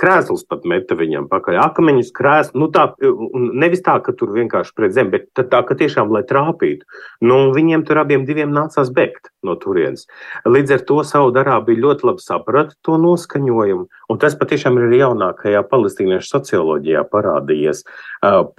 Krēsls 0.01 0.43
pat 0.51 0.65
meta 0.67 0.97
viņam 0.99 1.29
pakaļ. 1.31 1.61
Akmeņus, 1.69 2.11
krēslu. 2.17 2.65
Nu 2.65 2.71
tā, 2.75 2.89
nevis 3.35 3.85
tā, 3.87 3.99
ka 4.03 4.15
tur 4.17 4.33
vienkārši 4.35 4.75
pret 4.75 4.97
zemi, 4.97 5.15
bet 5.15 5.29
tā, 5.39 5.61
ka 5.67 5.77
tiešām, 5.79 6.11
lai 6.15 6.25
trāpītu. 6.27 6.89
Nu, 7.23 7.53
viņiem 7.55 7.87
tur 7.87 8.03
abiem 8.03 8.27
diviem 8.27 8.55
nācās 8.55 8.91
bēgt 8.95 9.34
no 9.47 9.57
turienes. 9.61 10.07
Līdz 10.49 10.77
ar 10.77 10.85
to 10.89 10.99
Saudārābija 11.07 11.83
ļoti 11.85 12.09
labi 12.09 12.25
saprata 12.25 12.77
to 12.87 12.97
noskaņojumu. 13.01 13.87
Un 14.11 14.21
tas 14.23 14.37
patiešām 14.41 14.81
ir 14.81 14.97
jaunākajā 14.99 15.63
palestīniešu 15.71 16.31
socioloģijā 16.33 17.05
parādījies. 17.13 17.85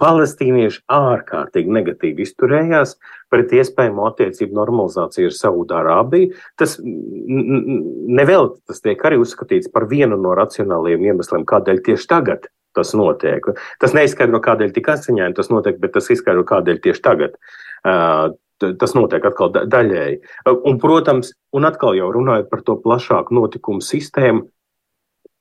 Palestīnieši 0.00 0.82
ārkārtīgi 0.96 1.76
negatīvi 1.78 2.26
izturējās 2.26 2.96
pret 3.32 3.54
iespējamo 3.58 4.06
attiecību 4.10 4.56
normalizāciju 4.56 5.30
ar 5.30 5.38
Saudārābiju. 5.38 6.34
Tas 6.60 6.78
nevēl 6.82 8.52
tas 8.66 8.82
tiek 8.84 9.02
arī 9.08 9.20
uzskatīts 9.22 9.72
par 9.72 9.88
vienu 9.90 10.18
no 10.20 10.34
racionālajiem 10.38 11.10
iemesliem, 11.10 11.46
kādēļ 11.48 11.82
tieši 11.90 12.10
tagad 12.12 12.50
tas 12.76 12.92
notiek. 12.96 13.46
Tas 13.80 13.94
neizskaidro, 13.96 14.42
kādēļ 14.44 14.74
tik 14.76 14.90
asiņaini 14.92 15.36
tas 15.38 15.48
notiek, 15.52 15.78
bet 15.80 15.94
tas 15.96 16.10
izskaidro, 16.12 16.44
kādēļ 16.48 16.82
tieši 16.84 17.02
tagad. 17.04 17.38
Uh, 17.86 18.34
tas 18.58 18.96
notiek 18.96 19.24
atkal 19.28 19.52
daļēji. 19.56 20.20
Un, 20.56 20.80
protams, 20.82 21.32
un 21.56 21.68
atkal 21.68 21.96
jau 21.98 22.10
runājot 22.14 22.50
par 22.52 22.64
to 22.66 22.78
plašāku 22.82 23.36
notikumu 23.36 23.84
sistēmu, 23.84 24.46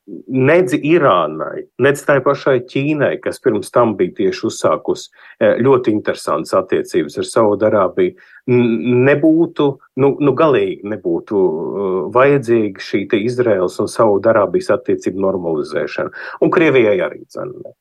Nedz 0.06 0.76
Irānai, 0.78 1.64
nedz 1.82 2.04
tai 2.06 2.20
pašai 2.22 2.60
Ķīnai, 2.70 3.16
kas 3.24 3.40
pirms 3.42 3.72
tam 3.74 3.96
bija 3.98 4.14
tieši 4.20 4.44
uzsākusi 4.52 5.08
ļoti 5.66 5.96
interesantas 5.96 6.54
attiecības 6.60 7.18
ar 7.18 7.26
Saudārābiju, 7.26 8.14
nebūtu, 9.08 9.66
nu, 10.04 10.12
nu 10.22 10.34
galīgi 10.38 10.92
nebūtu 10.94 11.42
vajadzīga 12.14 12.86
šī 12.86 13.02
Izraels 13.24 13.80
un 13.82 13.90
Saudārābijas 13.90 14.70
attiecību 14.78 15.26
normalizēšana. 15.26 16.14
Un 16.46 16.54
Krievijai 16.54 17.00
arī 17.08 17.24
dzenē. 17.26 17.74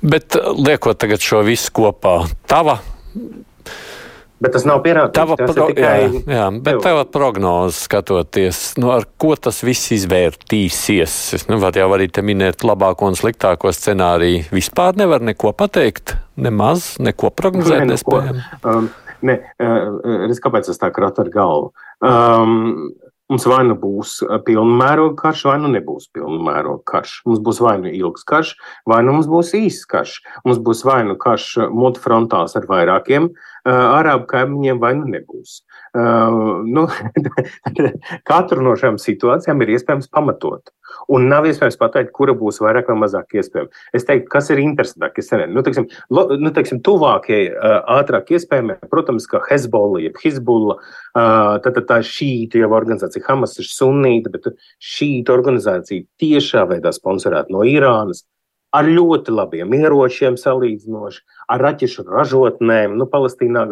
Bet 0.00 0.40
liekot 0.56 1.04
tagad 1.04 1.20
šo 1.20 1.44
visu 1.44 1.76
kopā, 1.76 2.22
tava 2.48 2.78
Bet 4.40 4.54
tas 4.56 4.64
nav 4.64 4.80
pierādīts. 4.84 5.16
Tava 5.18 5.36
pro, 5.36 5.66
tikai... 5.68 5.82
jā, 5.84 6.20
jā, 6.32 6.44
bet 6.64 6.78
tava 6.80 7.02
prognoze 7.12 7.76
skatoties, 7.84 8.60
nu, 8.80 8.88
ar 8.94 9.04
ko 9.20 9.34
tas 9.36 9.60
viss 9.66 9.92
izvērtīsies? 9.98 11.16
Es 11.36 11.44
nevaru 11.50 11.82
jau 11.82 11.90
arī 11.96 12.08
te 12.08 12.24
minēt 12.24 12.64
labāko 12.64 13.10
un 13.10 13.18
sliktāko 13.20 13.72
scenāriju. 13.76 14.46
Vispār 14.56 14.96
nevar 14.96 15.20
neko 15.24 15.52
pateikt, 15.56 16.16
nemaz 16.40 16.94
neko 17.04 17.34
prognozēt 17.36 17.84
ne, 17.84 17.90
nespējam. 17.92 18.40
Um, 18.64 18.88
ne, 19.28 19.36
uh, 19.60 20.24
es 20.30 20.40
kāpēc 20.40 20.72
es 20.72 20.80
tā 20.80 20.88
kratu 20.94 21.26
ar 21.26 21.32
galvu? 21.36 21.70
Um, 22.00 22.96
Mums 23.30 23.44
vai 23.46 23.60
nu 23.62 23.76
būs 23.78 24.16
pilna 24.42 24.74
mēroga 24.80 25.14
karš, 25.20 25.44
vai 25.46 25.56
nu 25.62 25.68
nebūs 25.70 26.08
pilna 26.14 26.40
mēroga 26.48 26.82
karš. 26.90 27.12
Mums 27.28 27.42
būs 27.46 27.60
vai 27.62 27.76
nu 27.78 27.92
ilgs 27.94 28.26
karš, 28.26 28.56
vai 28.90 28.98
nu 29.06 29.14
mums 29.14 29.28
būs 29.30 29.52
īsts 29.54 29.86
karš. 29.90 30.16
Mums 30.42 30.58
būs 30.66 30.82
vai 30.88 31.04
nu 31.06 31.14
karš 31.20 31.52
multifrontās 31.70 32.58
ar 32.58 32.66
vairākiem 32.66 33.28
uh, 33.30 33.70
arābu 33.70 34.26
kaimiņiem, 34.32 34.82
vai 34.82 34.96
nu 34.98 35.06
nebūs. 35.14 35.60
Uh, 35.90 36.62
nu, 36.70 36.84
katru 38.30 38.62
no 38.62 38.76
šīm 38.78 38.94
situācijām 39.02 39.64
ir 39.64 39.72
iespējams 39.74 40.06
pamatot. 40.14 40.70
Un 41.10 41.26
nav 41.30 41.48
iespējams 41.48 41.78
pateikt, 41.80 42.12
kura 42.14 42.34
būs 42.38 42.60
vairāk 42.62 42.92
vai 42.92 42.96
mazāk 43.00 43.34
iespējama. 43.40 43.70
Es 43.96 44.06
teiktu, 44.06 44.28
kas 44.30 44.52
ir 44.54 44.62
interesantāk. 44.62 45.18
Nu, 45.50 45.64
teiksim, 45.66 45.88
lo, 46.14 46.28
nu, 46.38 46.52
teiksim, 46.54 46.78
tuvākie, 46.86 47.40
ātrāk 47.90 48.30
iespējami, 48.36 48.78
protams, 48.90 49.26
ka 49.30 49.42
Hezbollah, 49.48 50.04
jeb 50.06 50.18
Hizbullah, 50.22 50.82
tad, 51.14 51.72
tad 51.74 51.86
tā 51.90 52.00
ir 52.02 52.10
šīta 52.10 52.62
jau 52.62 52.70
organizācija, 52.78 53.26
Hamas 53.26 53.58
ir 53.62 53.70
sunīta, 53.70 54.30
bet 54.34 54.50
šīta 54.94 55.34
organizācija 55.34 56.06
tiešā 56.22 56.66
veidā 56.70 56.94
sponsorēta 56.94 57.54
no 57.54 57.66
Irānas 57.66 58.26
ar 58.76 58.86
ļoti 58.86 59.32
labiem 59.34 59.72
ieročiem 59.74 60.36
salīdzinoši, 60.38 61.20
ar 61.50 61.62
raķešu 61.64 62.04
ražotnēm. 62.06 62.94
Nu, 62.98 63.06
Palestīnā 63.10 63.64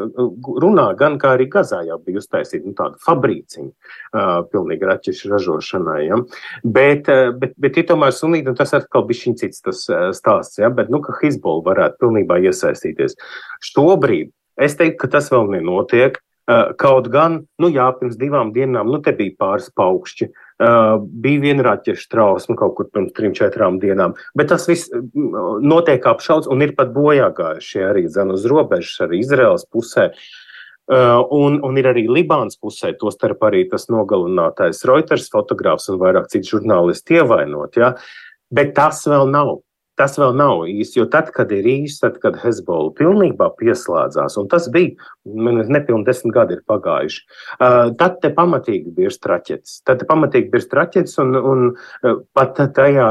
runā 0.62 0.86
gan 0.98 1.18
kā 1.22 1.36
arī 1.36 1.48
Gazā 1.52 1.84
jau 1.86 2.00
bija 2.02 2.22
uztaisīta 2.22 2.66
nu, 2.66 2.74
tāda 2.78 2.98
fabrīciņa, 3.06 3.70
uh, 3.70 4.32
pilnīgi 4.52 4.88
raķešu 4.90 5.32
ražošanai. 5.32 6.00
Ja? 6.08 6.20
Bet, 6.64 7.10
uh, 7.12 7.30
bet, 7.38 7.54
bet 7.60 7.78
ir 7.78 7.88
tomēr 7.90 8.14
sunīti, 8.16 8.50
un 8.50 8.58
tas 8.58 8.74
atkal 8.78 9.06
bija 9.08 9.22
šī 9.22 9.36
cits 9.44 9.62
tas 9.64 9.84
uh, 9.92 10.08
stāsts, 10.16 10.58
ja? 10.62 10.72
bet, 10.74 10.90
nu, 10.92 11.02
ka 11.04 11.14
Hizbola 11.20 11.64
varētu 11.70 12.02
pilnībā 12.02 12.40
iesaistīties. 12.50 13.18
Šobrīd 13.70 14.34
es 14.58 14.74
teiktu, 14.78 15.04
ka 15.04 15.14
tas 15.18 15.30
vēl 15.34 15.52
nenotiek. 15.54 16.18
Kaut 16.80 17.10
gan, 17.12 17.42
nu 17.60 17.68
jā, 17.68 17.90
pirms 17.98 18.16
divām 18.16 18.54
dienām, 18.54 18.88
nu 18.88 19.02
te 19.04 19.12
bija 19.12 19.34
pāris 19.36 19.68
paukšķi, 19.76 20.30
Uh, 20.58 20.96
bija 20.98 21.38
viena 21.38 21.62
raķešu 21.62 22.08
trausma 22.10 22.56
kaut 22.58 22.72
kur 22.74 22.88
pirms 22.90 23.12
trim, 23.14 23.30
četrām 23.30 23.76
dienām, 23.78 24.16
bet 24.34 24.48
tas 24.50 24.64
viss 24.66 24.90
notiek 25.14 26.02
apšauts 26.10 26.50
un 26.50 26.64
ir 26.66 26.72
pat 26.74 26.90
bojā 26.96 27.28
gājušie 27.36 27.84
arī 27.86 28.02
zem 28.10 28.32
uz 28.34 28.42
robežas, 28.50 28.96
arī 29.06 29.20
Izraels 29.22 29.62
pusē. 29.70 30.08
Uh, 30.90 31.22
un, 31.36 31.60
un 31.62 31.78
ir 31.78 31.86
arī 31.92 32.08
Libānas 32.10 32.58
pusē, 32.58 32.90
tostarp 32.98 33.46
arī 33.46 33.68
tas 33.70 33.86
nogalinātais 33.86 34.82
Reuters 34.90 35.30
fotogrāfs 35.30 35.86
un 35.92 36.02
vairāk 36.02 36.26
citu 36.32 36.56
žurnālisti 36.56 37.20
ievainot. 37.20 37.78
Ja? 37.78 37.92
Bet 38.50 38.74
tas 38.74 39.04
vēl 39.06 39.30
nav 39.30 39.60
Tas 39.98 40.14
vēl 40.20 40.36
nav 40.38 40.62
īsti, 40.70 41.00
jo 41.00 41.06
tad, 41.10 41.32
kad 41.34 41.50
ir 41.54 41.66
īsti, 41.66 42.00
tad, 42.04 42.20
kad 42.22 42.38
Hezbollah 42.38 42.92
pilnībā 42.98 43.50
pieslēdzās, 43.58 44.36
un 44.38 44.46
tas 44.52 44.68
bija, 44.74 44.94
man 45.26 45.58
nepilni 45.66 46.06
desmit 46.06 46.36
gadi 46.36 46.54
ir 46.58 46.62
pagājuši, 46.70 47.24
uh, 47.58 47.90
tad 47.98 48.20
te 48.22 48.30
pamatīgi 48.36 48.94
birst 48.94 49.26
raķetes. 49.26 49.80
Tad 49.88 50.06
pamatīgi 50.06 50.52
birst 50.54 50.78
raķetes, 50.78 51.18
un, 51.24 51.34
un 51.38 51.66
uh, 51.72 52.22
pat 52.38 52.62
tajā 52.76 53.10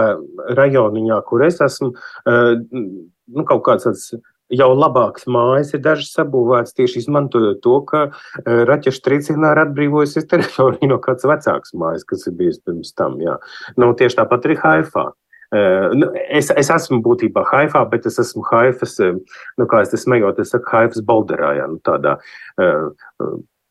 rajoniņā, 0.56 1.20
kur 1.28 1.44
es 1.50 1.60
esmu, 1.68 1.92
uh, 1.92 2.56
nu, 2.64 3.48
kaut 3.52 3.66
kāds 3.68 3.90
tāds 3.90 4.10
jau 4.54 4.70
labāks 4.72 5.28
mājas 5.28 5.74
ir 5.76 5.84
dažas 5.84 6.14
sabūvētas 6.16 6.76
tieši 6.78 7.02
izmantojot 7.04 7.60
to, 7.64 7.78
ka 7.90 8.04
raķešu 8.46 9.04
triecienā 9.04 9.54
ir 9.54 9.64
atbrīvojusies 9.66 10.28
teritorija 10.32 10.92
no 10.92 11.02
kāds 11.04 11.28
vecāks 11.28 11.76
mājas, 11.78 12.08
kas 12.08 12.28
ir 12.30 12.38
bijis 12.40 12.62
pirms 12.64 12.94
tam. 12.96 13.20
Jā. 13.24 13.38
Nu, 13.76 13.92
tieši 13.98 14.22
tāpat 14.22 14.48
arī 14.48 14.60
Haifā. 14.64 15.10
Nu, 15.52 16.10
es, 16.28 16.50
es 16.52 16.72
esmu 16.74 17.00
būtībā 17.06 17.46
Haifā, 17.52 17.86
bet 17.92 18.08
es 18.10 18.20
esmu 18.20 18.44
Haifas, 18.50 18.98
nu, 19.00 19.68
kā 19.70 19.84
es 19.86 19.94
te 19.94 20.00
smējot, 20.02 20.42
es 20.44 20.52
saku 20.52 20.74
Haifas 20.74 21.06
Bolderā, 21.08 21.54
jā, 21.62 21.70
nu, 21.72 21.80
tādā 21.88 22.18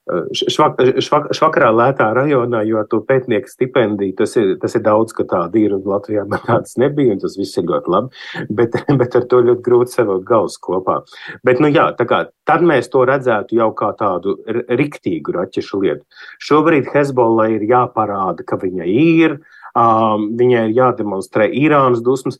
švak, 0.06 0.78
švak, 1.02 1.26
švakarā 1.34 1.72
lētā 1.74 2.06
rajonā, 2.14 2.60
jo 2.66 2.82
to 2.90 3.00
pētnieku 3.08 3.50
stipendiju 3.50 4.14
tas 4.20 4.36
ir, 4.38 4.52
tas 4.62 4.76
ir 4.78 4.84
daudz, 4.86 5.14
ka 5.16 5.26
tāda 5.26 5.58
ir, 5.58 5.74
Latvijā 5.82 6.22
man 6.30 6.42
tādas 6.46 6.76
nebija, 6.78 7.16
un 7.16 7.22
tas 7.22 7.34
viss 7.38 7.58
ir 7.58 7.66
ļoti 7.66 7.90
labi, 7.90 8.22
bet, 8.60 8.78
bet 9.00 9.18
ar 9.18 9.26
to 9.30 9.42
ļoti 9.48 9.66
grūti 9.66 9.98
sevot 9.98 10.22
galus 10.26 10.58
kopā. 10.62 11.00
Bet, 11.46 11.62
nu 11.62 11.72
jā, 11.72 11.88
kā 12.06 12.22
tad 12.46 12.62
mēs 12.66 12.90
to 12.92 13.02
redzētu 13.08 13.58
jau 13.58 13.72
kā 13.74 13.90
tādu 13.98 14.38
riktīgu 14.46 15.34
raķešu 15.40 15.82
lietu. 15.82 16.06
Šobrīd 16.38 16.92
Hezbollah 16.94 17.56
ir 17.56 17.66
jāparāda, 17.66 18.46
ka 18.46 18.60
viņa 18.62 18.86
ir, 18.86 19.40
uh, 19.40 19.55
Um, 19.76 20.30
viņai 20.38 20.70
ir 20.70 20.76
jādemonstrē 20.78 21.50
Irānas 21.52 22.00
dusmas. 22.04 22.38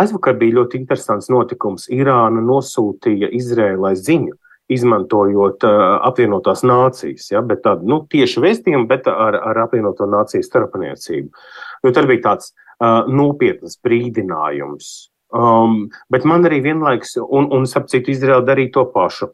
Aizvakar 0.00 0.38
bija 0.40 0.60
ļoti 0.60 0.78
interesants 0.80 1.28
notikums. 1.28 1.90
Irāna 1.92 2.40
nosūtīja 2.40 3.28
Izrēlai 3.36 3.92
ziņu, 4.00 4.32
izmantojot 4.72 5.66
uh, 5.68 5.82
apvienotās 6.08 6.62
nācijas, 6.64 7.26
ja, 7.34 7.42
bet 7.44 7.66
tādu 7.66 7.90
nu, 7.90 8.00
tieši 8.08 8.44
vēstījumu, 8.46 8.88
bet 8.88 9.10
ar, 9.12 9.36
ar 9.50 9.60
apvienoto 9.66 10.08
nāciju 10.08 10.46
starpniecību. 10.46 11.44
Jo 11.84 11.92
tad 11.96 12.08
bija 12.08 12.24
tāds 12.30 12.54
uh, 12.54 13.04
nopietns 13.10 13.76
brīdinājums. 13.84 15.10
Um, 15.36 15.90
bet 16.10 16.24
man 16.24 16.48
arī 16.48 16.62
vienlaikus, 16.64 17.18
un, 17.20 17.50
un 17.54 17.68
sapcīt, 17.68 18.08
Izraela 18.08 18.46
darīja 18.46 18.78
to 18.78 18.88
pašu 18.94 19.30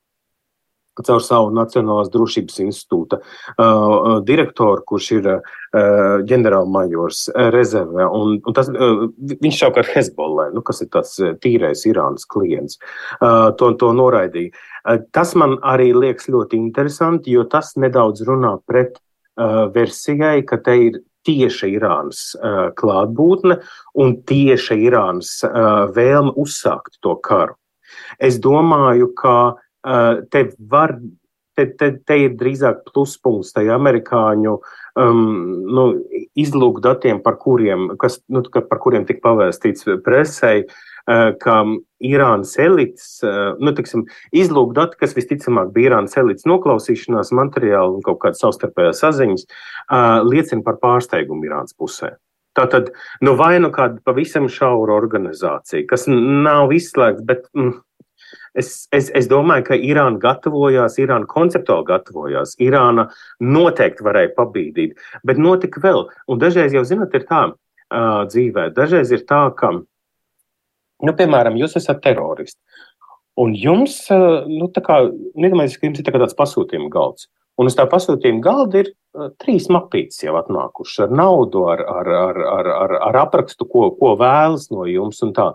caur 1.05 1.23
savu 1.25 1.51
Nacionālās 1.55 2.11
drošības 2.13 2.61
institūta 2.65 3.19
uh, 3.21 3.65
uh 3.65 4.19
direktoru, 4.27 4.83
kurš 4.89 5.11
ir 5.19 5.29
uh, 5.33 5.41
ģenerālmajors 6.29 7.27
uh, 7.33 7.49
rezervē. 7.55 8.07
Un, 8.07 8.39
un 8.41 8.57
tas, 8.57 8.71
uh, 8.73 9.07
viņš 9.17 9.61
savukārt 9.61 9.93
Hezbollah, 9.95 10.53
nu, 10.55 10.63
kas 10.67 10.83
ir 10.85 10.91
tāds 10.95 11.17
uh, 11.21 11.35
tīrais 11.43 11.85
Irānas 11.89 12.29
klients, 12.29 12.81
uh, 13.21 13.53
to, 13.59 13.73
to 13.81 13.93
noraidīja. 13.97 14.55
Uh, 14.85 15.03
tas 15.17 15.35
man 15.39 15.59
arī 15.67 15.93
liekas 15.97 16.31
ļoti 16.33 16.59
interesanti, 16.61 17.35
jo 17.37 17.45
tas 17.51 17.75
nedaudz 17.77 18.25
runā 18.27 18.57
pret 18.67 18.97
uh, 18.97 19.67
versijai, 19.75 20.41
ka 20.49 20.61
te 20.65 20.79
ir 20.89 21.03
tieša 21.27 21.69
Irānas 21.75 22.33
uh, 22.39 22.71
klātbūtne 22.79 23.61
un 23.99 24.17
tieša 24.31 24.79
Irānas 24.79 25.41
uh, 25.45 25.87
vēlme 25.93 26.37
uzsākt 26.39 27.01
to 27.03 27.17
karu. 27.19 27.59
Es 28.23 28.39
domāju, 28.43 29.11
ka 29.19 29.37
uh, 29.53 29.63
te 30.31 30.51
var. 30.59 30.99
Te, 31.57 31.65
te, 31.73 31.87
te 32.05 32.17
ir 32.21 32.35
drīzāk 32.37 32.83
pluspunkts 32.91 33.55
tai 33.57 33.63
amerikāņu 33.73 34.51
um, 35.01 35.21
nu, 35.73 35.85
izlūkdatiem, 36.37 37.23
par 37.25 37.39
kuriem, 37.41 37.87
kas, 37.97 38.19
nu, 38.29 38.43
par 38.45 38.83
kuriem 38.83 39.07
tika 39.09 39.23
pavēstīts 39.25 39.89
presē, 40.05 40.51
uh, 40.67 41.31
ka 41.41 41.55
Irānas 42.05 42.53
elites, 42.61 43.07
uh, 43.25 43.55
nu, 43.57 43.73
tiksim, 43.73 44.05
izlūkdati, 44.37 45.01
kas 45.01 45.17
visticamāk 45.17 45.73
bija 45.73 45.95
Irānas 45.95 46.19
elites 46.21 46.45
noklausīšanās 46.45 47.33
materiāli 47.41 48.03
un 48.03 48.05
kaut 48.05 48.21
kādas 48.27 48.45
savstarpējās 48.45 49.01
saziņas, 49.07 49.49
uh, 49.49 50.21
liecina 50.29 50.61
par 50.67 50.77
pārsteigumu 50.85 51.49
Irānas 51.49 51.73
pusē. 51.73 52.19
Tātad, 52.57 52.93
nu, 53.25 53.33
vai 53.37 53.57
nu 53.61 53.73
kāda 53.73 54.01
pavisam 54.05 54.49
šaura 54.49 54.97
organizācija, 54.97 55.85
kas 55.89 56.09
nav 56.09 56.73
izslēgta, 56.77 57.25
bet. 57.33 57.51
Mm, 57.57 57.79
Es, 58.57 58.87
es, 58.97 59.11
es 59.17 59.29
domāju, 59.31 59.67
ka 59.69 59.79
Irāna 59.79 60.21
gatavojās, 60.23 60.99
Irāna 61.03 61.29
konceptuāli 61.31 61.89
gatavojās. 61.91 62.57
Irāna 62.63 63.09
noteikti 63.45 64.07
varēja 64.07 64.33
pabīdīt, 64.39 64.97
bet 65.29 65.41
notika 65.43 65.83
vēl. 65.85 66.07
Un 66.33 66.43
dažreiz 66.43 66.77
jau, 66.77 66.85
zinat, 66.89 67.15
ir 67.17 67.27
tā 67.29 67.43
uh, 67.53 68.25
dzīvē, 68.31 68.71
dažreiz 68.77 69.13
ir 69.13 69.25
tā, 69.29 69.43
ka, 69.59 69.73
nu, 69.77 71.17
piemēram, 71.21 71.59
jūs 71.61 71.79
esat 71.83 72.03
teroristi. 72.05 72.61
Un 73.37 73.53
jums, 73.53 73.99
uh, 74.15 74.47
nu, 74.49 74.71
tā 74.73 74.81
kā, 74.85 75.03
nedomājiet, 75.37 75.81
ka 75.81 75.91
jums 75.91 76.01
ir 76.01 76.09
tā 76.09 76.17
tāds 76.17 76.39
pasūtījuma 76.39 76.93
galds. 76.93 77.29
Un 77.57 77.71
uz 77.71 77.77
tā 77.77 77.87
pasūtījuma 77.89 78.43
galda 78.45 78.83
ir 78.83 78.91
uh, 78.93 79.31
trīs 79.41 79.69
mapītes 79.73 80.21
jau 80.25 80.37
atnākušas 80.41 81.07
ar 81.07 81.17
naudu, 81.21 81.65
ar, 81.73 81.83
ar, 81.89 82.13
ar, 82.21 82.41
ar, 82.53 82.71
ar, 82.75 82.95
ar 83.09 83.19
aprakstu, 83.25 83.69
ko, 83.69 83.91
ko 83.97 84.13
vēlas 84.21 84.69
no 84.73 84.89
jums. 84.89 85.23
Un, 85.25 85.33
tā. 85.37 85.53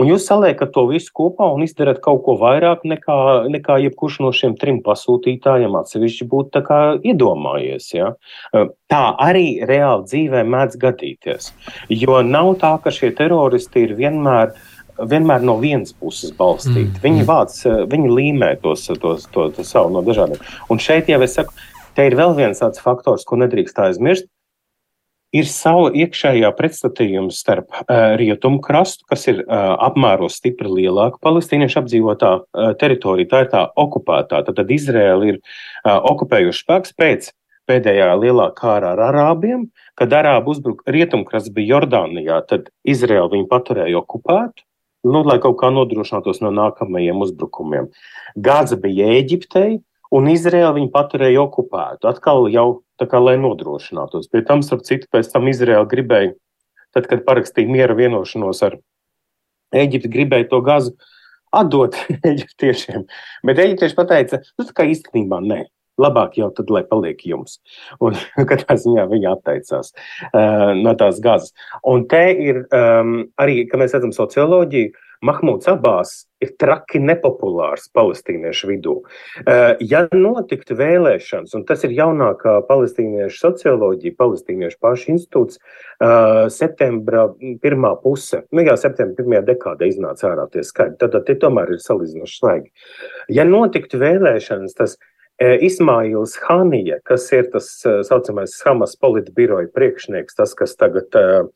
Un 0.00 0.10
jūs 0.10 0.26
saliekat 0.30 0.72
to 0.74 0.86
visu 0.88 1.12
kopā 1.16 1.50
un 1.54 1.64
izdarat 1.66 2.00
kaut 2.04 2.24
ko 2.26 2.36
vairāk 2.40 2.86
nekā, 2.88 3.18
nekā 3.52 3.78
jebkurš 3.84 4.20
no 4.24 4.32
šiem 4.34 4.56
trim 4.60 4.80
pasūtītājiem 4.86 5.76
atsevišķi 5.80 6.28
būtu 6.32 6.64
iedomājies. 7.12 7.92
Ja? 7.94 8.14
Uh, 8.50 8.72
tā 8.90 9.04
arī 9.20 9.60
reāli 9.68 10.08
dzīvē 10.08 10.44
mēdz 10.48 10.80
gadīties. 10.80 11.52
Jo 11.92 12.20
nav 12.26 12.54
tā, 12.62 12.74
ka 12.82 12.92
šie 12.94 13.12
teroristi 13.16 13.86
ir 13.86 13.96
vienmēr 14.00 14.54
vienmēr 15.00 15.44
no 15.46 15.56
vienas 15.60 15.94
puses 15.96 16.32
balstīti. 16.36 16.98
Mm. 16.98 17.02
Viņi 17.04 17.26
vāc, 17.28 17.54
viņi 17.88 18.10
līmē 18.16 18.50
tos, 18.60 18.84
tos, 19.00 19.26
to, 19.32 19.48
to 19.56 19.64
savu 19.64 19.94
no 19.94 20.02
dažādiem. 20.04 20.40
Un 20.68 20.82
šeit 20.82 21.08
jau 21.08 21.20
es 21.24 21.38
saku, 21.38 21.54
te 21.96 22.04
ir 22.08 22.16
vēl 22.18 22.34
viens 22.36 22.60
tāds 22.60 22.82
faktors, 22.82 23.24
ko 23.24 23.38
nedrīkst 23.40 23.80
aizmirst. 23.86 24.28
Ir 25.36 25.46
sava 25.46 25.92
iekšējā 25.94 26.48
pretstatījuma 26.58 27.30
starp 27.34 27.68
uh, 27.70 28.16
rietumu 28.18 28.58
krastu, 28.64 29.04
kas 29.10 29.28
ir 29.30 29.44
uh, 29.44 29.76
apmēros 29.86 30.40
stipri 30.40 30.70
lielāka 30.70 31.20
palestīniešu 31.22 31.84
apdzīvotā 31.84 32.30
uh, 32.40 32.72
teritorija. 32.80 33.30
Tā 33.30 33.42
ir 33.44 33.52
tā 33.52 33.66
okupētā. 33.78 34.40
Tad, 34.46 34.56
tad 34.58 34.72
Izraela 34.74 35.28
ir 35.30 35.38
uh, 35.38 36.00
okupējuši 36.10 36.64
spēks 36.64 36.96
pēc 36.98 37.30
pēdējā 37.70 38.08
lielā 38.18 38.48
kārā 38.58 38.96
ar 38.96 39.04
arābiem, 39.12 39.68
kad 39.94 40.10
arābu 40.18 40.50
uzbruka 40.56 40.90
rietumkrasts 40.90 41.52
bija 41.54 41.76
Jordānijā, 41.76 42.40
tad 42.50 42.72
Izraela 42.82 43.30
viņu 43.30 43.46
paturēja 43.52 44.00
okupētu 44.02 44.66
nu, 45.06 45.22
lai 45.24 45.38
kaut 45.40 45.58
kā 45.60 45.70
nodrošinātos 45.72 46.42
no 46.44 46.50
nākamajiem 46.54 47.22
uzbrukumiem. 47.24 47.88
Gāza 48.36 48.76
bija 48.80 49.08
Eģiptei, 49.20 49.80
un 50.12 50.28
Izraela 50.30 50.74
viņu 50.76 50.90
paturēja 50.92 51.44
okupētu. 51.46 52.08
Atkal 52.10 52.48
jau 52.52 52.82
tā 53.00 53.08
kā 53.10 53.20
lai 53.22 53.36
nodrošinātos. 53.40 54.28
Pie 54.32 54.44
tam, 54.46 54.64
starp 54.66 54.84
citu, 54.86 55.08
pēc 55.12 55.32
tam 55.32 55.48
Izraela 55.50 55.88
gribēja, 55.88 56.34
tad, 56.94 57.08
kad 57.10 57.24
parakstīja 57.26 57.70
miera 57.70 57.96
vienošanos 57.98 58.62
ar 58.68 58.78
Eģipti, 59.70 60.10
gribēja 60.10 60.48
to 60.50 60.58
gāzu 60.66 60.96
atdot 61.54 61.94
eģiptiešiem. 62.30 63.04
Bet 63.46 63.60
eģiptieši 63.62 63.98
pateica, 63.98 64.40
nu, 64.58 64.66
tā 64.66 64.74
kā 64.74 64.86
īstenībā 64.90 65.38
nē 65.44 65.64
labāk 66.00 66.38
jau 66.40 66.48
tad, 66.56 66.70
lai 66.72 66.82
paliek 66.88 67.20
jums. 67.28 67.58
Un 68.04 68.16
katrā 68.48 68.76
ziņā 68.80 69.06
viņa 69.10 69.36
atteicās 69.36 69.92
uh, 69.92 70.72
no 70.78 70.94
tās 70.98 71.20
gazas. 71.22 71.54
Un 71.86 72.06
te 72.10 72.24
ir 72.48 72.64
um, 72.66 73.16
arī, 73.40 73.64
kad 73.70 73.82
mēs 73.82 73.96
redzam 73.96 74.14
socioloģiju, 74.16 74.92
Mahmuds 75.26 75.68
Abbās 75.68 76.12
ir 76.40 76.54
traki 76.60 77.00
nepopulārs 77.04 77.90
palestīniešu 77.96 78.70
vidū. 78.70 78.94
Uh, 79.42 79.74
ja 79.84 80.06
notiktu 80.14 80.76
vēlēšanas, 80.78 81.52
un 81.58 81.66
tas 81.68 81.84
ir 81.84 81.92
jaunākā 81.98 82.56
palestīniešu 82.68 83.42
socioloģija, 83.42 84.16
palestīniešu 84.20 84.80
pašu 84.80 85.12
institūts, 85.16 85.60
uh, 85.60 86.48
septembra 86.52 87.28
pirmā 87.60 87.92
puse, 88.00 88.46
nu 88.56 88.64
jā, 88.64 88.78
septembra 88.80 89.20
pirmajā 89.20 89.44
dekādē 89.52 89.90
iznāca 89.92 90.30
ārā 90.32 90.48
tie 90.54 90.64
skaļi, 90.64 90.96
tad, 91.02 91.12
tad 91.16 91.28
tie 91.28 91.36
tomēr 91.44 91.76
ir 91.76 91.84
salīdzinoši 91.84 92.40
svaigi. 92.40 92.72
Ja 93.28 93.44
notiktu 93.48 94.00
vēlēšanas, 94.00 94.76
tas 94.80 94.96
E, 95.40 95.54
Ismails 95.64 96.34
Hanija, 96.44 96.98
kas 97.08 97.24
ir 97.32 97.46
tas 97.52 97.68
tā 97.80 97.94
saucamais 98.04 98.58
Hamas 98.66 98.92
politbiroja 99.00 99.70
priekšnieks, 99.72 100.36
tas, 100.36 100.52
kas 100.58 100.76
tagad 100.76 101.16
uh, 101.16 101.46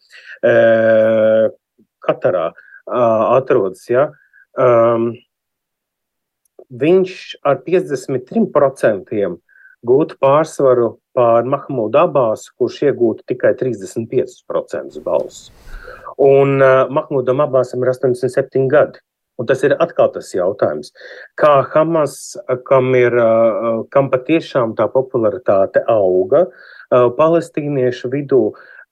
Katarā 2.05 2.47
uh, 2.49 2.64
atrodas, 2.87 3.87
ja, 3.89 4.09
um, 4.59 5.13
viņš 6.75 7.15
ar 7.47 7.63
53% 7.65 9.33
gūtu 9.85 10.19
pārsvaru 10.21 10.91
pār 11.15 11.47
Mahmudu 11.49 12.01
Abāsu, 12.01 12.53
kurš 12.59 12.83
iegūtu 12.89 13.27
tikai 13.31 13.55
35% 13.61 15.01
balsu. 15.05 15.53
Un 16.21 16.61
uh, 16.63 16.85
Mahmudam 16.91 17.43
Abāsam 17.45 17.85
ir 17.85 17.93
87 17.93 18.69
gadi. 18.71 19.03
Un 19.35 19.49
tas 19.51 19.65
ir 19.67 19.73
atkal 19.83 20.13
tas 20.15 20.29
jautājums, 20.31 20.93
kā 21.35 21.57
Hamas, 21.73 22.37
kam, 22.69 22.93
ir, 22.95 23.17
kam 23.91 24.11
patiešām 24.13 24.77
tā 24.79 24.87
popularitāte 24.93 25.83
auga 25.91 26.45
palestīniešu 27.19 28.13
vidū, 28.13 28.45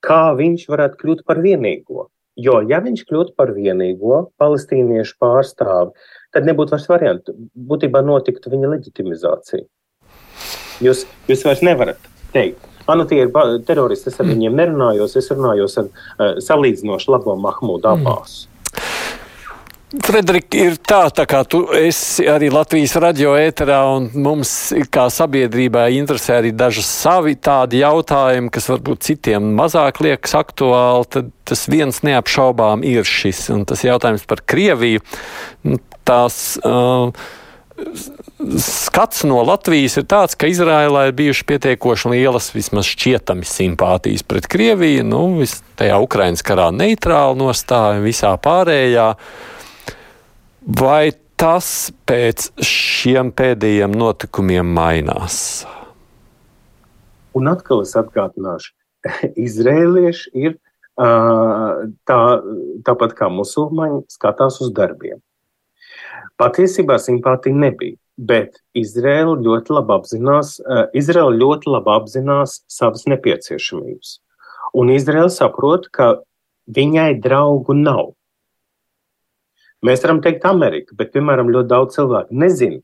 kā 0.02 0.32
viņš 0.34 0.66
varētu 0.72 0.98
kļūt 0.98 1.22
par 1.28 1.38
vienīgo. 1.44 2.08
Jo, 2.40 2.62
ja 2.64 2.78
viņš 2.80 3.04
kļūtu 3.08 3.34
par 3.36 3.52
vienīgo 3.52 4.22
palestīniešu 4.40 5.18
pārstāvi, 5.20 5.92
tad 6.32 6.46
nebūtu 6.48 6.72
vairs 6.72 6.88
variantu. 6.88 7.34
Būtībā 7.52 8.00
notiktu 8.06 8.52
viņa 8.52 8.70
leģitimizācija. 8.72 9.66
Jūs, 10.82 11.04
jūs 11.28 11.44
vairs 11.44 11.60
nevarat 11.66 12.08
teikt, 12.32 12.64
ah, 12.86 12.96
nu 12.96 13.04
tie 13.08 13.26
ir 13.26 13.34
teroristi, 13.68 14.08
es 14.08 14.16
ar 14.22 14.30
viņiem 14.30 14.56
nerunājos, 14.56 15.18
es 15.20 15.28
runājos 15.30 15.76
ar 15.82 15.90
uh, 15.90 16.40
salīdzinoši 16.40 17.12
labo 17.12 17.36
Mahmudu 17.36 17.92
Abbāsu. 17.92 18.46
Mm. 18.46 18.51
Frederika, 19.92 20.56
ir 20.56 20.78
tā, 20.80 21.02
tā 21.12 21.26
kā 21.28 21.42
tu 21.44 21.66
esi 21.76 22.24
arī 22.30 22.48
Latvijas 22.52 22.94
radio 23.02 23.34
ēterā, 23.36 23.82
un 23.92 24.06
mums 24.24 24.72
kā 24.92 25.04
sabiedrībai 25.12 25.90
interesē 25.98 26.38
arī 26.40 26.54
daži 26.56 26.84
savi 26.86 27.34
tādi 27.36 27.82
jautājumi, 27.82 28.48
kas 28.54 28.70
varbūt 28.72 29.04
citiem 29.04 29.50
mazāk 29.58 30.00
liekas 30.00 30.32
aktuāli, 30.38 31.10
tad 31.12 31.28
tas 31.48 31.66
viens 31.68 32.00
neapšaubām 32.08 32.86
ir 32.88 33.04
šis, 33.04 33.44
un 33.52 33.66
tas 33.68 33.84
jautājums 33.84 34.24
par 34.30 34.40
Krieviju. 34.48 35.04
Nu, 35.68 35.76
tās, 36.08 36.56
uh, 36.64 37.12
skats 38.64 39.24
no 39.28 39.44
Latvijas 39.44 40.00
ir 40.00 40.08
tāds, 40.08 40.40
ka 40.40 40.48
Izrēlā 40.48 41.08
ir 41.10 41.16
bijušas 41.20 41.48
pietiekoši 41.52 42.16
lielas, 42.16 42.52
vismaz 42.56 42.88
šķietami 42.88 43.44
simpātijas 43.44 44.24
pret 44.24 44.48
Krieviju, 44.48 45.04
nu, 45.04 45.24
tajā 45.76 46.00
Ukrainas 46.00 46.44
karā 46.46 46.72
neitrāla 46.72 47.36
nostāja, 47.36 48.00
visā 48.00 48.38
pārējā. 48.40 49.12
Vai 50.62 51.10
tas 51.34 51.90
pēc 52.06 52.52
šiem 52.62 53.32
pēdējiem 53.34 53.96
notikumiem 53.98 54.68
mainās? 54.76 55.64
Un 57.34 57.50
atkal 57.50 57.82
es 57.82 57.96
atgādināšu, 57.98 58.70
izrēlieši 59.46 60.30
ir 60.38 60.54
tā, 60.94 62.20
tāpat 62.86 63.16
kā 63.18 63.30
musulmaņi, 63.32 64.04
skatās 64.14 64.60
uz 64.62 64.70
darbiem. 64.76 65.18
Patiesībā 66.38 66.94
simpātija 67.02 67.58
nebija, 67.58 67.98
bet 68.14 68.62
Izraela 68.78 69.34
ļoti 69.42 69.74
labi 69.74 69.96
apzinās, 69.98 70.60
Izraela 70.94 71.34
ļoti 71.34 71.74
labi 71.74 71.94
apzinās 71.96 72.60
savas 72.70 73.08
nepieciešamības. 73.10 74.20
Un 74.78 74.94
Izraela 74.94 75.30
saprot, 75.32 75.90
ka 75.90 76.20
viņai 76.70 77.16
draugu 77.18 77.74
nav. 77.74 78.12
Mēs 79.86 80.02
varam 80.04 80.20
teikt, 80.22 80.44
Amerika, 80.46 80.94
bet, 80.98 81.10
piemēram, 81.14 81.50
ļoti 81.50 81.70
daudz 81.70 81.96
cilvēku 81.96 82.36
nezina, 82.38 82.78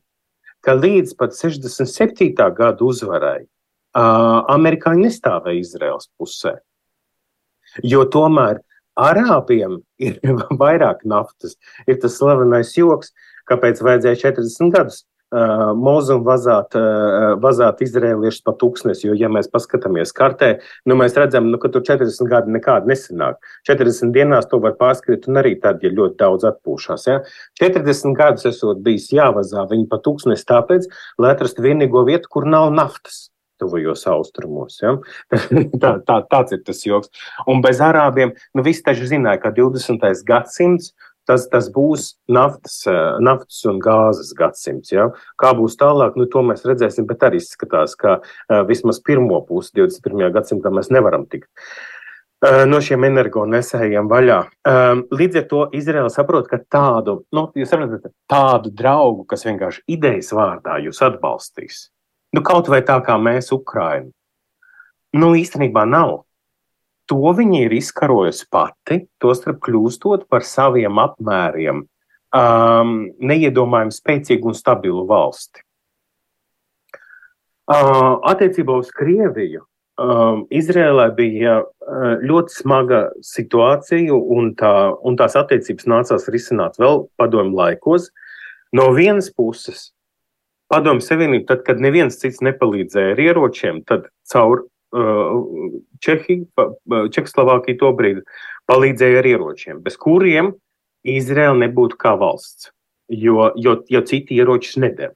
ka 0.65 0.75
līdz 0.75 1.15
pat 1.19 1.35
67. 1.37 2.33
gada 2.35 2.83
uzvarai 2.83 3.43
uh, 3.43 4.41
amerikāņi 4.51 5.07
nestāvēja 5.07 5.63
Izraels 5.63 6.09
pusē. 6.19 6.57
Jo 7.85 8.03
tomēr 8.11 8.59
arābiem 8.99 9.79
ir 10.01 10.19
vairāk 10.61 11.05
naftas. 11.07 11.55
Ir 11.87 12.01
tas 12.03 12.17
slavenais 12.19 12.73
joks, 12.75 13.13
kāpēc 13.49 13.79
vajadzēja 13.85 14.23
40 14.27 14.75
gadus 14.75 15.05
uh, 15.35 15.71
mūzu 15.77 16.19
vazāt, 16.25 16.75
uh, 16.77 17.35
vazāt 17.41 17.83
izrēliešus 17.85 18.43
pa 18.45 18.53
tūkstnesi, 18.59 19.07
jo, 19.07 19.15
ja 19.17 19.29
mēs 19.31 19.49
paskatāmies 19.51 20.13
kartē, 20.15 20.51
nu, 20.89 20.97
mēs 20.99 21.17
redzam, 21.19 21.49
nu, 21.53 21.59
ka 21.61 21.71
tur 21.73 21.85
40 21.87 22.29
gadi 22.31 22.55
nekādi 22.55 22.91
nesanāk. 22.91 23.39
40 23.69 24.13
dienās 24.15 24.49
to 24.51 24.61
var 24.63 24.77
pārskriet, 24.79 25.27
un 25.29 25.41
arī 25.41 25.55
tad, 25.61 25.83
ja 25.85 25.93
ļoti 25.93 26.19
daudz 26.21 26.47
atpūšās. 26.49 27.09
Ja? 27.09 27.19
40 27.61 28.15
gadus 28.17 28.47
esot 28.49 28.83
bijis 28.85 29.09
jāvazā 29.15 29.65
viņi 29.69 29.89
pa 29.91 30.01
tūkstnesi 30.05 30.47
tāpēc, 30.49 30.87
lai 31.21 31.35
atrastu 31.35 31.65
vienīgo 31.65 32.05
vietu, 32.07 32.31
kur 32.31 32.49
nav 32.49 32.71
naftas 32.75 33.27
tuvajos 33.59 34.05
austrumos. 34.07 34.79
Ja? 34.81 34.95
tā, 35.83 35.93
tā, 36.07 36.21
tāds 36.31 36.55
ir 36.55 36.63
tas 36.65 36.81
joks. 36.85 37.11
Un 37.49 37.63
bez 37.65 37.81
arābiem, 37.83 38.33
nu, 38.55 38.65
visi 38.65 38.85
taču 38.85 39.07
zināja, 39.09 39.43
ka 39.43 39.53
20. 39.55 40.07
gadsimts 40.27 40.93
tas, 41.29 41.45
tas 41.51 41.69
būs 41.73 42.15
naftas, 42.31 42.81
eh, 42.89 43.19
naftas 43.23 43.61
un 43.69 43.79
gāzes 43.83 44.33
gadsimts. 44.37 44.93
Ja? 44.95 45.09
Kā 45.41 45.53
būs 45.57 45.77
tālāk, 45.79 46.17
nu, 46.19 46.25
to 46.31 46.43
mēs 46.45 46.65
redzēsim, 46.67 47.07
bet 47.09 47.23
arī 47.27 47.39
izskatās, 47.39 47.95
ka 47.99 48.19
uh, 48.19 48.61
vismaz 48.67 48.99
pirmo 49.05 49.39
pusi 49.47 49.75
21. 49.77 50.29
gadsimtā 50.35 50.71
mēs 50.73 50.91
nevaram 50.93 51.25
tikt 51.29 51.47
uh, 52.45 52.65
no 52.69 52.79
šiem 52.83 53.05
energonesējiem 53.09 54.09
vaļā. 54.11 54.39
Um, 54.69 55.03
līdz 55.13 55.41
ar 55.41 55.47
to 55.51 55.63
Izraela 55.77 56.11
saprot, 56.13 56.49
ka 56.51 56.61
tādu, 56.71 57.19
nu, 57.35 57.47
saprotat, 57.63 58.13
tādu 58.29 58.73
draugu, 58.75 59.25
kas 59.29 59.45
vienkārši 59.47 59.85
idejas 59.95 60.31
vārdā 60.35 60.79
jūs 60.83 61.01
atbalstīs, 61.05 61.87
nu, 62.35 62.43
kaut 62.45 62.71
vai 62.71 62.81
tā 62.87 62.99
kā 63.05 63.17
mēs 63.21 63.53
Ukrainu, 63.55 64.11
nu, 65.19 65.35
īstenībā 65.37 65.85
nav. 65.89 66.23
To 67.09 67.31
viņa 67.33 67.63
ir 67.65 67.73
izkarojusi 67.73 68.45
pati, 68.53 68.99
tostarp 69.21 69.57
kļūstot 69.65 70.27
par 70.29 70.45
saviem 70.45 70.99
apmēriem 71.01 71.81
um, 71.81 72.93
neiedomājami 73.17 73.95
spēcīgu 73.95 74.51
un 74.51 74.57
stabilu 74.57 75.07
valsti. 75.09 75.63
Attiecībā 77.69 78.79
uz 78.81 78.89
Krieviju. 78.95 79.65
Izrēlē 80.55 81.09
bija 81.17 81.59
ļoti 82.23 82.55
smaga 82.55 83.01
situācija, 83.25 84.15
un, 84.15 84.53
tā, 84.57 84.71
un 85.05 85.17
tās 85.19 85.35
attiecības 85.37 85.89
nācās 85.91 86.29
risināt 86.31 86.79
vēl 86.79 87.03
padomu 87.19 87.59
laikos. 87.59 88.07
No 88.73 88.87
vienas 88.95 89.27
puses, 89.33 89.89
padomu 90.71 91.03
savienība, 91.03 91.49
tad, 91.51 91.65
kad 91.67 91.81
neviens 91.83 92.17
cits 92.21 92.41
nepalīdzēja 92.45 93.15
ar 93.17 93.21
ieročiem, 93.25 93.83
tad 93.89 94.07
caur 94.31 94.63
uh, 94.95 95.77
Čehiju, 96.03 96.47
Čehoslovākiju 97.13 97.79
to 97.81 97.93
brīdi 97.97 98.25
palīdzēja 98.69 99.21
ar 99.21 99.29
ieročiem, 99.29 99.79
bez 99.85 99.97
kuriem 99.99 100.53
Izraela 101.07 101.57
nebūtu 101.63 101.97
kā 101.99 102.15
valsts, 102.19 102.71
jo, 103.09 103.51
jo, 103.55 103.79
jo 103.89 104.03
citi 104.05 104.37
ieročus 104.37 104.77
nedēļ. 104.83 105.15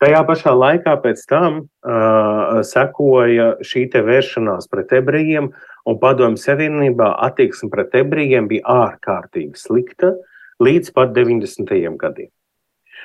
Tajā 0.00 0.20
pašā 0.24 0.52
laikā 0.56 0.94
pēc 1.02 1.22
tam 1.28 1.58
uh, 1.60 2.60
sekoja 2.64 3.50
šī 3.60 3.84
vēršanās 3.92 4.70
pret 4.72 4.94
ebrejiem, 4.96 5.50
un 5.84 5.98
padomju 6.00 6.40
savienībā 6.40 7.10
attieksme 7.28 7.68
pret 7.72 7.94
ebrejiem 8.00 8.48
bija 8.48 8.64
ārkārtīgi 8.86 9.60
slikta 9.60 10.14
līdz 10.60 10.94
pat 10.96 11.12
90. 11.16 11.76
gadiem. 12.00 12.30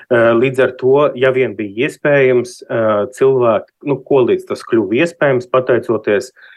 Uh, 0.05 0.31
līdz 0.37 0.61
ar 0.61 0.73
to, 0.79 0.97
ja 1.17 1.31
vien 1.33 1.55
bija 1.57 1.87
iespējams, 1.87 2.59
uh, 2.67 3.05
cilvēki, 3.15 3.73
nu, 3.89 3.97
ko 4.05 4.21
līdz 4.27 4.51
tas 4.51 4.61
kļuva 4.69 4.99
iespējams, 5.01 5.49
pateicoties 5.49 6.29
uh, 6.29 6.51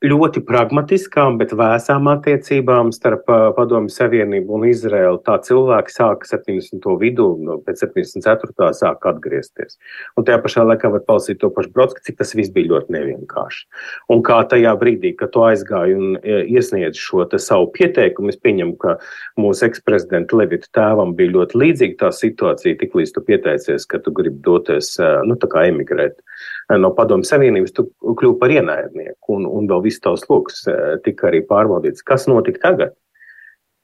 ļoti 0.00 0.40
pragmatiskām, 0.48 1.36
bet 1.40 1.50
vēsām 1.56 2.08
attiecībām 2.08 2.88
starp 2.96 3.26
Padomju 3.56 3.92
Savienību 3.92 4.54
un 4.56 4.64
Izraēlu. 4.70 5.20
Tā 5.26 5.36
cilvēki 5.44 5.92
sāka 5.92 6.28
70. 6.28 6.86
vidū, 7.02 7.26
no, 7.44 7.58
pēc 7.66 7.82
74. 7.84 8.70
sāka 8.78 9.12
atgriezties. 9.12 9.76
Un 10.16 10.24
tajā 10.24 10.40
pašā 10.40 10.64
laikā 10.64 10.92
var 10.94 11.04
palasīt 11.08 11.42
to 11.42 11.50
pašu 11.52 11.72
Brodsku, 11.74 12.00
cik 12.06 12.16
tas 12.20 12.32
viss 12.38 12.52
bija 12.54 12.72
ļoti 12.72 12.96
nevienkārši. 12.96 13.66
Un 14.14 14.24
kā 14.24 14.40
tajā 14.48 14.72
brīdī, 14.80 15.12
kad 15.20 15.34
tu 15.34 15.44
aizgāji 15.44 15.98
un 15.98 16.16
iesniedz 16.24 16.96
šo 17.00 17.26
savu 17.36 17.68
pieteikumu, 17.76 18.32
es 18.32 18.40
pieņemu, 18.40 18.76
ka 18.80 18.96
mūsu 19.40 19.68
eksprezidenta 19.68 20.38
Levita 20.40 20.72
tēvam 20.80 21.12
bija 21.18 21.36
ļoti 21.36 21.60
līdzīga 21.60 22.00
tā 22.06 22.12
situācija, 22.16 22.80
tiklīdz 22.80 23.12
tu 23.12 23.24
pieteicies, 23.26 23.84
ka 23.90 24.00
tu 24.00 24.16
gribi 24.16 24.40
doties, 24.48 24.94
nu, 25.28 25.36
tā 25.36 25.50
kā 25.52 25.68
emigrēt 25.68 26.24
no 26.78 26.92
Padomju 26.94 27.26
Savienības, 27.26 27.74
tu 27.74 27.86
kļūsi 28.02 28.38
par 28.40 28.52
ienaidnieku 28.54 29.36
un, 29.36 29.46
un 29.48 29.68
vēl 29.70 29.82
viss 29.86 30.02
tavs 30.02 30.26
lokus 30.30 30.62
eh, 30.70 30.96
tika 31.04 31.30
arī 31.30 31.42
pārbaudīts. 31.48 32.04
Kas 32.06 32.28
notika 32.30 32.62
tagad? 32.68 32.96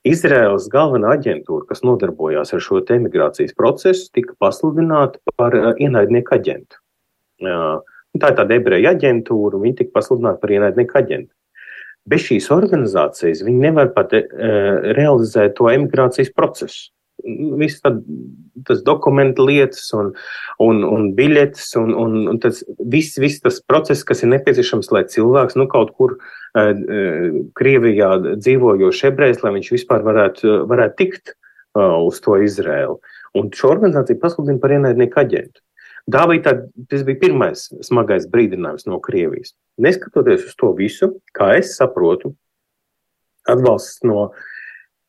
Izraels 0.07 0.69
galvenā 0.71 1.17
aģentūra, 1.17 1.67
kas 1.67 1.83
nodarbojās 1.83 2.55
ar 2.55 2.63
šo 2.63 2.79
emigrācijas 2.95 3.57
procesu, 3.59 4.07
tika 4.15 4.37
pasludināta 4.43 5.19
par 5.37 5.57
eh, 5.59 5.73
ienaidnieku 5.87 6.37
aģentu. 6.39 6.83
Tā 7.43 8.31
ir 8.31 8.37
tāda 8.39 8.57
ebreja 8.57 8.95
aģentūra, 8.95 9.59
un 9.59 9.67
viņi 9.67 9.81
tika 9.83 9.99
pasludināti 9.99 10.41
par 10.45 10.55
ienaidnieku 10.55 11.01
aģentu. 11.03 11.33
Bez 12.07 12.23
šīs 12.29 12.47
organizācijas 12.55 13.43
viņi 13.43 13.65
nevar 13.65 13.89
pat 13.93 14.13
uh, 14.15 14.23
realizēt 14.95 15.57
to 15.59 15.67
emigrācijas 15.73 16.31
procesu 16.31 16.93
viss 17.25 17.81
tas 18.67 18.83
dokumentu 18.85 19.47
lietas 19.47 19.89
un, 19.97 20.13
un, 20.63 20.83
un 20.85 21.09
biļetes 21.17 21.73
un, 21.81 21.93
un, 21.97 22.17
un 22.33 22.41
tas 22.43 22.63
viss, 22.79 23.19
viss 23.23 23.43
tas 23.45 23.61
process, 23.65 24.05
kas 24.07 24.23
ir 24.23 24.33
nepieciešams, 24.35 24.91
lai 24.95 25.07
cilvēks 25.11 25.59
nu, 25.59 25.69
kaut 25.73 25.93
kur 25.97 26.17
uh, 26.17 26.73
Krievijā 27.59 28.13
dzīvojošs 28.37 29.05
ebrejs, 29.11 29.43
lai 29.45 29.55
viņš 29.59 29.73
vispār 29.79 30.05
varētu, 30.07 30.63
varētu 30.71 30.99
tikt 31.03 31.35
uh, 31.35 31.97
uz 32.07 32.21
to 32.25 32.39
Izrēlu. 32.43 32.99
Un 33.37 33.53
šo 33.53 33.73
organizāciju 33.75 34.21
pasludina 34.23 34.61
par 34.63 34.77
ienaidnieku 34.77 35.21
aģentu. 35.21 35.61
Tā 36.13 36.23
bija 36.31 36.45
tā, 36.45 36.53
tas 36.91 37.03
bija 37.07 37.19
pirmais 37.25 37.67
smagais 37.85 38.29
brīdinājums 38.31 38.87
no 38.87 39.01
Krievijas. 39.03 39.57
Neskatoties 39.83 40.47
uz 40.47 40.59
to 40.61 40.71
visu, 40.79 41.17
kā 41.37 41.57
es 41.59 41.75
saprotu, 41.81 42.31
atbalsts 43.51 44.05
no 44.07 44.29
uh, 44.29 44.45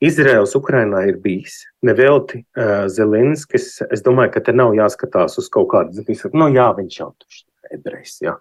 Izraels 0.03 0.53
Ukrainā 0.57 1.03
ir 1.09 1.17
bijis. 1.21 1.63
Nevelti 1.85 2.43
uh, 2.43 2.85
Zelenskis, 2.91 3.77
es 3.89 4.03
domāju, 4.05 4.35
ka 4.35 4.43
te 4.45 4.53
nav 4.53 4.75
jāskatās 4.77 5.39
uz 5.41 5.47
kaut 5.53 5.71
kādu, 5.73 6.03
nu 6.37 6.49
jā, 6.53 6.67
viņš 6.77 6.99
jau 6.99 7.13
tur 7.17 7.39
ir 7.39 7.79
ebrejs. 7.79 8.19
Jā. 8.21 8.35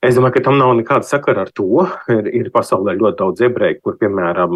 Es 0.00 0.16
domāju, 0.16 0.38
ka 0.38 0.46
tam 0.48 0.56
nav 0.56 0.72
nekāda 0.78 1.04
sakara 1.04 1.44
ar 1.44 1.50
to. 1.54 1.84
Ir, 2.10 2.30
ir 2.40 2.50
pasaulē 2.54 2.96
ļoti 2.96 3.18
daudz 3.20 3.42
ebreju, 3.44 3.80
kur, 3.84 3.98
piemēram, 4.00 4.54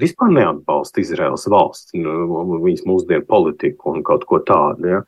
vispār 0.00 0.30
neatbalsta 0.32 1.02
Izraels 1.02 1.48
valsts, 1.50 1.96
nu, 1.98 2.44
viņas 2.62 2.86
mūsdienu 2.88 3.26
politiku 3.28 3.96
un 3.96 4.04
kaut 4.06 4.24
ko 4.30 4.38
tādu. 4.46 4.92
Ja. 4.96 5.02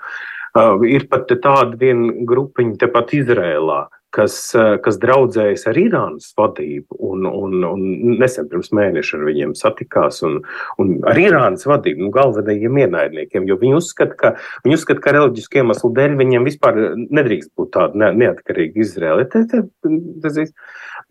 Uh, 0.57 0.83
ir 0.89 1.07
pat 1.09 1.31
tāda 1.31 1.79
viena 1.79 2.11
grupiņa 2.29 2.81
tepat 2.83 3.15
Izrēlā, 3.17 3.87
kas, 4.17 4.37
eh, 4.57 4.77
kas 4.83 4.99
draudzējas 5.03 5.67
ar 5.71 5.79
Irānas 5.81 6.31
vadību, 6.39 6.97
un, 7.11 7.27
un, 7.29 7.67
un 7.69 8.17
nesen 8.21 8.49
pirms 8.51 8.73
mēneša 8.77 9.19
ar 9.19 9.27
viņiem 9.29 9.55
satikās, 9.59 10.23
un, 10.27 10.39
un 10.83 10.95
ar 11.09 11.21
Irānas 11.21 11.67
vadību, 11.69 12.07
nu, 12.07 12.13
galvenajiem 12.15 12.81
ienaidniekiem, 12.85 13.47
jo 13.51 13.59
viņi 13.61 13.79
uzskata, 13.79 14.19
ka, 14.21 14.33
viņi 14.65 14.79
uzskata, 14.79 15.03
ka 15.05 15.15
reliģisku 15.17 15.61
iemeslu 15.61 15.93
dēļ 15.97 16.17
viņiem 16.23 16.49
vispār 16.49 16.81
nedrīkst 16.97 17.53
būt 17.59 17.73
tāda 17.77 18.03
ne, 18.03 18.13
neatkarīga 18.25 18.83
Izraela. 18.85 19.27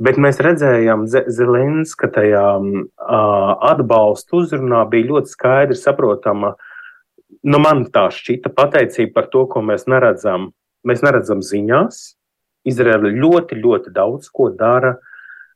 Bet 0.06 0.20
mēs 0.20 0.42
redzējām, 0.44 1.06
Zelenska 1.08 2.10
tajā 2.12 2.46
atbalsta 3.70 4.42
uzrunā 4.42 4.84
bija 4.92 5.12
ļoti 5.14 5.32
skaidri 5.32 5.78
saprotama. 5.80 6.56
Nu, 7.46 7.62
man 7.62 7.86
tā 7.94 8.08
šķita 8.14 8.52
pateicība 8.58 9.20
par 9.20 9.30
to, 9.32 9.46
ko 9.52 9.62
mēs 9.66 9.86
neredzam. 9.92 10.50
Mēs 10.86 11.02
neredzam 11.06 11.40
ziņās, 11.46 12.02
Izraela 12.66 13.12
ļoti, 13.14 13.60
ļoti 13.62 13.94
daudz 13.96 14.30
ko 14.34 14.50
dara 14.50 14.96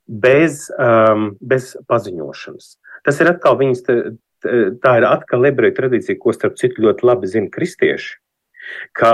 bez, 0.10 0.68
um, 0.78 1.34
bez 1.42 1.76
paziņošanas. 1.90 2.76
Tas 3.06 3.22
ir 3.22 3.32
atkal 3.32 3.58
viņas, 3.60 3.84
tā 4.84 4.94
ir 5.00 5.08
atkal 5.08 5.48
ebreju 5.50 5.78
tradīcija, 5.78 6.20
ko 6.22 6.34
starp 6.36 6.58
citu 6.60 6.86
ļoti 6.86 7.06
labi 7.08 7.30
zina 7.32 7.52
kristieši. 7.54 8.18
Ka 8.98 9.14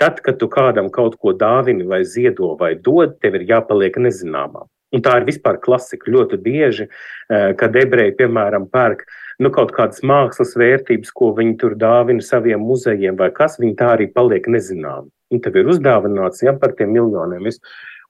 tad, 0.00 0.20
kad 0.24 0.38
tu 0.40 0.48
kādam 0.50 0.90
kaut 0.90 1.18
ko 1.22 1.34
dāvini 1.36 1.86
vai 1.88 2.02
ziedo 2.08 2.54
vai 2.58 2.74
dod, 2.74 3.18
tev 3.22 3.38
ir 3.38 3.48
jāpaliek 3.50 3.98
nezināmā. 4.02 4.66
Un 4.92 5.00
tā 5.00 5.16
ir 5.20 5.24
vispār 5.24 5.56
klasika. 5.62 6.10
Ļoti 6.10 6.36
bieži, 6.42 6.88
eh, 7.30 7.52
kad 7.56 7.76
ebreji, 7.76 8.16
piemēram, 8.18 8.68
pērk 8.68 9.06
nu, 9.40 9.50
kaut 9.50 9.72
kādas 9.72 10.02
mākslas 10.04 10.52
vērtības, 10.58 11.12
ko 11.16 11.32
viņi 11.32 11.58
tur 11.58 11.74
dāvina 11.74 12.22
saviem 12.22 12.60
muzejiem, 12.60 13.16
vai 13.16 13.30
kas, 13.30 13.58
viņi 13.58 13.76
tā 13.76 13.96
arī 13.96 14.12
paliek 14.12 14.44
nezināmi. 14.44 15.08
Un 15.32 15.40
tev 15.40 15.56
ir 15.56 15.70
uzdāvināts 15.72 16.44
ja, 16.44 16.52
par 16.58 16.76
tiem 16.76 16.92
miljoniem. 16.92 17.48
Visu. 17.48 17.62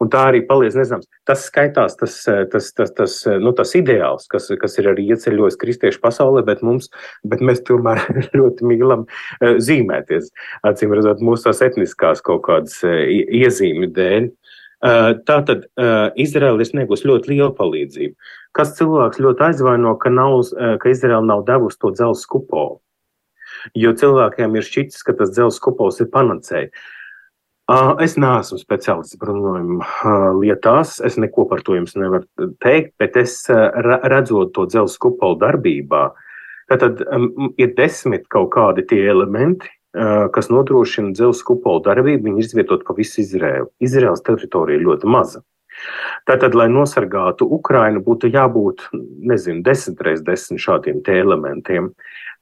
Un 0.02 0.10
tā 0.10 0.24
arī 0.32 0.40
paliek 0.46 0.74
nezināms. 0.74 1.06
Tas 1.28 1.44
skaitās 1.46 1.94
tas, 2.00 2.16
tas, 2.50 2.70
tas, 2.74 2.92
tas, 2.96 3.16
nu, 3.42 3.52
tas 3.54 3.74
ideāls, 3.78 4.26
kas, 4.30 4.48
kas 4.58 4.74
ir 4.80 4.90
arī 4.90 5.04
ieceļojis 5.14 5.58
kristiešu 5.60 6.02
pasaulē, 6.02 6.42
bet, 6.48 6.62
mums, 6.66 6.90
bet 7.28 7.42
mēs 7.44 7.62
tomēr 7.68 8.02
ļoti 8.38 8.66
mīlam 8.66 9.04
eh, 9.06 9.58
zīmēties. 9.62 10.32
Acīm 10.66 10.94
redzot, 10.96 11.22
mūsu 11.22 11.46
tās 11.46 11.62
etniskās 11.68 12.24
kaut 12.26 12.42
kādas 12.48 12.80
eh, 12.88 13.04
iezīmi 13.42 13.92
dēļ. 13.94 14.30
Eh, 14.82 15.10
tā 15.28 15.36
tad 15.46 15.68
Izraela 16.18 16.58
ir 16.58 16.66
sniegusi 16.66 17.06
ļoti 17.06 17.36
lielu 17.36 17.52
palīdzību. 17.58 18.32
Kas 18.58 18.74
cilvēks 18.80 19.22
ļoti 19.22 19.46
aizvaino, 19.52 19.94
ka, 20.00 20.10
nav, 20.12 20.40
ka 20.82 20.90
Izraela 20.90 21.22
nav 21.24 21.44
devusi 21.46 21.78
to 21.78 21.92
dzelzceļa 21.94 22.32
kupolu. 22.34 22.80
Jo 23.78 23.92
cilvēkiem 23.94 24.58
ir 24.58 24.66
šķitis, 24.66 25.06
ka 25.06 25.14
tas 25.16 25.30
dzelzceļa 25.36 25.64
kupols 25.68 26.02
ir 26.02 26.10
panacēja. 26.12 26.72
Es 28.02 28.16
neesmu 28.20 28.58
speciālists 28.60 29.16
bruņojuma 29.20 29.86
lietās, 30.40 30.98
es 31.06 31.14
neko 31.20 31.46
par 31.48 31.62
to 31.64 31.76
jums 31.78 31.94
nevaru 31.96 32.50
teikt, 32.60 32.96
bet 33.00 33.16
es 33.20 33.36
redzot 33.48 34.52
to 34.56 34.66
dzelzceļa 34.68 35.02
kupolu 35.06 35.38
darbībā, 35.40 36.02
tad 36.72 37.00
ir 37.60 37.72
desmit 37.78 38.26
kaut 38.32 38.50
kādi 38.56 38.84
tie 38.90 39.06
elementi, 39.12 39.70
kas 39.92 40.50
nodrošina 40.52 41.14
dzelzceļa 41.16 41.48
kupolu 41.48 41.84
darbību. 41.86 42.26
Viņi 42.28 42.42
ir 42.42 42.50
izvietoti 42.50 42.88
pa 42.88 42.96
visu 42.98 43.22
Izraēlu. 43.22 43.70
Izraēlas 43.84 44.24
teritorija 44.26 44.80
ir 44.80 44.86
ļoti 44.88 45.08
maza. 45.14 45.44
Tātad, 46.28 46.54
lai 46.58 46.68
nosargātu 46.70 47.46
Ukrainu, 47.56 48.02
būtu 48.04 48.28
jābūt, 48.30 48.84
nezinu, 49.28 49.62
desmit 49.66 50.02
reizes 50.04 50.26
desmit 50.26 50.60
šādiem 50.62 51.00
elementiem. 51.08 51.92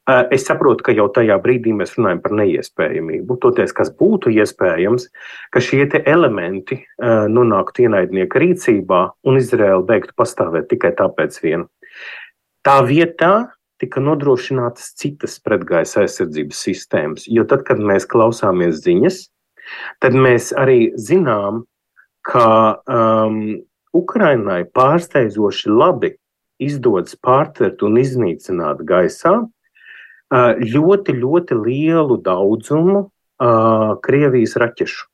Eh, 0.08 0.22
es 0.34 0.46
saprotu, 0.48 0.84
ka 0.86 0.94
jau 0.96 1.06
tajā 1.12 1.36
brīdī 1.44 1.74
mēs 1.76 1.92
runājam 1.98 2.22
par 2.24 2.32
neiespējamību. 2.38 3.36
Toties, 3.42 3.74
kas 3.76 3.92
būtu 3.94 4.32
iespējams, 4.32 5.06
ka 5.52 5.60
šie 5.60 5.84
elementi 6.08 6.80
uh, 6.80 7.28
nonāktu 7.28 7.84
ienaidnieka 7.84 8.40
rīcībā 8.40 9.00
un 9.28 9.36
Izraela 9.38 9.82
beigtu 9.86 10.16
pastāvēt 10.16 10.70
tikai 10.72 10.94
tāpēc 10.96 11.36
vien. 11.44 11.66
Tā 12.64 12.80
vietā 12.88 13.52
tika 13.80 14.00
nodrošinātas 14.00 14.94
citas 14.98 15.38
pretgaisa 15.44 16.02
aizsardzības 16.04 16.64
sistēmas, 16.66 17.28
jo 17.28 17.44
tad, 17.48 17.64
kad 17.68 17.80
mēs 17.80 18.08
klausāmies 18.08 18.82
ziņas, 18.84 19.22
tad 20.00 20.16
mēs 20.16 20.50
arī 20.56 20.90
zinām, 21.00 21.64
ka 22.26 22.80
um, 22.88 23.60
Ukrainai 23.96 24.64
pārsteidzoši 24.76 25.72
labi 25.72 26.14
izdodas 26.60 27.16
pārtvert 27.16 27.80
un 27.86 27.96
iznīcināt 28.00 28.84
gaisā 28.88 29.38
ļoti, 30.30 31.16
ļoti 31.18 31.58
lielu 31.58 32.16
daudzumu 32.22 33.08
Krievijas 34.04 34.56
raķešu 34.60 35.06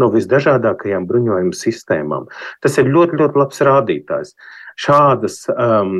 no 0.00 0.08
visdažādākajām 0.14 1.06
bruņojuma 1.08 1.56
sistēmām. 1.56 2.28
Tas 2.62 2.76
ir 2.78 2.90
ļoti, 2.92 3.18
ļoti 3.20 3.40
labs 3.40 3.62
rādītājs. 3.66 4.34
Šādas 4.80 5.42
um, 5.50 5.96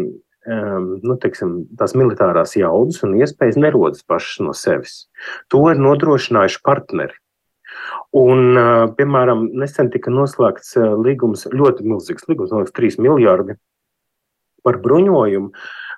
um, 0.47 0.87
nu, 1.03 1.17
teiksim, 1.21 1.57
militārās 1.99 2.55
jaudas 2.57 3.03
un 3.07 3.17
iespējas 3.19 3.59
nerodas 3.61 4.05
pašas 4.07 4.45
no 4.45 4.55
sevis. 4.57 5.03
To 5.53 5.67
ir 5.73 5.83
nodrošinājuši 5.83 6.63
partneri. 6.65 7.17
Un, 8.17 8.59
piemēram, 8.99 9.45
nesen 9.61 9.91
tika 9.95 10.11
noslēgts 10.11 10.75
līgums, 11.01 11.47
ļoti 11.55 11.87
milzīgs 11.87 12.27
līgums, 12.29 12.51
no 12.51 12.65
3 12.67 12.99
miljardi 13.03 13.55
par 14.67 14.81
bruņojumu, 14.83 15.53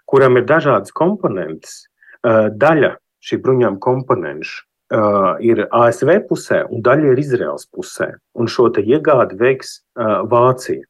kuram 0.07 0.39
ir 0.39 0.45
dažādas 0.47 0.93
komponentes. 0.95 1.87
Uh, 2.23 2.47
daļa 2.55 2.95
šī 3.23 3.39
bruņojuma 3.43 3.81
komponentu 3.83 4.63
uh, 4.95 5.35
ir 5.43 5.65
ASV 5.75 6.15
pusē, 6.29 6.63
un 6.71 6.83
daļa 6.85 7.13
ir 7.13 7.23
Izraels 7.23 7.67
pusē. 7.73 8.13
Un 8.39 8.51
šo 8.51 8.69
iegādi 8.79 9.39
veiks 9.41 9.81
uh, 9.99 10.23
Vācija. 10.31 10.85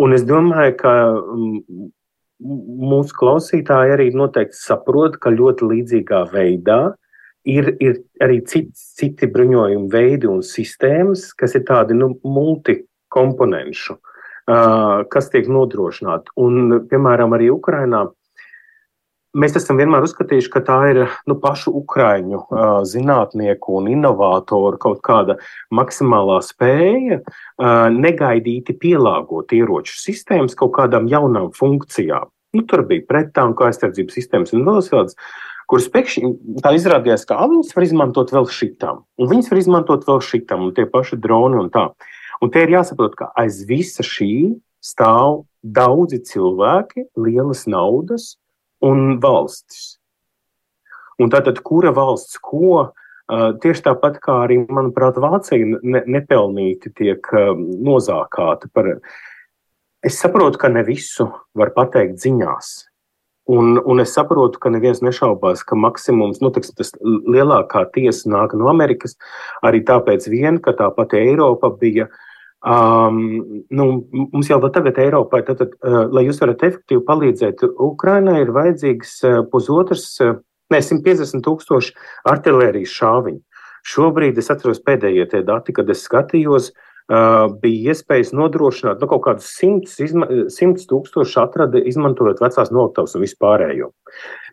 Un 0.00 0.14
es 0.16 0.24
domāju, 0.26 0.74
ka 0.80 0.92
um, 1.14 1.60
mūsu 2.92 3.14
klausītāji 3.16 3.94
arī 3.94 4.08
noteikti 4.16 4.58
saprot, 4.58 5.20
ka 5.22 5.30
ļoti 5.30 5.68
līdzīgā 5.70 6.24
veidā 6.32 6.80
ir, 7.46 7.70
ir 7.78 8.00
arī 8.24 8.40
citi, 8.48 8.74
citi 8.74 9.28
bruņojumu 9.30 9.88
veidi 9.92 10.28
un 10.30 10.42
sistēmas, 10.42 11.30
kas 11.38 11.54
ir 11.54 11.64
tādi 11.68 11.96
nu, 11.96 12.10
multikomponenšu, 12.26 13.96
uh, 13.96 15.04
kas 15.12 15.30
tiek 15.30 15.48
nodrošināti. 15.48 16.34
Un, 16.42 16.80
piemēram, 16.90 17.36
arī 17.38 17.52
Ukrainā 17.54 18.08
Mēs 19.34 19.56
esam 19.58 19.80
vienmēr 19.80 20.04
uzskatījuši, 20.06 20.50
ka 20.52 20.60
tā 20.62 20.76
ir 20.92 20.98
nu, 21.26 21.34
pašu 21.42 21.72
ukraiņu 21.80 22.44
zinātnieku 22.86 23.72
un 23.80 23.88
inovātoru 23.90 24.78
kaut 24.78 25.00
kāda 25.02 25.34
maksimālā 25.74 26.36
spēja 26.46 27.18
negaidīti 27.90 28.76
pielāgot 28.78 29.50
ieroču 29.56 29.96
sistēmas 29.98 30.54
kaut 30.60 30.76
kādām 30.76 31.08
jaunām 31.10 31.48
funkcijām. 31.56 32.30
Nu, 32.54 32.62
tur 32.70 32.84
bija 32.86 33.02
prettanku 33.08 33.66
aizsardzības 33.66 34.14
sistēmas 34.14 34.54
un 34.54 34.62
vēl 34.68 34.78
kādas, 34.86 35.18
kuras 35.66 35.90
pēkšņi 35.90 36.30
tā 36.62 36.76
izrādījās, 36.78 37.26
ka 37.26 37.40
viņas 37.42 37.74
var 37.74 37.88
izmantot 37.88 38.30
vēl 38.36 38.46
šitam, 38.54 39.02
un 39.18 39.32
viņas 39.32 39.50
var 39.50 39.62
izmantot 39.64 40.06
vēl 40.06 40.22
šitam, 40.22 40.68
un 40.68 40.78
tie 40.78 40.86
paši 40.86 41.18
droni 41.18 41.58
un 41.64 41.74
tā. 41.74 41.88
Un 42.38 42.54
te 42.54 42.62
ir 42.62 42.76
jāsaprot, 42.76 43.18
ka 43.18 43.32
aiz 43.42 43.64
visa 43.66 44.06
šī 44.06 44.54
stāv 44.78 45.42
daudzi 45.64 46.22
cilvēki, 46.22 47.08
lielas 47.18 47.66
naudas 47.66 48.36
un 48.84 49.18
valstis. 49.22 49.96
Un 51.22 51.30
tātad, 51.30 51.60
kura 51.64 51.94
valsts 51.94 52.40
ko? 52.42 52.90
Tieši 53.30 53.86
tāpat 53.86 54.18
kā 54.20 54.42
arī, 54.44 54.58
manuprāt, 54.68 55.16
Vācija 55.22 55.78
ne, 55.80 56.02
nepelnīti 56.18 56.92
tiek 56.98 57.30
nozākāta 57.56 58.68
par. 58.74 58.98
Es 60.04 60.18
saprotu, 60.20 60.60
ka 60.60 60.68
ne 60.68 60.82
visu 60.84 61.30
var 61.56 61.72
pateikt 61.76 62.20
ziņās. 62.20 62.74
Un, 63.54 63.78
un 63.80 64.00
es 64.00 64.12
saprotu, 64.16 64.60
ka 64.60 64.72
neviens 64.72 65.00
nešaubās, 65.04 65.62
ka 65.68 65.76
maksimums, 65.76 66.42
nu, 66.44 66.50
tiksim, 66.52 66.76
tas 66.80 66.92
lielākā 67.00 67.86
tiesa 67.92 68.28
nāk 68.32 68.52
no 68.56 68.68
Amerikas, 68.72 69.16
arī 69.64 69.82
tāpēc 69.84 70.28
vien, 70.32 70.60
ka 70.64 70.72
tā 70.76 70.90
pati 70.96 71.20
Eiropa 71.20 71.68
bija 71.80 72.08
uh, 72.08 72.22
Um, 72.64 73.64
nu, 73.68 73.84
mums 74.32 74.48
jau 74.48 74.56
tagad 74.72 74.96
Eiropai, 74.96 75.42
tad, 75.44 75.58
tad, 75.60 75.74
uh, 75.84 76.06
lai 76.08 76.22
jūs 76.24 76.38
varat 76.40 76.62
efektīvi 76.64 77.02
palīdzēt 77.04 77.60
Ukrainai, 77.68 78.38
ir 78.40 78.54
vajadzīgs 78.56 79.18
uh, 79.28 79.42
pusotrs, 79.52 80.06
uh, 80.24 80.38
ne 80.72 80.80
150 80.80 81.44
tūkstoši 81.44 81.92
artilērijas 82.32 82.94
šāviņu. 82.96 83.42
Šobrīd 83.84 84.40
es 84.40 84.48
atceros 84.48 84.80
pēdējie 84.80 85.28
tie 85.34 85.42
dati, 85.44 85.74
kad 85.76 85.92
es 85.92 86.06
skatījos, 86.08 86.70
uh, 86.72 87.52
bija 87.60 87.92
iespējas 87.92 88.32
nodrošināt 88.32 89.04
nu, 89.04 89.10
kaut 89.12 89.26
kādus 89.26 89.50
simtus, 89.58 90.00
simtus 90.56 90.88
tūkstošus 90.88 91.36
atradi, 91.44 91.84
izmantojot 91.92 92.40
vecās 92.40 92.72
noliktavas 92.72 93.12
un 93.18 93.26
vispārējo. 93.26 93.92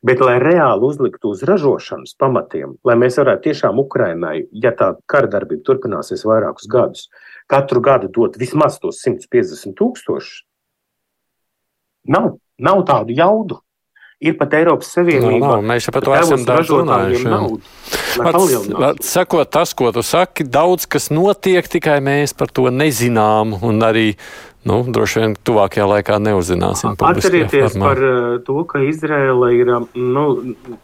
Bet, 0.02 0.22
lai 0.26 0.40
reāli 0.42 0.88
uzliktu 0.88 1.36
uz 1.36 1.44
ražošanas 1.46 2.16
pamatiem, 2.18 2.74
lai 2.88 2.96
mēs 2.98 3.20
varētu 3.22 3.52
tiešām 3.52 3.78
Ukrainai, 3.84 4.48
ja 4.52 4.72
tā 4.74 4.96
kara 5.06 5.30
darbība 5.30 5.62
turpināsies 5.68 6.24
vairākus 6.26 6.66
gadus, 6.72 7.04
uh, 7.06 7.32
katru 7.52 7.82
gadu 7.82 8.08
dot 8.08 8.38
vismaz 8.40 8.80
tos 8.80 9.02
150 9.04 9.76
tūkstošus, 9.80 10.46
nav, 12.08 12.38
nav 12.58 12.86
tādu 12.88 13.18
jaudu. 13.18 13.60
Ir 14.22 14.36
pat 14.38 14.52
Eiropas 14.54 14.92
Savienība. 14.94 15.40
No, 15.42 15.48
nav, 15.56 15.64
mēs 15.66 15.88
jau 15.88 15.94
par 15.96 16.04
to 16.06 16.12
esam 16.14 16.44
daudz 16.46 16.70
runājuši. 16.70 17.26
Sakot 19.02 19.50
tas, 19.50 19.74
ko 19.74 19.90
tu 19.96 20.04
saki, 20.06 20.46
daudz 20.46 20.86
kas 20.86 21.10
notiek, 21.10 21.66
tikai 21.66 21.98
mēs 22.06 22.36
par 22.38 22.54
to 22.54 22.70
nezinām. 22.70 23.58
Un 23.66 23.82
arī 23.82 24.14
Nu, 24.62 24.84
droši 24.86 25.24
vien 25.24 25.32
tuvākajā 25.42 25.88
laikā 25.90 26.20
neuzzināsim. 26.22 26.94
Atcerieties 27.02 27.74
par 27.82 27.98
uh, 27.98 28.36
to, 28.46 28.60
ka 28.70 28.84
Izraela 28.86 29.48
ir, 29.58 29.72
um, 29.74 29.88
nu, 29.98 30.26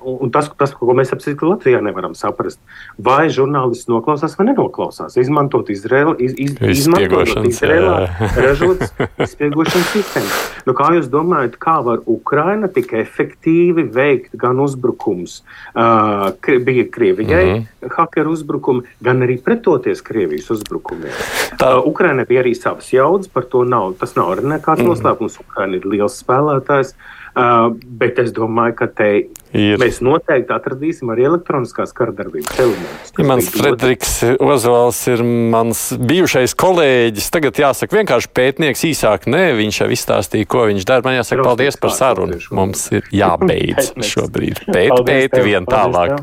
un 0.01 0.32
tas, 0.34 0.47
tas, 0.57 0.73
ko 0.73 0.95
mēs 0.97 1.13
apsīti 1.13 1.45
Latvijā 1.45 1.84
nevaram 1.86 2.15
saprast, 2.17 2.57
vai 2.97 3.28
žurnālists 3.30 3.86
noklausās 3.91 4.34
vai 4.39 4.47
nenoklausās. 4.49 5.19
Izmantot 5.21 5.69
Izraelu, 5.69 6.15
iz, 6.17 6.34
iz, 6.41 6.55
izmantot 6.73 7.45
Izraelā 7.45 8.07
ražotas 8.34 8.95
izspiegošanas 9.28 9.93
sistēmas. 9.93 10.41
Nu, 10.65 10.73
kā 10.78 10.89
jūs 10.97 11.11
domājat, 11.13 11.59
kā 11.61 11.78
var 11.86 12.01
Ukraina 12.09 12.71
tik 12.73 12.95
efektīvi 12.97 13.86
veikt 13.93 14.34
gan 14.41 14.57
uzbrukums, 14.63 15.43
uh, 15.78 16.32
bija 16.65 16.88
Krievijai 16.89 17.45
mm 17.45 17.61
-hmm. 17.61 17.93
hakeru 17.93 18.34
uzbrukumi, 18.34 18.82
gan 19.05 19.21
arī 19.21 19.38
pretoties 19.38 20.01
Krievijas 20.01 20.49
uzbrukumiem? 20.49 21.13
Tā. 21.61 21.78
Uh, 21.78 21.88
Ukraina 21.93 22.25
bija 22.25 22.41
arī 22.41 22.57
savas 22.57 22.89
jaudas 22.93 23.28
par 23.28 23.45
to 23.45 23.66
nav, 23.70 23.93
tas 24.01 24.15
nav 24.18 24.34
nekāds 24.41 24.84
mm. 24.84 24.89
noslēpums. 24.91 25.39
Ukraina 25.43 25.80
ir 25.80 25.88
liels 25.89 26.18
spēlētājs, 26.24 26.93
uh, 27.36 27.70
bet 28.01 28.22
es 28.24 28.34
domāju, 28.36 28.78
ka 28.82 28.89
te 28.99 29.09
ir. 29.53 29.77
mēs 29.81 29.99
noteikti 30.05 30.53
atradīsim 30.55 31.11
arī 31.13 31.27
elektroniskās 31.29 31.93
karadarbības 31.97 32.59
elementus. 32.59 33.13
Ja 33.17 33.27
mans 33.27 33.49
Frederiks 33.53 34.13
Ozvals 34.43 34.99
ir 35.11 35.23
mans 35.23 35.83
bijušais 35.97 36.55
kolēģis, 36.57 37.29
tagad 37.33 37.61
jāsaka 37.61 37.99
vienkārši 37.99 38.31
pētnieks 38.35 38.85
īsāk. 38.91 39.29
Nē, 39.31 39.43
viņš 39.57 39.81
jau 39.83 39.89
izstāstīja, 39.93 40.49
ko 40.49 40.67
viņš 40.69 40.87
dara. 40.87 41.05
Man 41.07 41.19
jāsaka 41.19 41.45
paldies 41.47 41.79
par 41.81 41.95
sarunu. 41.95 42.39
Mums 42.57 42.87
ir 42.95 43.07
jābeidz 43.13 43.93
šobrīd. 44.11 44.65
Pēt, 44.75 44.93
pēti 45.07 45.43
vien 45.45 45.67
tālāk. 45.67 46.19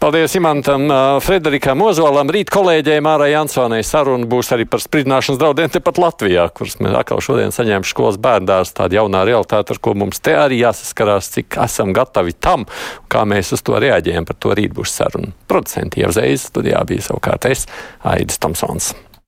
Paldies 0.00 0.32
Imantam, 0.38 0.86
Frederikam 1.20 1.82
Ozvalam, 1.84 2.30
rīt 2.32 2.48
kolēģiem 2.52 3.04
Ārā 3.10 3.26
Jansonai 3.34 3.82
saruna 3.84 4.24
būs 4.30 4.48
arī 4.54 4.64
par 4.64 4.80
spridināšanas 4.80 5.40
draudiem 5.40 5.72
tepat 5.74 6.00
Latvijā, 6.00 6.46
kuras 6.56 6.78
mēs 6.80 6.96
atkal 7.02 7.20
šodien 7.24 7.52
saņēmām 7.52 7.84
skolas 7.84 8.16
bērndārs, 8.22 8.72
tāda 8.76 8.96
jaunā 8.96 9.26
realitāte, 9.28 9.74
ar 9.74 9.82
ko 9.82 9.92
mums 10.00 10.22
te 10.24 10.32
arī 10.40 10.62
jāsaskarās, 10.62 11.28
cik 11.34 11.58
esam 11.66 11.92
gatavi 11.96 12.32
tam, 12.50 12.66
kā 13.10 13.24
mēs 13.28 13.54
uz 13.56 13.62
to 13.66 13.78
reaģējam. 13.80 14.26
Par 14.28 14.38
to 14.42 14.56
rīt 14.58 14.74
būs 14.76 14.96
saruna. 15.00 15.30
Producenti 15.50 16.02
jau 16.02 16.10
uzreiz 16.12 16.48
studijā 16.50 16.82
bija 16.88 17.10
savukārt 17.10 17.48
es, 17.50 17.68
Aidis 18.10 18.42
Tomsons. 18.42 18.92